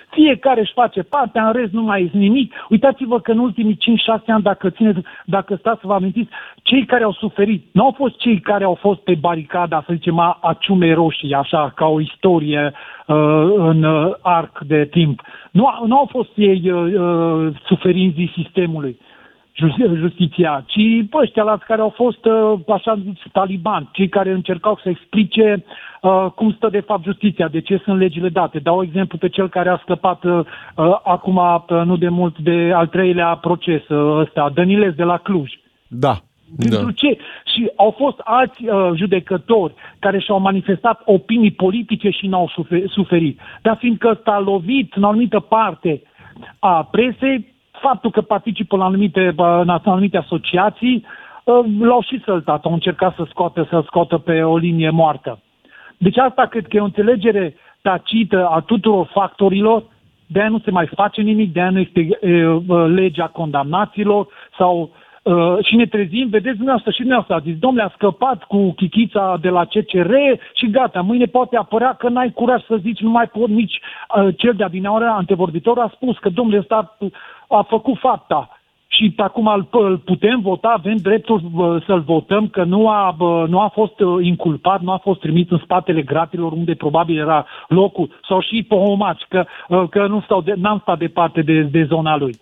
Judecătorilor. 0.10 0.28
Fiecare 0.30 0.60
își 0.60 0.74
face 0.74 1.02
partea, 1.04 1.46
în 1.46 1.52
rest 1.54 1.72
nu 1.72 1.82
mai 1.82 2.04
este 2.04 2.18
nimic. 2.18 2.54
Uitați-vă 2.70 3.20
că 3.20 3.32
în 3.32 3.40
ultimii 3.40 3.78
5-6 4.22 4.26
ani, 4.28 4.44
dacă, 4.44 4.70
țineți, 4.70 5.00
dacă 5.26 5.56
stați 5.56 5.80
să 5.80 5.88
vă 5.88 5.94
amintiți, 5.94 6.30
cei 6.64 6.86
care 6.86 7.04
au 7.04 7.12
suferit 7.14 7.66
nu 7.72 7.84
au 7.84 7.94
fost 7.98 8.18
cei 8.18 8.40
care 8.40 8.64
au 8.64 8.76
fost 8.76 9.00
pe 9.00 9.16
baricada, 9.20 9.84
să 9.88 9.94
zicem, 9.94 10.20
a, 10.20 10.38
a 10.42 10.54
ciumei 10.60 10.94
roșii, 10.94 11.34
așa, 11.34 11.72
ca 11.76 11.86
o 11.86 12.00
istorie 12.00 12.74
uh, 13.08 13.16
în 13.56 13.84
uh, 13.84 14.14
arc 14.22 14.60
de 14.60 14.86
timp. 14.86 15.22
Nu, 15.52 15.66
a- 15.66 15.84
nu 15.86 15.98
au 15.98 16.08
fost 16.12 16.30
ei 16.36 16.72
uh, 16.72 16.94
uh, 16.94 17.56
suferinzii 17.66 18.32
sistemului 18.36 18.98
justi- 18.98 19.09
justiția, 19.96 20.64
ci 20.68 21.08
pe 21.10 21.18
ăștia 21.22 21.44
la 21.44 21.58
care 21.58 21.82
au 21.82 21.94
fost, 21.96 22.26
uh, 22.26 22.60
așa 22.68 23.00
zis, 23.04 23.32
talibani, 23.32 23.90
cei 23.92 24.10
care 24.10 24.32
încercau 24.32 24.80
să 24.84 24.90
explice 24.90 25.64
uh, 26.02 26.26
cum 26.36 26.52
stă 26.54 26.70
de 26.70 26.80
fapt 26.80 27.04
justiția, 27.04 27.48
de 27.48 27.62
ce 27.62 27.82
sunt 27.84 28.00
legile 28.00 28.30
date. 28.30 28.60
Dau 28.60 28.84
exemplu 28.84 29.18
pe 29.18 29.30
cel 29.30 29.50
care 29.50 29.70
a 29.70 29.78
scăpat 29.78 30.24
uh, 30.24 30.40
uh, 30.76 31.00
acum 31.04 31.36
uh, 31.36 31.82
nu 31.86 31.98
de 31.98 32.10
mult 32.10 32.40
de 32.40 32.72
al 32.76 32.88
treilea 32.88 33.36
proces 33.36 33.88
uh, 33.88 34.18
ăsta, 34.20 34.52
Dăniles 34.54 34.94
de 34.94 35.04
la 35.04 35.18
Cluj. 35.18 35.52
Da. 35.88 36.18
Pentru 36.58 36.86
Da. 36.86 36.92
ce? 36.92 37.18
Și 37.54 37.72
au 37.76 37.96
fost 37.98 38.20
alți 38.24 38.66
uh, 38.66 38.90
judecători 38.96 39.74
care 40.00 40.20
și-au 40.20 40.40
manifestat 40.40 41.02
opinii 41.06 41.52
politice 41.52 42.10
și 42.10 42.28
n-au 42.28 42.48
sufe- 42.48 42.84
suferit. 42.88 43.40
Dar 43.62 43.78
fiindcă 43.78 44.22
s-a 44.24 44.40
lovit 44.40 44.94
în 44.94 45.04
o 45.04 45.08
anumită 45.08 45.40
parte 45.40 46.02
a 46.60 46.84
presei, 46.92 47.54
faptul 47.82 48.12
că 48.12 48.22
participă 48.22 48.78
la 48.78 48.86
anumite, 48.86 49.34
în 49.38 49.70
anumite 49.84 50.18
asociații, 50.18 51.06
l-au 51.80 52.02
și 52.02 52.22
săltat, 52.26 52.66
au 52.66 52.74
încercat 52.74 53.16
să 53.16 53.26
scoată, 53.30 53.68
să 53.70 53.84
scoată 53.86 54.18
pe 54.18 54.44
o 54.44 54.58
linie 54.58 54.90
moartă. 54.90 55.40
Deci 55.98 56.18
asta 56.18 56.46
cred 56.46 56.68
că 56.68 56.78
e 56.78 56.82
o 56.82 56.84
înțelegere 56.84 57.56
tacită 57.82 58.48
a 58.48 58.60
tuturor 58.60 59.10
factorilor, 59.14 59.84
de 60.28 60.40
aia 60.40 60.50
nu 60.50 60.60
se 60.60 60.72
mai 60.72 60.88
face 60.96 61.22
nimic, 61.22 61.54
de 61.54 61.60
aia 61.60 61.70
nu 61.70 61.80
este 61.80 62.18
e, 62.22 62.44
legea 62.88 63.28
condamnaților 63.28 64.28
sau 64.58 64.92
Uh, 65.24 65.58
și 65.66 65.76
ne 65.76 65.86
trezim, 65.86 66.28
vedeți 66.30 66.56
dumneavoastră 66.56 66.92
și 66.92 66.98
dumneavoastră, 66.98 67.36
a 67.36 67.50
zis, 67.50 67.60
domnule, 67.60 67.84
a 67.84 67.94
scăpat 67.96 68.44
cu 68.44 68.72
chichița 68.72 69.38
de 69.42 69.50
la 69.50 69.66
CCR 69.66 70.14
și 70.54 70.70
gata, 70.70 71.02
mâine 71.02 71.26
poate 71.26 71.58
apărea 71.58 71.94
că 71.94 72.10
n-ai 72.10 72.32
curaj 72.32 72.62
să 72.66 72.76
zici, 72.82 73.00
nu 73.00 73.10
mai 73.10 73.28
pot 73.28 73.48
nici 73.48 73.80
uh, 73.80 74.36
cel 74.38 74.54
de-a 74.54 74.68
din 74.68 74.86
antevorbitor 74.86 75.80
a 75.80 75.92
spus 75.96 76.18
că 76.18 76.30
domnule 76.30 76.60
ăsta 76.60 76.98
a 77.50 77.62
făcut 77.62 77.98
fapta 77.98 78.60
și 78.92 79.14
acum 79.18 79.68
îl 79.72 79.98
putem 79.98 80.40
vota, 80.42 80.68
avem 80.68 80.96
dreptul 80.96 81.42
să-l 81.86 82.00
votăm, 82.00 82.48
că 82.48 82.64
nu 82.64 82.90
a, 82.90 83.16
nu 83.48 83.60
a 83.60 83.68
fost 83.68 84.00
uh, 84.00 84.26
inculpat, 84.26 84.82
nu 84.82 84.92
a 84.92 84.98
fost 84.98 85.20
trimis 85.20 85.50
în 85.50 85.60
spatele 85.64 86.02
gratilor 86.02 86.52
unde 86.52 86.74
probabil 86.74 87.20
era 87.20 87.46
locul, 87.68 88.20
sau 88.28 88.42
și 88.42 88.66
pohomați, 88.68 89.26
că, 89.30 89.46
uh, 89.68 89.84
că 89.90 90.08
nu 90.08 90.22
stau 90.22 90.42
de, 90.42 90.54
n-am 90.58 90.80
stat 90.82 90.98
departe 90.98 91.42
de, 91.42 91.62
de 91.62 91.84
zona 91.84 92.18
lui. 92.18 92.36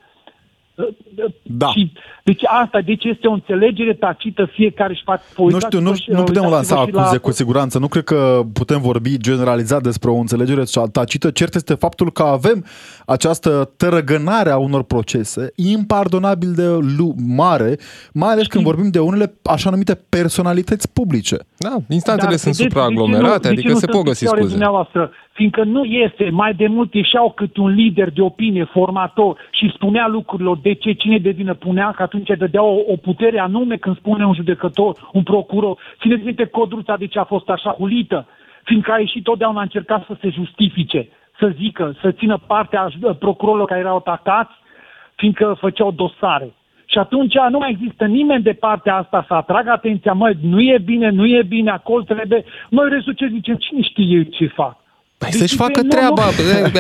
Da. 1.44 1.68
Și, 1.68 1.92
deci 2.24 2.42
asta, 2.46 2.82
deci 2.82 3.04
este 3.04 3.28
o 3.28 3.32
înțelegere 3.32 3.94
tacită, 3.94 4.50
fiecare 4.52 4.92
își 4.92 5.02
face 5.06 5.24
Nu 5.36 5.60
știu, 5.60 5.80
nu, 5.80 5.94
nu 6.08 6.24
putem 6.24 6.44
lansa 6.44 6.80
acuze 6.80 7.12
la... 7.12 7.18
cu 7.18 7.32
siguranță, 7.32 7.80
nu 7.80 7.88
cred 7.88 8.04
că 8.04 8.42
putem 8.54 8.82
vorbi 8.82 9.18
generalizat 9.18 9.82
despre 9.82 10.10
o 10.10 10.16
înțelegere 10.16 10.64
tacită. 10.92 11.32
Cert 11.32 11.56
este 11.56 11.74
faptul 11.74 12.12
că 12.12 12.24
avem 12.24 12.66
această 13.06 13.72
tărăgânare 13.78 14.50
a 14.50 14.58
unor 14.58 14.84
procese 14.84 15.52
impardonabil 15.56 16.54
de 16.54 16.68
mare, 17.28 17.78
mai 18.14 18.32
ales 18.32 18.44
Știi? 18.44 18.54
când 18.54 18.64
vorbim 18.64 18.90
de 18.90 19.00
unele 19.00 19.34
așa 19.44 19.70
numite 19.70 19.96
personalități 20.10 20.92
publice. 20.92 21.38
Da, 21.58 21.76
instanțele 21.90 22.30
Dar, 22.30 22.40
sunt 22.40 22.56
supraaglomerate, 22.56 23.48
adică 23.48 23.74
se 23.74 23.86
pot 23.86 24.04
găsi 24.04 24.26
scuze 24.26 24.58
fiindcă 25.38 25.64
nu 25.64 25.84
este, 25.84 26.30
mai 26.30 26.54
de 26.54 26.68
mult 26.68 26.94
ieșeau 26.94 27.32
cât 27.32 27.58
un 27.58 27.70
lider 27.70 28.10
de 28.10 28.22
opinie, 28.22 28.64
formator 28.64 29.38
și 29.52 29.72
spunea 29.74 30.08
lucrurilor 30.08 30.58
de 30.58 30.74
ce 30.74 30.92
cine 30.92 31.18
de 31.18 31.30
vină 31.30 31.54
punea, 31.54 31.92
că 31.92 32.04
atunci 32.04 32.38
dădea 32.38 32.64
o, 32.64 32.76
o 32.88 32.96
putere 32.96 33.40
anume 33.40 33.76
când 33.76 33.98
spune 33.98 34.26
un 34.26 34.34
judecător, 34.34 35.10
un 35.14 35.24
procuror. 35.24 35.78
Țineți 36.00 36.24
minte 36.24 36.46
codruța 36.46 36.98
de 36.98 37.08
ce 37.08 37.20
a 37.20 37.24
fost 37.24 37.50
așa 37.50 37.72
hulită, 37.72 38.28
fiindcă 38.64 38.92
a 38.92 39.00
ieșit 39.00 39.24
totdeauna 39.24 39.60
a 39.60 39.62
încercat 39.62 40.06
să 40.06 40.16
se 40.22 40.30
justifice, 40.30 41.08
să 41.40 41.54
zică, 41.56 41.96
să 42.02 42.12
țină 42.12 42.38
partea 42.48 42.90
procurorilor 43.20 43.68
care 43.68 43.80
erau 43.80 43.96
atacați, 43.96 44.54
fiindcă 45.16 45.58
făceau 45.60 45.92
dosare. 45.92 46.54
Și 46.86 46.98
atunci 46.98 47.36
nu 47.50 47.58
mai 47.58 47.70
există 47.70 48.06
nimeni 48.06 48.44
de 48.44 48.54
partea 48.54 48.96
asta 48.96 49.26
să 49.28 49.34
atragă 49.34 49.72
atenția, 49.72 50.14
măi, 50.14 50.38
nu 50.42 50.62
e 50.62 50.78
bine, 50.78 51.10
nu 51.10 51.26
e 51.26 51.44
bine, 51.44 51.70
acolo 51.70 52.02
trebuie... 52.04 52.44
Noi 52.70 52.90
rezuce 52.90 53.28
zicem, 53.28 53.56
cine 53.56 53.82
știe 53.82 54.24
ce 54.24 54.48
fac? 54.48 54.86
Păi 55.18 55.30
deci 55.32 55.40
să-și 55.40 55.56
facă 55.56 55.82
treaba. 55.84 56.24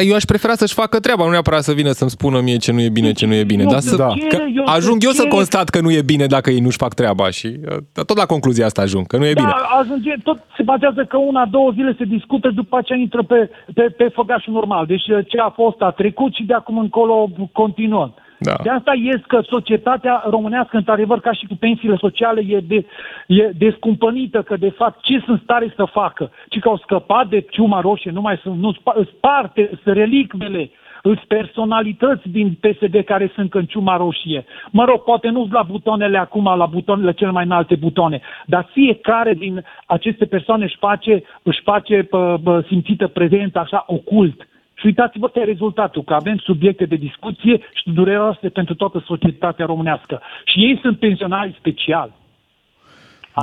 Eu 0.01 0.15
aș 0.15 0.23
prefera 0.23 0.53
să-și 0.53 0.73
facă 0.73 0.99
treaba, 0.99 1.23
nu 1.23 1.29
neapărat 1.29 1.63
să 1.63 1.73
vină 1.73 1.91
să-mi 1.91 2.09
spună 2.09 2.41
mie 2.41 2.57
ce 2.57 2.71
nu 2.71 2.81
e 2.81 2.89
bine, 2.89 3.11
ce 3.11 3.25
nu 3.25 3.33
e 3.33 3.43
bine. 3.43 3.63
dar 3.63 3.79
să, 3.79 3.95
da. 3.95 4.07
că 4.29 4.38
ajung 4.65 5.03
eu 5.03 5.11
să 5.11 5.25
constat 5.27 5.69
că 5.69 5.81
nu 5.81 5.91
e 5.91 6.01
bine 6.01 6.25
dacă 6.25 6.49
ei 6.49 6.59
nu-și 6.59 6.77
fac 6.77 6.93
treaba 6.93 7.29
și 7.29 7.47
uh, 7.47 8.03
tot 8.05 8.17
la 8.17 8.25
concluzia 8.25 8.65
asta 8.65 8.81
ajung, 8.81 9.07
că 9.07 9.17
nu 9.17 9.25
e 9.25 9.33
da, 9.33 9.41
bine. 9.41 9.53
Ajunge, 9.79 10.13
tot 10.23 10.39
se 10.57 10.63
bazează 10.63 11.05
că 11.05 11.17
una, 11.17 11.45
două 11.45 11.71
zile 11.73 11.95
se 11.97 12.03
discută, 12.03 12.49
după 12.49 12.77
aceea 12.77 12.99
intră 12.99 13.23
pe, 13.23 13.49
pe, 13.73 13.81
pe 13.81 14.11
făgașul 14.13 14.53
normal. 14.53 14.85
Deci 14.85 15.07
uh, 15.07 15.25
ce 15.27 15.38
a 15.38 15.49
fost 15.49 15.81
a 15.81 15.91
trecut 15.91 16.33
și 16.33 16.43
de 16.43 16.53
acum 16.53 16.77
încolo 16.77 17.29
continuăm. 17.51 18.13
Da. 18.39 18.55
De 18.63 18.69
asta 18.69 18.91
este 18.93 19.23
că 19.27 19.41
societatea 19.41 20.23
românească, 20.29 20.77
într-adevăr, 20.77 21.19
ca 21.19 21.31
și 21.31 21.45
cu 21.45 21.55
pensiile 21.59 21.95
sociale, 21.95 22.41
e, 22.47 22.59
de, 22.59 22.85
e 23.27 23.51
descumpănită, 23.57 24.41
că 24.41 24.57
de 24.57 24.69
fapt 24.69 25.01
ce 25.01 25.21
sunt 25.25 25.41
stare 25.43 25.73
să 25.75 25.85
facă? 25.85 26.31
Ci 26.49 26.59
că 26.59 26.67
au 26.69 26.77
scăpat 26.77 27.27
de 27.27 27.45
ciuma 27.49 27.81
roșie, 27.81 28.11
nu 28.11 28.21
mai 28.21 28.39
sunt, 28.43 28.57
nu 28.59 28.73
sparte, 29.17 29.69
sunt 29.83 29.95
relicvele, 29.95 30.69
sunt 31.01 31.19
personalități 31.19 32.29
din 32.29 32.57
PSD 32.61 33.03
care 33.05 33.31
sunt 33.35 33.53
în 33.53 33.65
ciuma 33.65 33.97
roșie. 33.97 34.45
Mă 34.71 34.85
rog, 34.85 35.03
poate 35.03 35.29
nu 35.29 35.47
la 35.51 35.61
butoanele 35.61 36.17
acum, 36.17 36.43
la 36.43 36.65
butoanele 36.65 37.13
cele 37.13 37.31
mai 37.31 37.43
înalte 37.43 37.75
butoane, 37.75 38.21
dar 38.45 38.69
fiecare 38.71 39.33
din 39.33 39.63
aceste 39.85 40.25
persoane 40.25 40.63
își 40.63 40.77
face, 40.79 41.23
își 41.43 41.61
face 41.61 42.03
pă, 42.03 42.39
pă, 42.43 42.63
simțită 42.67 43.07
prezența 43.07 43.59
așa 43.59 43.83
ocult. 43.88 44.47
Și 44.80 44.86
uitați-vă 44.86 45.30
că 45.30 45.39
e 45.39 45.43
rezultatul, 45.43 46.03
că 46.03 46.13
avem 46.13 46.38
subiecte 46.38 46.86
de 46.86 46.95
discuție 46.95 47.59
și 47.73 47.89
dureroase 47.93 48.49
pentru 48.49 48.75
toată 48.75 49.03
societatea 49.05 49.65
românească. 49.65 50.21
Și 50.45 50.59
ei 50.59 50.80
sunt 50.82 50.99
pensionari 50.99 51.55
special. 51.59 52.13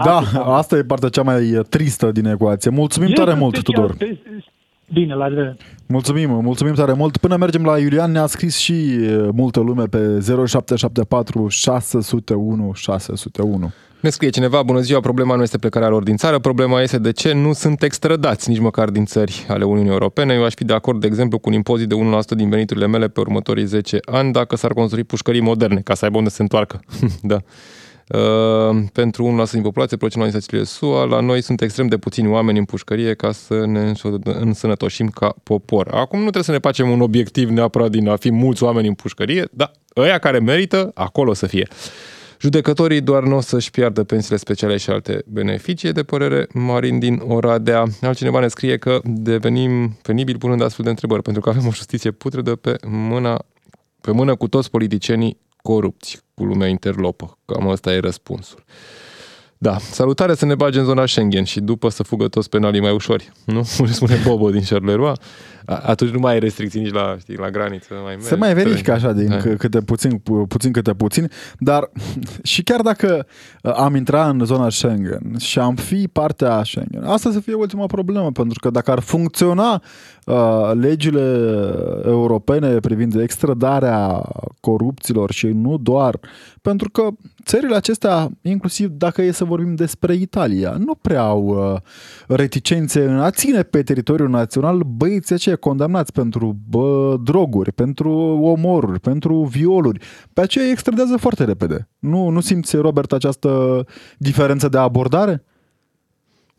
Da, 0.05 0.21
asta 0.45 0.77
e 0.77 0.83
partea 0.83 1.09
cea 1.09 1.23
mai 1.23 1.43
tristă 1.71 2.13
din 2.13 2.27
ecuație. 2.27 2.71
Mulțumim 2.71 3.09
ei 3.09 3.15
tare 3.15 3.35
mult, 3.35 3.55
special, 3.57 3.87
Tudor. 3.87 4.09
Bine, 4.93 5.15
la 5.15 5.27
revedere. 5.27 5.57
Mulțumim, 5.89 6.31
mulțumim 6.31 6.75
tare 6.75 6.93
mult. 6.93 7.17
Până 7.17 7.37
mergem 7.37 7.65
la 7.65 7.79
Iulian, 7.79 8.13
ne-a 8.13 8.27
scris 8.27 8.59
și 8.59 8.75
multă 9.33 9.61
lume 9.61 9.85
pe 9.85 9.99
0774 10.47 11.49
601 11.49 12.73
601. 12.75 13.73
Ne 14.05 14.11
scrie 14.11 14.31
cineva, 14.31 14.63
bună 14.63 14.81
ziua, 14.81 15.01
problema 15.01 15.37
nu 15.37 15.43
este 15.43 15.59
plecarea 15.59 15.89
lor 15.89 16.03
din 16.03 16.17
țară, 16.17 16.39
problema 16.39 16.83
este 16.83 16.99
de 16.99 17.13
ce 17.13 17.33
nu 17.33 17.53
sunt 17.53 17.83
extradați 17.83 18.49
nici 18.49 18.59
măcar 18.59 18.91
din 18.91 19.05
țări 19.05 19.47
ale 19.49 19.65
Uniunii 19.65 19.91
Europene. 19.91 20.35
Eu 20.35 20.45
aș 20.45 20.55
fi 20.55 20.65
de 20.65 20.73
acord, 20.73 21.01
de 21.01 21.07
exemplu, 21.07 21.39
cu 21.39 21.49
un 21.49 21.55
impozit 21.55 21.89
de 21.89 21.95
1% 21.95 22.37
din 22.37 22.49
veniturile 22.49 22.87
mele 22.87 23.09
pe 23.09 23.21
următorii 23.21 23.65
10 23.65 23.99
ani 24.05 24.33
dacă 24.33 24.57
s-ar 24.57 24.73
construi 24.73 25.05
pușcării 25.05 25.41
moderne, 25.41 25.81
ca 25.81 25.95
să 25.95 26.05
aibă 26.05 26.17
unde 26.17 26.29
să 26.29 26.35
se 26.37 26.43
întoarcă. 26.43 26.81
da. 27.23 27.39
Uh, 28.09 28.83
pentru 28.93 29.45
1% 29.47 29.51
din 29.51 29.63
populație, 29.63 29.97
procentul 29.97 30.31
din 30.31 30.41
țările 30.41 30.65
SUA, 30.65 31.05
la 31.05 31.21
noi 31.21 31.43
sunt 31.43 31.61
extrem 31.61 31.87
de 31.87 31.97
puțini 31.97 32.29
oameni 32.29 32.59
în 32.59 32.65
pușcărie 32.65 33.15
ca 33.15 33.33
să 33.33 33.67
ne 33.67 33.93
însănătoșim 34.23 35.09
ca 35.09 35.35
popor. 35.43 35.89
Acum 35.91 36.19
nu 36.19 36.25
trebuie 36.25 36.45
să 36.45 36.51
ne 36.51 36.59
facem 36.59 36.91
un 36.91 37.01
obiectiv 37.01 37.49
neapărat 37.49 37.91
din 37.91 38.09
a 38.09 38.17
fi 38.17 38.33
mulți 38.33 38.63
oameni 38.63 38.89
în 38.89 38.95
pușcărie, 38.95 39.49
dar 39.53 39.71
ăia 39.97 40.19
care 40.19 40.39
merită, 40.39 40.91
acolo 40.95 41.35
să 41.35 41.47
fie. 41.47 41.69
Judecătorii 42.45 43.01
doar 43.01 43.23
nu 43.23 43.37
o 43.37 43.41
să-și 43.41 43.71
piardă 43.71 44.05
pensiile 44.05 44.37
speciale 44.37 44.77
și 44.77 44.91
alte 44.91 45.23
beneficii, 45.27 45.93
de 45.93 46.03
părere 46.03 46.47
Marin 46.53 46.99
din 46.99 47.23
Oradea. 47.27 47.85
Altcineva 48.03 48.41
ne 48.41 48.49
scrie 48.49 48.79
că 48.79 49.01
devenim 49.05 49.99
penibil 50.03 50.39
punând 50.39 50.63
astfel 50.63 50.85
de 50.85 50.91
întrebări, 50.91 51.23
pentru 51.23 51.43
că 51.43 51.49
avem 51.49 51.67
o 51.67 51.73
justiție 51.73 52.11
putredă 52.11 52.57
pe 52.57 52.77
mâna, 52.87 53.45
pe 54.01 54.11
mână 54.11 54.35
cu 54.35 54.49
toți 54.49 54.71
politicienii 54.71 55.39
corupți, 55.63 56.23
cu 56.35 56.45
lumea 56.45 56.69
interlopă. 56.69 57.39
Cam 57.45 57.67
ăsta 57.67 57.93
e 57.93 57.99
răspunsul. 57.99 58.65
Da, 59.59 59.79
salutare 59.79 60.35
să 60.35 60.45
ne 60.45 60.55
bage 60.55 60.79
în 60.79 60.85
zona 60.85 61.07
Schengen 61.07 61.45
și 61.45 61.61
după 61.61 61.89
să 61.89 62.03
fugă 62.03 62.29
toți 62.29 62.49
penalii 62.49 62.81
mai 62.81 62.93
ușori, 62.93 63.33
nu? 63.45 63.69
Cum 63.77 63.87
spune 63.87 64.21
Bobo 64.25 64.51
din 64.51 64.63
Charleroi. 64.69 65.13
Atunci 65.65 66.11
nu 66.11 66.19
mai 66.19 66.33
ai 66.33 66.39
restricții 66.39 66.81
nici 66.81 66.93
la, 66.93 67.17
știi, 67.19 67.37
la 67.37 67.51
graniță. 67.51 67.95
Mai 68.05 68.17
Se 68.19 68.35
mai 68.35 68.55
verifică 68.55 68.93
așa 68.93 69.13
din 69.13 69.29
da. 69.29 69.37
câte 69.37 69.81
puțin, 69.81 70.23
puțin 70.49 70.73
câte 70.73 70.95
puțin, 70.95 71.31
dar 71.59 71.91
și 72.43 72.63
chiar 72.63 72.81
dacă 72.81 73.27
uh, 73.63 73.73
am 73.77 73.95
intrat 73.95 74.31
în 74.31 74.45
zona 74.45 74.71
Schengen 74.71 75.35
și 75.39 75.59
am 75.59 75.75
fi 75.75 76.09
partea 76.13 76.63
Schengen, 76.65 77.05
asta 77.05 77.31
să 77.31 77.41
fie 77.41 77.55
ultima 77.55 77.87
problemă, 77.87 78.31
pentru 78.31 78.59
că 78.61 78.71
dacă 78.71 78.91
ar 78.91 79.01
funcționa 79.01 79.83
uh, 80.25 80.71
legile 80.75 81.39
europene 82.05 82.79
privind 82.79 83.15
extradarea 83.21 84.23
corupților 84.61 85.33
și 85.33 85.47
nu 85.47 85.79
doar, 85.79 86.19
pentru 86.63 86.91
că 86.91 87.09
țările 87.45 87.77
acestea, 87.77 88.31
inclusiv 88.43 88.89
dacă 88.89 89.23
e 89.23 89.31
să 89.31 89.45
vorbim 89.45 89.75
despre 89.75 90.15
Italia, 90.15 90.77
nu 90.79 90.95
prea 90.95 91.23
au 91.23 91.45
uh, 91.45 91.81
reticențe 92.37 93.05
în 93.05 93.21
a 93.21 93.31
ține 93.31 93.63
pe 93.63 93.83
teritoriul 93.83 94.29
național 94.29 94.81
băieții 94.83 95.35
aceia 95.35 95.54
condamnați 95.57 96.13
pentru 96.13 96.57
bă, 96.69 97.17
droguri, 97.23 97.73
pentru 97.73 98.13
omoruri, 98.43 99.01
pentru 99.01 99.43
violuri. 99.43 100.01
Pe 100.33 100.41
aceea 100.41 100.65
îi 100.65 100.71
extradează 100.71 101.17
foarte 101.17 101.45
repede. 101.45 101.89
Nu, 101.99 102.29
nu 102.29 102.41
simți, 102.41 102.77
Robert, 102.77 103.13
această 103.13 103.85
diferență 104.19 104.69
de 104.69 104.79
abordare? 104.79 105.45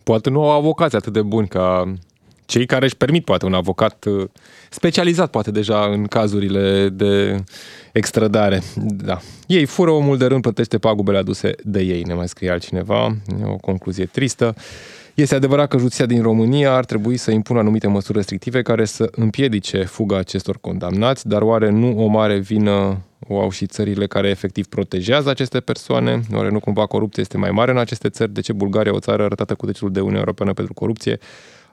Poate 0.04 0.30
nu 0.30 0.42
au 0.42 0.58
avocați 0.58 0.96
atât 0.96 1.14
de 1.14 1.22
buni 1.22 1.48
ca 1.48 1.94
cei 2.46 2.66
care 2.66 2.86
își 2.86 2.98
permit 2.98 3.26
poate 3.26 3.46
un 3.46 3.54
avocat 3.54 4.06
uh, 4.06 4.28
specializat 4.70 5.30
poate 5.30 5.52
deja 5.52 5.86
în 5.86 6.06
cazurile 6.06 6.90
de 6.90 7.44
extradare. 7.94 8.62
Da. 8.76 9.20
Ei 9.48 9.66
fură 9.66 9.92
omul 9.92 10.18
de 10.18 10.26
rând, 10.26 10.42
plătește 10.42 10.78
pagubele 10.78 11.18
aduse 11.18 11.52
de 11.64 11.82
ei, 11.82 12.02
ne 12.02 12.14
mai 12.14 12.28
scrie 12.28 12.52
altcineva. 12.52 13.06
E 13.42 13.46
o 13.46 13.56
concluzie 13.56 14.06
tristă. 14.06 14.56
Este 15.16 15.36
adevărat 15.36 15.68
că 15.68 15.78
justiția 15.78 16.06
din 16.06 16.22
România 16.22 16.74
ar 16.74 16.86
trebui 16.86 17.18
să 17.18 17.32
impună 17.32 17.60
anumite 17.60 17.88
măsuri 17.88 18.18
restrictive 18.18 18.62
care 18.62 18.86
să 18.86 19.08
împiedice 19.12 19.84
fuga 19.84 20.18
acestor 20.18 20.58
condamnați, 20.62 21.28
dar 21.28 21.42
oare 21.42 21.70
nu 21.70 22.04
o 22.04 22.08
mare 22.08 22.38
vină 22.38 22.98
o 23.28 23.40
au 23.40 23.50
și 23.50 23.66
țările 23.66 24.08
care 24.08 24.30
efectiv 24.30 24.68
protejează 24.68 25.30
aceste 25.30 25.60
persoane? 25.60 26.22
Oare 26.34 26.50
nu 26.50 26.60
cumva 26.60 26.86
corupția 26.86 27.24
este 27.24 27.38
mai 27.38 27.52
mare 27.52 27.72
în 27.72 27.78
aceste 27.78 28.10
țări? 28.10 28.34
De 28.34 28.42
ce 28.42 28.54
Bulgaria, 28.54 28.94
o 28.94 29.00
țară 29.00 29.24
arătată 29.24 29.56
cu 29.56 29.66
degetul 29.66 29.92
de 29.92 30.00
Uniunea 30.00 30.20
Europeană 30.20 30.54
pentru 30.54 30.74
corupție, 30.74 31.20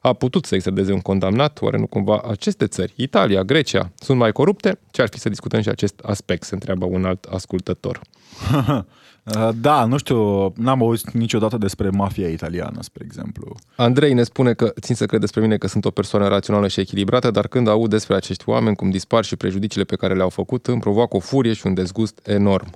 a 0.00 0.12
putut 0.12 0.44
să 0.44 0.54
extradeze 0.54 0.92
un 0.92 1.00
condamnat, 1.00 1.62
oare 1.62 1.78
nu 1.78 1.86
cumva 1.86 2.22
aceste 2.28 2.66
țări, 2.66 2.92
Italia, 2.96 3.42
Grecia, 3.42 3.92
sunt 3.94 4.18
mai 4.18 4.32
corupte? 4.32 4.78
Ce 4.90 5.02
ar 5.02 5.08
fi 5.08 5.18
să 5.18 5.28
discutăm 5.28 5.60
și 5.60 5.68
acest 5.68 6.00
aspect, 6.02 6.42
se 6.42 6.54
întreabă 6.54 6.84
un 6.84 7.04
alt 7.04 7.24
ascultător. 7.24 8.00
da, 9.60 9.84
nu 9.84 9.96
știu, 9.96 10.52
n-am 10.56 10.82
auzit 10.82 11.10
niciodată 11.10 11.58
despre 11.58 11.88
mafia 11.88 12.28
italiană, 12.28 12.78
spre 12.80 13.04
exemplu. 13.04 13.54
Andrei 13.76 14.12
ne 14.12 14.22
spune 14.22 14.52
că 14.52 14.72
țin 14.80 14.94
să 14.94 15.06
cred 15.06 15.20
despre 15.20 15.40
mine 15.40 15.56
că 15.56 15.66
sunt 15.66 15.84
o 15.84 15.90
persoană 15.90 16.28
rațională 16.28 16.68
și 16.68 16.80
echilibrată, 16.80 17.30
dar 17.30 17.46
când 17.46 17.68
aud 17.68 17.90
despre 17.90 18.14
acești 18.14 18.48
oameni, 18.48 18.76
cum 18.76 18.90
dispar 18.90 19.24
și 19.24 19.36
prejudiciile 19.36 19.84
pe 19.84 19.96
care 19.96 20.14
le-au 20.14 20.28
făcut, 20.28 20.66
îmi 20.66 20.80
provoacă 20.80 21.16
o 21.16 21.20
furie 21.20 21.52
și 21.52 21.66
un 21.66 21.74
dezgust 21.74 22.20
enorm. 22.26 22.70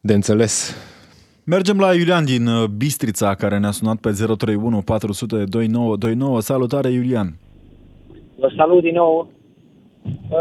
De 0.00 0.14
înțeles. 0.14 0.74
Mergem 1.44 1.78
la 1.78 1.94
Iulian 1.94 2.24
din 2.24 2.46
uh, 2.46 2.64
Bistrița, 2.64 3.34
care 3.34 3.58
ne-a 3.58 3.70
sunat 3.70 3.96
pe 3.96 4.10
031 4.10 4.82
400 4.82 5.44
2929. 5.44 6.40
Salutare, 6.40 6.90
Iulian! 6.90 7.34
Vă 8.38 8.52
salut 8.56 8.82
din 8.82 8.94
nou! 8.94 9.30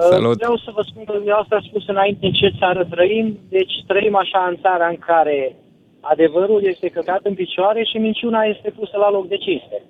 Salut. 0.09 0.37
Vreau 0.37 0.57
să 0.57 0.71
vă 0.73 0.81
spun 0.89 1.03
că 1.03 1.13
dumneavoastră 1.13 1.55
a 1.55 1.67
spus 1.69 1.87
înainte 1.87 2.25
în 2.25 2.31
ce 2.31 2.53
țară 2.59 2.87
trăim, 2.89 3.37
deci 3.49 3.73
trăim 3.87 4.15
așa 4.15 4.47
în 4.49 4.57
țara 4.61 4.87
în 4.87 4.97
care 4.97 5.55
adevărul 5.99 6.63
este 6.63 6.87
căcat 6.89 7.19
în 7.23 7.33
picioare 7.33 7.83
și 7.83 7.97
minciuna 7.97 8.41
este 8.43 8.69
pusă 8.69 8.97
la 8.97 9.09
loc 9.11 9.27
de 9.27 9.37
cinste. 9.37 9.81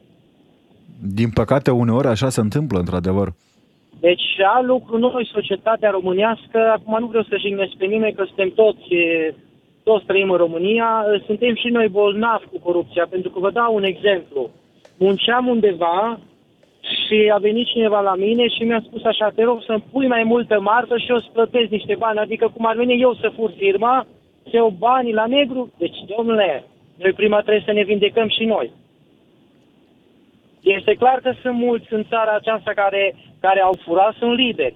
Din 1.13 1.29
păcate, 1.29 1.71
uneori 1.71 2.07
așa 2.07 2.29
se 2.29 2.39
întâmplă, 2.39 2.79
într-adevăr. 2.79 3.33
Deci, 3.99 4.27
alt 4.55 4.65
lucru, 4.65 4.97
noi, 4.97 5.29
societatea 5.33 5.89
românească, 5.89 6.59
acum 6.75 6.99
nu 6.99 7.05
vreau 7.05 7.23
să 7.23 7.37
jignesc 7.37 7.71
pe 7.77 7.85
nimeni, 7.85 8.13
că 8.13 8.23
suntem 8.25 8.49
toți, 8.49 8.85
toți 9.83 10.05
trăim 10.05 10.29
în 10.29 10.37
România, 10.37 11.05
suntem 11.25 11.55
și 11.55 11.67
noi 11.67 11.87
bolnavi 11.87 12.45
cu 12.45 12.59
corupția, 12.59 13.07
pentru 13.09 13.29
că 13.29 13.39
vă 13.39 13.51
dau 13.51 13.75
un 13.75 13.83
exemplu. 13.83 14.49
Munceam 14.97 15.47
undeva, 15.47 16.19
și 16.81 17.31
a 17.33 17.37
venit 17.37 17.67
cineva 17.67 17.99
la 17.99 18.15
mine 18.15 18.47
și 18.47 18.63
mi-a 18.63 18.83
spus 18.85 19.03
așa, 19.03 19.29
te 19.35 19.43
rog 19.43 19.63
să-mi 19.63 19.83
pui 19.91 20.07
mai 20.07 20.23
multă 20.23 20.59
marfă 20.59 20.97
și 20.97 21.09
eu 21.09 21.19
să 21.19 21.27
plătesc 21.33 21.69
niște 21.69 21.95
bani, 21.95 22.19
adică 22.19 22.51
cum 22.55 22.65
ar 22.65 22.75
veni 22.75 23.01
eu 23.01 23.13
să 23.13 23.31
fur 23.35 23.51
firma, 23.57 24.07
să 24.43 24.55
iau 24.55 24.69
banii 24.69 25.13
la 25.13 25.25
negru, 25.25 25.73
deci, 25.77 25.97
domnule, 26.15 26.63
noi 26.97 27.13
prima 27.13 27.39
trebuie 27.39 27.63
să 27.65 27.71
ne 27.71 27.83
vindecăm 27.83 28.29
și 28.29 28.43
noi. 28.45 28.71
Este 30.61 30.93
clar 30.93 31.19
că 31.19 31.31
sunt 31.41 31.55
mulți 31.55 31.93
în 31.93 32.03
țara 32.09 32.35
aceasta 32.35 32.71
care, 32.75 33.15
care 33.39 33.61
au 33.61 33.75
furat, 33.83 34.13
sunt 34.13 34.37
liberi. 34.37 34.75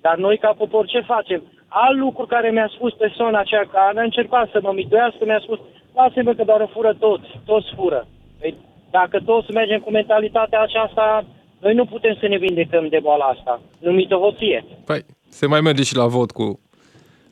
Dar 0.00 0.16
noi, 0.16 0.38
ca 0.38 0.52
popor, 0.58 0.86
ce 0.86 1.00
facem? 1.00 1.42
Alt 1.68 1.98
lucru 1.98 2.26
care 2.26 2.50
mi-a 2.50 2.70
spus 2.74 2.92
persoana 2.92 3.38
aceea, 3.38 3.64
care 3.72 3.98
a 3.98 4.02
încercat 4.02 4.50
să 4.50 4.58
mă 4.62 4.72
mituiască, 4.74 5.24
mi-a 5.24 5.38
spus, 5.38 5.58
lasă-mă 5.94 6.32
că 6.32 6.44
doar 6.44 6.60
o 6.60 6.66
fură 6.66 6.94
toți, 6.98 7.28
toți 7.46 7.72
fură. 7.76 8.06
Păi, 8.40 8.54
dacă 8.90 9.20
toți 9.20 9.52
mergem 9.52 9.80
cu 9.80 9.90
mentalitatea 9.90 10.60
aceasta, 10.60 11.24
noi 11.64 11.74
nu 11.74 11.84
putem 11.84 12.16
să 12.20 12.26
ne 12.26 12.38
vindecăm 12.38 12.88
de 12.88 12.98
boala 13.02 13.24
asta, 13.24 13.60
numită 13.78 14.14
hoție. 14.14 14.64
Păi, 14.84 15.04
se 15.28 15.46
mai 15.46 15.60
merge 15.60 15.82
și 15.82 15.96
la 15.96 16.06
vot 16.06 16.30
cu 16.30 16.60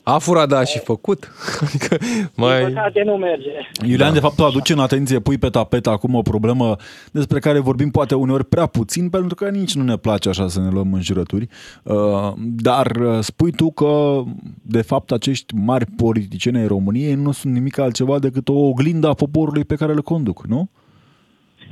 a 0.03 0.17
furat, 0.17 0.47
da, 0.47 0.63
și 0.63 0.79
făcut. 0.79 1.31
Adică 1.65 1.97
mai... 2.35 2.65
Din 2.65 2.73
păcate 2.73 3.03
nu 3.05 3.13
merge. 3.13 3.49
Iulian, 3.85 4.07
da. 4.07 4.13
de 4.13 4.19
fapt, 4.19 4.39
aduce 4.39 4.73
în 4.73 4.79
atenție, 4.79 5.19
pui 5.19 5.37
pe 5.37 5.49
tapet 5.49 5.87
acum 5.87 6.15
o 6.15 6.21
problemă 6.21 6.75
despre 7.11 7.39
care 7.39 7.59
vorbim 7.59 7.89
poate 7.89 8.15
uneori 8.15 8.45
prea 8.45 8.65
puțin, 8.65 9.09
pentru 9.09 9.35
că 9.35 9.49
nici 9.49 9.75
nu 9.75 9.83
ne 9.83 9.97
place 9.97 10.29
așa 10.29 10.47
să 10.47 10.59
ne 10.59 10.69
luăm 10.69 10.93
în 10.93 11.01
jurături. 11.01 11.47
Uh, 11.83 12.31
dar 12.37 12.95
uh, 12.95 13.19
spui 13.19 13.51
tu 13.51 13.71
că, 13.71 14.23
de 14.61 14.81
fapt, 14.81 15.11
acești 15.11 15.53
mari 15.55 15.85
politicieni 15.97 16.57
ai 16.57 16.67
României 16.67 17.13
nu 17.13 17.31
sunt 17.31 17.53
nimic 17.53 17.77
altceva 17.77 18.19
decât 18.19 18.49
o 18.49 18.53
oglindă 18.53 19.07
a 19.07 19.13
poporului 19.13 19.63
pe 19.63 19.75
care 19.75 19.91
îl 19.91 20.01
conduc, 20.01 20.43
nu? 20.47 20.69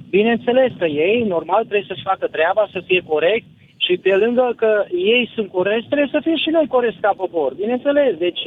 Bineînțeles 0.10 0.72
că 0.78 0.86
ei, 0.86 1.24
normal, 1.24 1.62
trebuie 1.62 1.88
să-și 1.88 2.10
facă 2.12 2.28
treaba, 2.28 2.68
să 2.72 2.80
fie 2.86 3.02
corect 3.08 3.46
și 3.86 3.98
pe 3.98 4.16
lângă 4.16 4.54
că 4.56 4.86
ei 5.16 5.30
sunt 5.36 5.50
corecți, 5.52 5.88
trebuie 5.88 6.16
să 6.16 6.20
fim 6.24 6.38
și 6.38 6.50
noi 6.50 6.68
corecți 6.68 7.02
ca 7.02 7.14
popor. 7.18 7.54
Bineînțeles, 7.54 8.18
deci, 8.18 8.42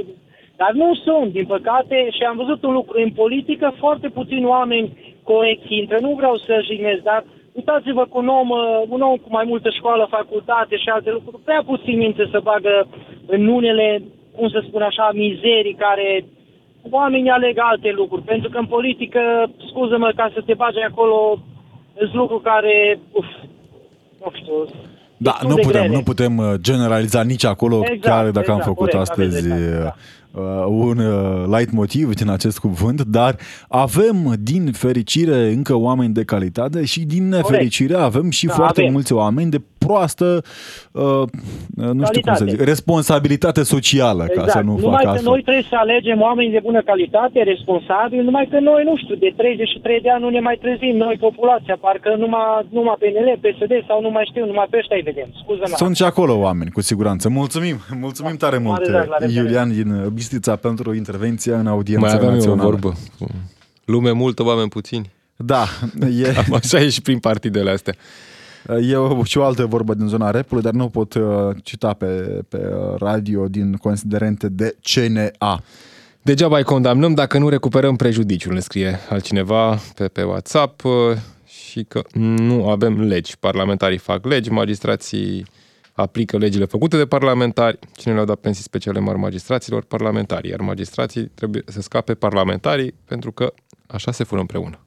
dar 0.57 0.73
nu 0.73 0.95
sunt, 0.95 1.33
din 1.33 1.47
păcate, 1.47 2.09
și 2.11 2.23
am 2.23 2.37
văzut 2.37 2.63
un 2.63 2.73
lucru 2.73 3.03
în 3.03 3.11
politică, 3.11 3.75
foarte 3.79 4.09
puțini 4.09 4.45
oameni 4.45 4.97
corecți 5.23 5.75
intră. 5.75 5.99
Nu 6.01 6.11
vreau 6.21 6.37
să 6.37 6.65
jignesc, 6.65 7.03
dar 7.03 7.25
uitați-vă 7.53 8.05
cu 8.07 8.19
un 8.19 8.29
om, 8.29 8.49
un 8.89 9.01
om 9.01 9.17
cu 9.17 9.29
mai 9.29 9.45
multă 9.47 9.71
școală, 9.71 10.07
facultate 10.11 10.77
și 10.77 10.89
alte 10.89 11.11
lucruri, 11.11 11.43
prea 11.45 11.63
puțin 11.67 11.97
minte 11.99 12.29
să 12.31 12.41
bagă 12.43 12.89
în 13.27 13.47
unele, 13.47 14.03
cum 14.37 14.49
să 14.49 14.63
spun 14.67 14.83
așa, 14.83 15.11
mizerii 15.13 15.83
care 15.87 16.25
oamenii 16.91 17.31
aleg 17.31 17.57
alte 17.59 17.91
lucruri, 17.91 18.23
pentru 18.23 18.49
că 18.51 18.59
în 18.59 18.67
politică, 18.67 19.21
scuză-mă, 19.69 20.13
ca 20.17 20.31
să 20.35 20.43
te 20.47 20.55
bagi 20.55 20.89
acolo, 20.91 21.39
sunt 21.97 22.15
lucruri 22.15 22.43
care, 22.43 23.01
uf, 23.13 23.27
nu 24.21 24.31
știu, 24.33 24.55
da, 25.17 25.39
nu 25.49 25.55
putem, 25.55 25.91
nu 25.91 26.03
putem 26.03 26.37
uh, 26.37 26.55
generaliza 26.61 27.23
nici 27.23 27.45
acolo, 27.45 27.81
exact, 27.83 28.01
chiar 28.01 28.25
dacă 28.25 28.39
exact, 28.39 28.49
am 28.49 28.59
făcut 28.59 28.91
corect, 28.91 29.11
astăzi 29.11 29.49
da. 29.49 29.95
Uh, 30.31 30.65
un 30.69 30.99
uh, 30.99 31.45
light 31.47 31.73
motiv 31.73 32.15
din 32.15 32.31
acest 32.31 32.59
cuvânt, 32.59 33.03
dar 33.03 33.37
avem 33.69 34.35
din 34.39 34.73
fericire 34.73 35.53
încă 35.53 35.75
oameni 35.75 36.15
de 36.15 36.25
calitate 36.25 36.85
și 36.85 37.01
din 37.01 37.29
nefericire 37.29 37.93
corect. 37.93 38.15
avem 38.15 38.31
și 38.31 38.47
da, 38.47 38.53
foarte 38.53 38.81
avem. 38.81 38.93
mulți 38.93 39.13
oameni 39.13 39.51
de 39.51 39.61
proastă, 39.87 40.27
uh, 40.93 41.25
nu 41.75 42.03
Calitate. 42.03 42.07
știu 42.11 42.23
cum 42.27 42.35
să 42.35 42.45
zic, 42.53 42.61
responsabilitate 42.61 43.63
socială, 43.75 44.25
exact. 44.29 44.47
ca 44.47 44.53
să 44.59 44.61
nu 44.69 44.75
numai 44.79 45.05
fac 45.05 45.15
că 45.17 45.23
noi 45.31 45.43
trebuie 45.47 45.67
să 45.73 45.77
alegem 45.85 46.21
oameni 46.29 46.51
de 46.57 46.61
bună 46.69 46.83
calitate, 46.91 47.39
responsabili, 47.43 48.25
numai 48.29 48.47
că 48.51 48.59
noi, 48.71 48.83
nu 48.89 48.95
știu, 49.03 49.15
de 49.15 49.31
33 49.37 50.01
de 50.01 50.11
ani 50.11 50.23
nu 50.23 50.31
ne 50.37 50.41
mai 50.41 50.57
trezim, 50.63 50.97
noi, 50.97 51.17
populația, 51.27 51.77
parcă 51.81 52.09
numai, 52.19 52.67
numai 52.77 52.97
PNL, 53.03 53.29
PSD 53.45 53.73
sau 53.89 53.99
nu 54.01 54.11
mai 54.11 54.25
știu, 54.31 54.47
numai 54.47 54.67
pe 54.71 54.77
ăștia 54.81 54.97
îi 54.97 55.09
vedem. 55.11 55.29
Scuză-mă. 55.43 55.77
Sunt 55.77 55.97
și 55.97 56.05
acolo 56.13 56.35
oameni, 56.47 56.71
cu 56.71 56.81
siguranță. 56.81 57.29
Mulțumim, 57.29 57.77
mulțumim 58.05 58.37
tare 58.37 58.59
mult, 58.59 58.83
Iulian 59.37 59.69
din 59.79 59.89
Bistrița, 60.15 60.57
pentru 60.57 60.95
intervenția 60.95 61.59
în 61.59 61.67
audiența 61.67 62.07
mai 62.07 62.15
națională. 62.15 62.55
Mai 62.55 62.67
o 62.67 62.69
vorbă. 62.69 62.93
Lume 63.85 64.11
multă, 64.11 64.45
oameni 64.45 64.69
puțini. 64.69 65.11
Da. 65.37 65.65
E... 66.23 66.33
Cam 66.33 66.55
așa 66.55 66.79
e 66.79 66.89
și 66.89 67.03
prin 67.03 67.19
partidele 67.19 67.71
astea. 67.71 67.95
E 68.69 68.97
și 69.25 69.39
o 69.39 69.45
altă 69.45 69.67
vorbă 69.67 69.95
din 69.95 70.07
zona 70.07 70.31
repului, 70.31 70.63
dar 70.63 70.73
nu 70.73 70.89
pot 70.89 71.15
uh, 71.15 71.25
cita 71.63 71.93
pe, 71.93 72.07
pe 72.49 72.73
radio 72.99 73.49
din 73.49 73.73
considerente 73.73 74.49
de 74.49 74.77
CNA. 74.83 75.63
Degeaba 76.23 76.57
îi 76.57 76.65
condamnăm 76.65 77.15
dacă 77.15 77.39
nu 77.39 77.49
recuperăm 77.49 77.97
prejudiciul, 77.97 78.53
ne 78.53 78.61
scrie 78.61 78.99
altcineva 79.09 79.79
pe, 79.95 80.09
pe 80.09 80.23
WhatsApp 80.23 80.85
uh, 80.85 80.93
și 81.47 81.85
că 81.85 82.03
nu 82.39 82.69
avem 82.69 83.01
legi. 83.03 83.39
Parlamentarii 83.39 83.99
fac 83.99 84.27
legi, 84.27 84.51
magistrații 84.51 85.47
aplică 85.93 86.37
legile 86.37 86.65
făcute 86.65 86.97
de 86.97 87.07
parlamentari. 87.07 87.79
Cine 87.93 88.13
le-au 88.13 88.27
dat 88.27 88.39
pensii 88.39 88.63
speciale 88.63 88.99
mari 88.99 89.19
magistraților? 89.19 89.85
Parlamentarii. 89.85 90.51
Iar 90.51 90.61
magistrații 90.61 91.25
trebuie 91.25 91.63
să 91.67 91.81
scape 91.81 92.15
parlamentarii 92.15 92.95
pentru 93.05 93.33
că 93.33 93.53
așa 93.87 94.13
se 94.13 94.25
fură 94.25 94.41
împreună. 94.41 94.84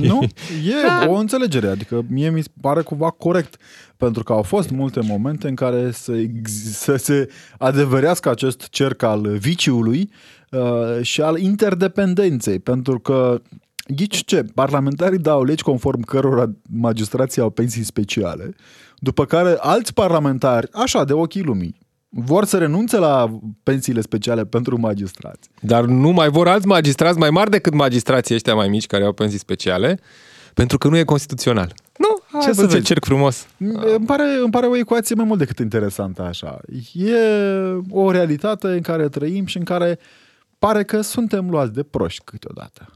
Nu? 0.00 0.22
E 0.68 0.86
da. 0.86 1.06
o 1.08 1.14
înțelegere, 1.14 1.66
adică 1.68 2.04
mie 2.08 2.30
mi 2.30 2.42
se 2.42 2.50
pare 2.60 2.82
cumva 2.82 3.10
corect, 3.10 3.56
pentru 3.96 4.22
că 4.22 4.32
au 4.32 4.42
fost 4.42 4.70
multe 4.70 5.00
momente 5.00 5.48
în 5.48 5.54
care 5.54 5.90
să, 5.90 6.12
să 6.72 6.96
se 6.96 7.28
adeverească 7.58 8.30
acest 8.30 8.68
cerc 8.68 9.02
al 9.02 9.36
viciului 9.38 10.10
uh, 10.50 11.02
și 11.02 11.20
al 11.20 11.38
interdependenței, 11.38 12.58
pentru 12.58 12.98
că 13.00 13.40
Ghici 13.88 14.24
ce? 14.24 14.44
Parlamentarii 14.54 15.18
dau 15.18 15.44
legi 15.44 15.62
conform 15.62 16.00
cărora 16.00 16.50
magistrații 16.70 17.42
au 17.42 17.50
pensii 17.50 17.82
speciale, 17.82 18.54
după 18.98 19.24
care 19.24 19.56
alți 19.58 19.94
parlamentari, 19.94 20.68
așa, 20.72 21.04
de 21.04 21.12
ochii 21.12 21.42
lumii, 21.42 21.78
vor 22.24 22.44
să 22.44 22.58
renunțe 22.58 22.98
la 22.98 23.38
pensiile 23.62 24.00
speciale 24.00 24.44
pentru 24.44 24.80
magistrați. 24.80 25.48
Dar 25.60 25.84
nu 25.84 26.10
mai 26.10 26.28
vor 26.28 26.48
alți 26.48 26.66
magistrați 26.66 27.18
mai 27.18 27.30
mari 27.30 27.50
decât 27.50 27.74
magistrații 27.74 28.34
ăștia 28.34 28.54
mai 28.54 28.68
mici 28.68 28.86
care 28.86 29.04
au 29.04 29.12
pensii 29.12 29.38
speciale, 29.38 29.98
pentru 30.54 30.78
că 30.78 30.88
nu 30.88 30.96
e 30.96 31.04
constituțional. 31.04 31.74
Nu, 31.98 32.40
ce 32.40 32.52
să 32.52 32.66
ce 32.66 32.80
cerc 32.80 33.04
frumos. 33.04 33.46
Îmi 33.96 34.06
pare, 34.06 34.22
îmi 34.42 34.50
pare 34.50 34.66
o 34.66 34.76
ecuație 34.76 35.14
mai 35.14 35.24
mult 35.24 35.38
decât 35.38 35.58
interesantă 35.58 36.22
așa. 36.22 36.58
E 36.92 37.16
o 37.90 38.10
realitate 38.10 38.66
în 38.66 38.80
care 38.80 39.08
trăim 39.08 39.46
și 39.46 39.56
în 39.56 39.64
care 39.64 39.98
pare 40.58 40.84
că 40.84 41.00
suntem 41.00 41.50
luați 41.50 41.72
de 41.72 41.82
proști 41.82 42.24
câteodată 42.24 42.88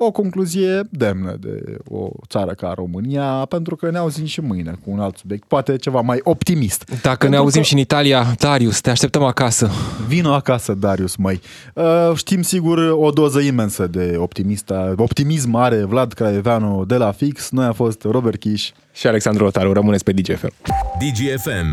o 0.00 0.10
concluzie 0.10 0.80
demnă 0.90 1.36
de 1.40 1.76
o 1.88 2.08
țară 2.28 2.52
ca 2.52 2.72
România, 2.76 3.24
pentru 3.24 3.76
că 3.76 3.90
ne 3.90 3.98
auzim 3.98 4.24
și 4.24 4.40
mâine 4.40 4.70
cu 4.84 4.90
un 4.90 5.00
alt 5.00 5.16
subiect, 5.16 5.44
poate 5.48 5.76
ceva 5.76 6.00
mai 6.00 6.20
optimist. 6.22 6.84
Dacă 6.88 7.16
pentru 7.16 7.28
ne 7.28 7.36
auzim 7.36 7.60
că... 7.60 7.66
și 7.66 7.72
în 7.72 7.78
Italia, 7.78 8.34
Darius, 8.38 8.80
te 8.80 8.90
așteptăm 8.90 9.22
acasă. 9.22 9.70
Vino 10.06 10.32
acasă, 10.32 10.74
Darius, 10.74 11.16
măi. 11.16 11.40
Uh, 11.74 12.12
știm 12.14 12.42
sigur 12.42 12.78
o 12.78 13.10
doză 13.10 13.40
imensă 13.40 13.86
de 13.86 14.14
optimist, 14.18 14.72
optimism 14.96 15.54
are 15.54 15.84
Vlad 15.84 16.12
Craieveanu 16.12 16.84
de 16.84 16.96
la 16.96 17.12
Fix, 17.12 17.50
noi 17.50 17.66
a 17.66 17.72
fost 17.72 18.02
Robert 18.02 18.38
Kiș 18.38 18.70
și 18.92 19.06
Alexandru 19.06 19.44
Rotaru. 19.44 19.72
Rămâneți 19.72 20.04
pe 20.04 20.12
DGFM. 20.12 20.52
DGFM. 20.98 21.68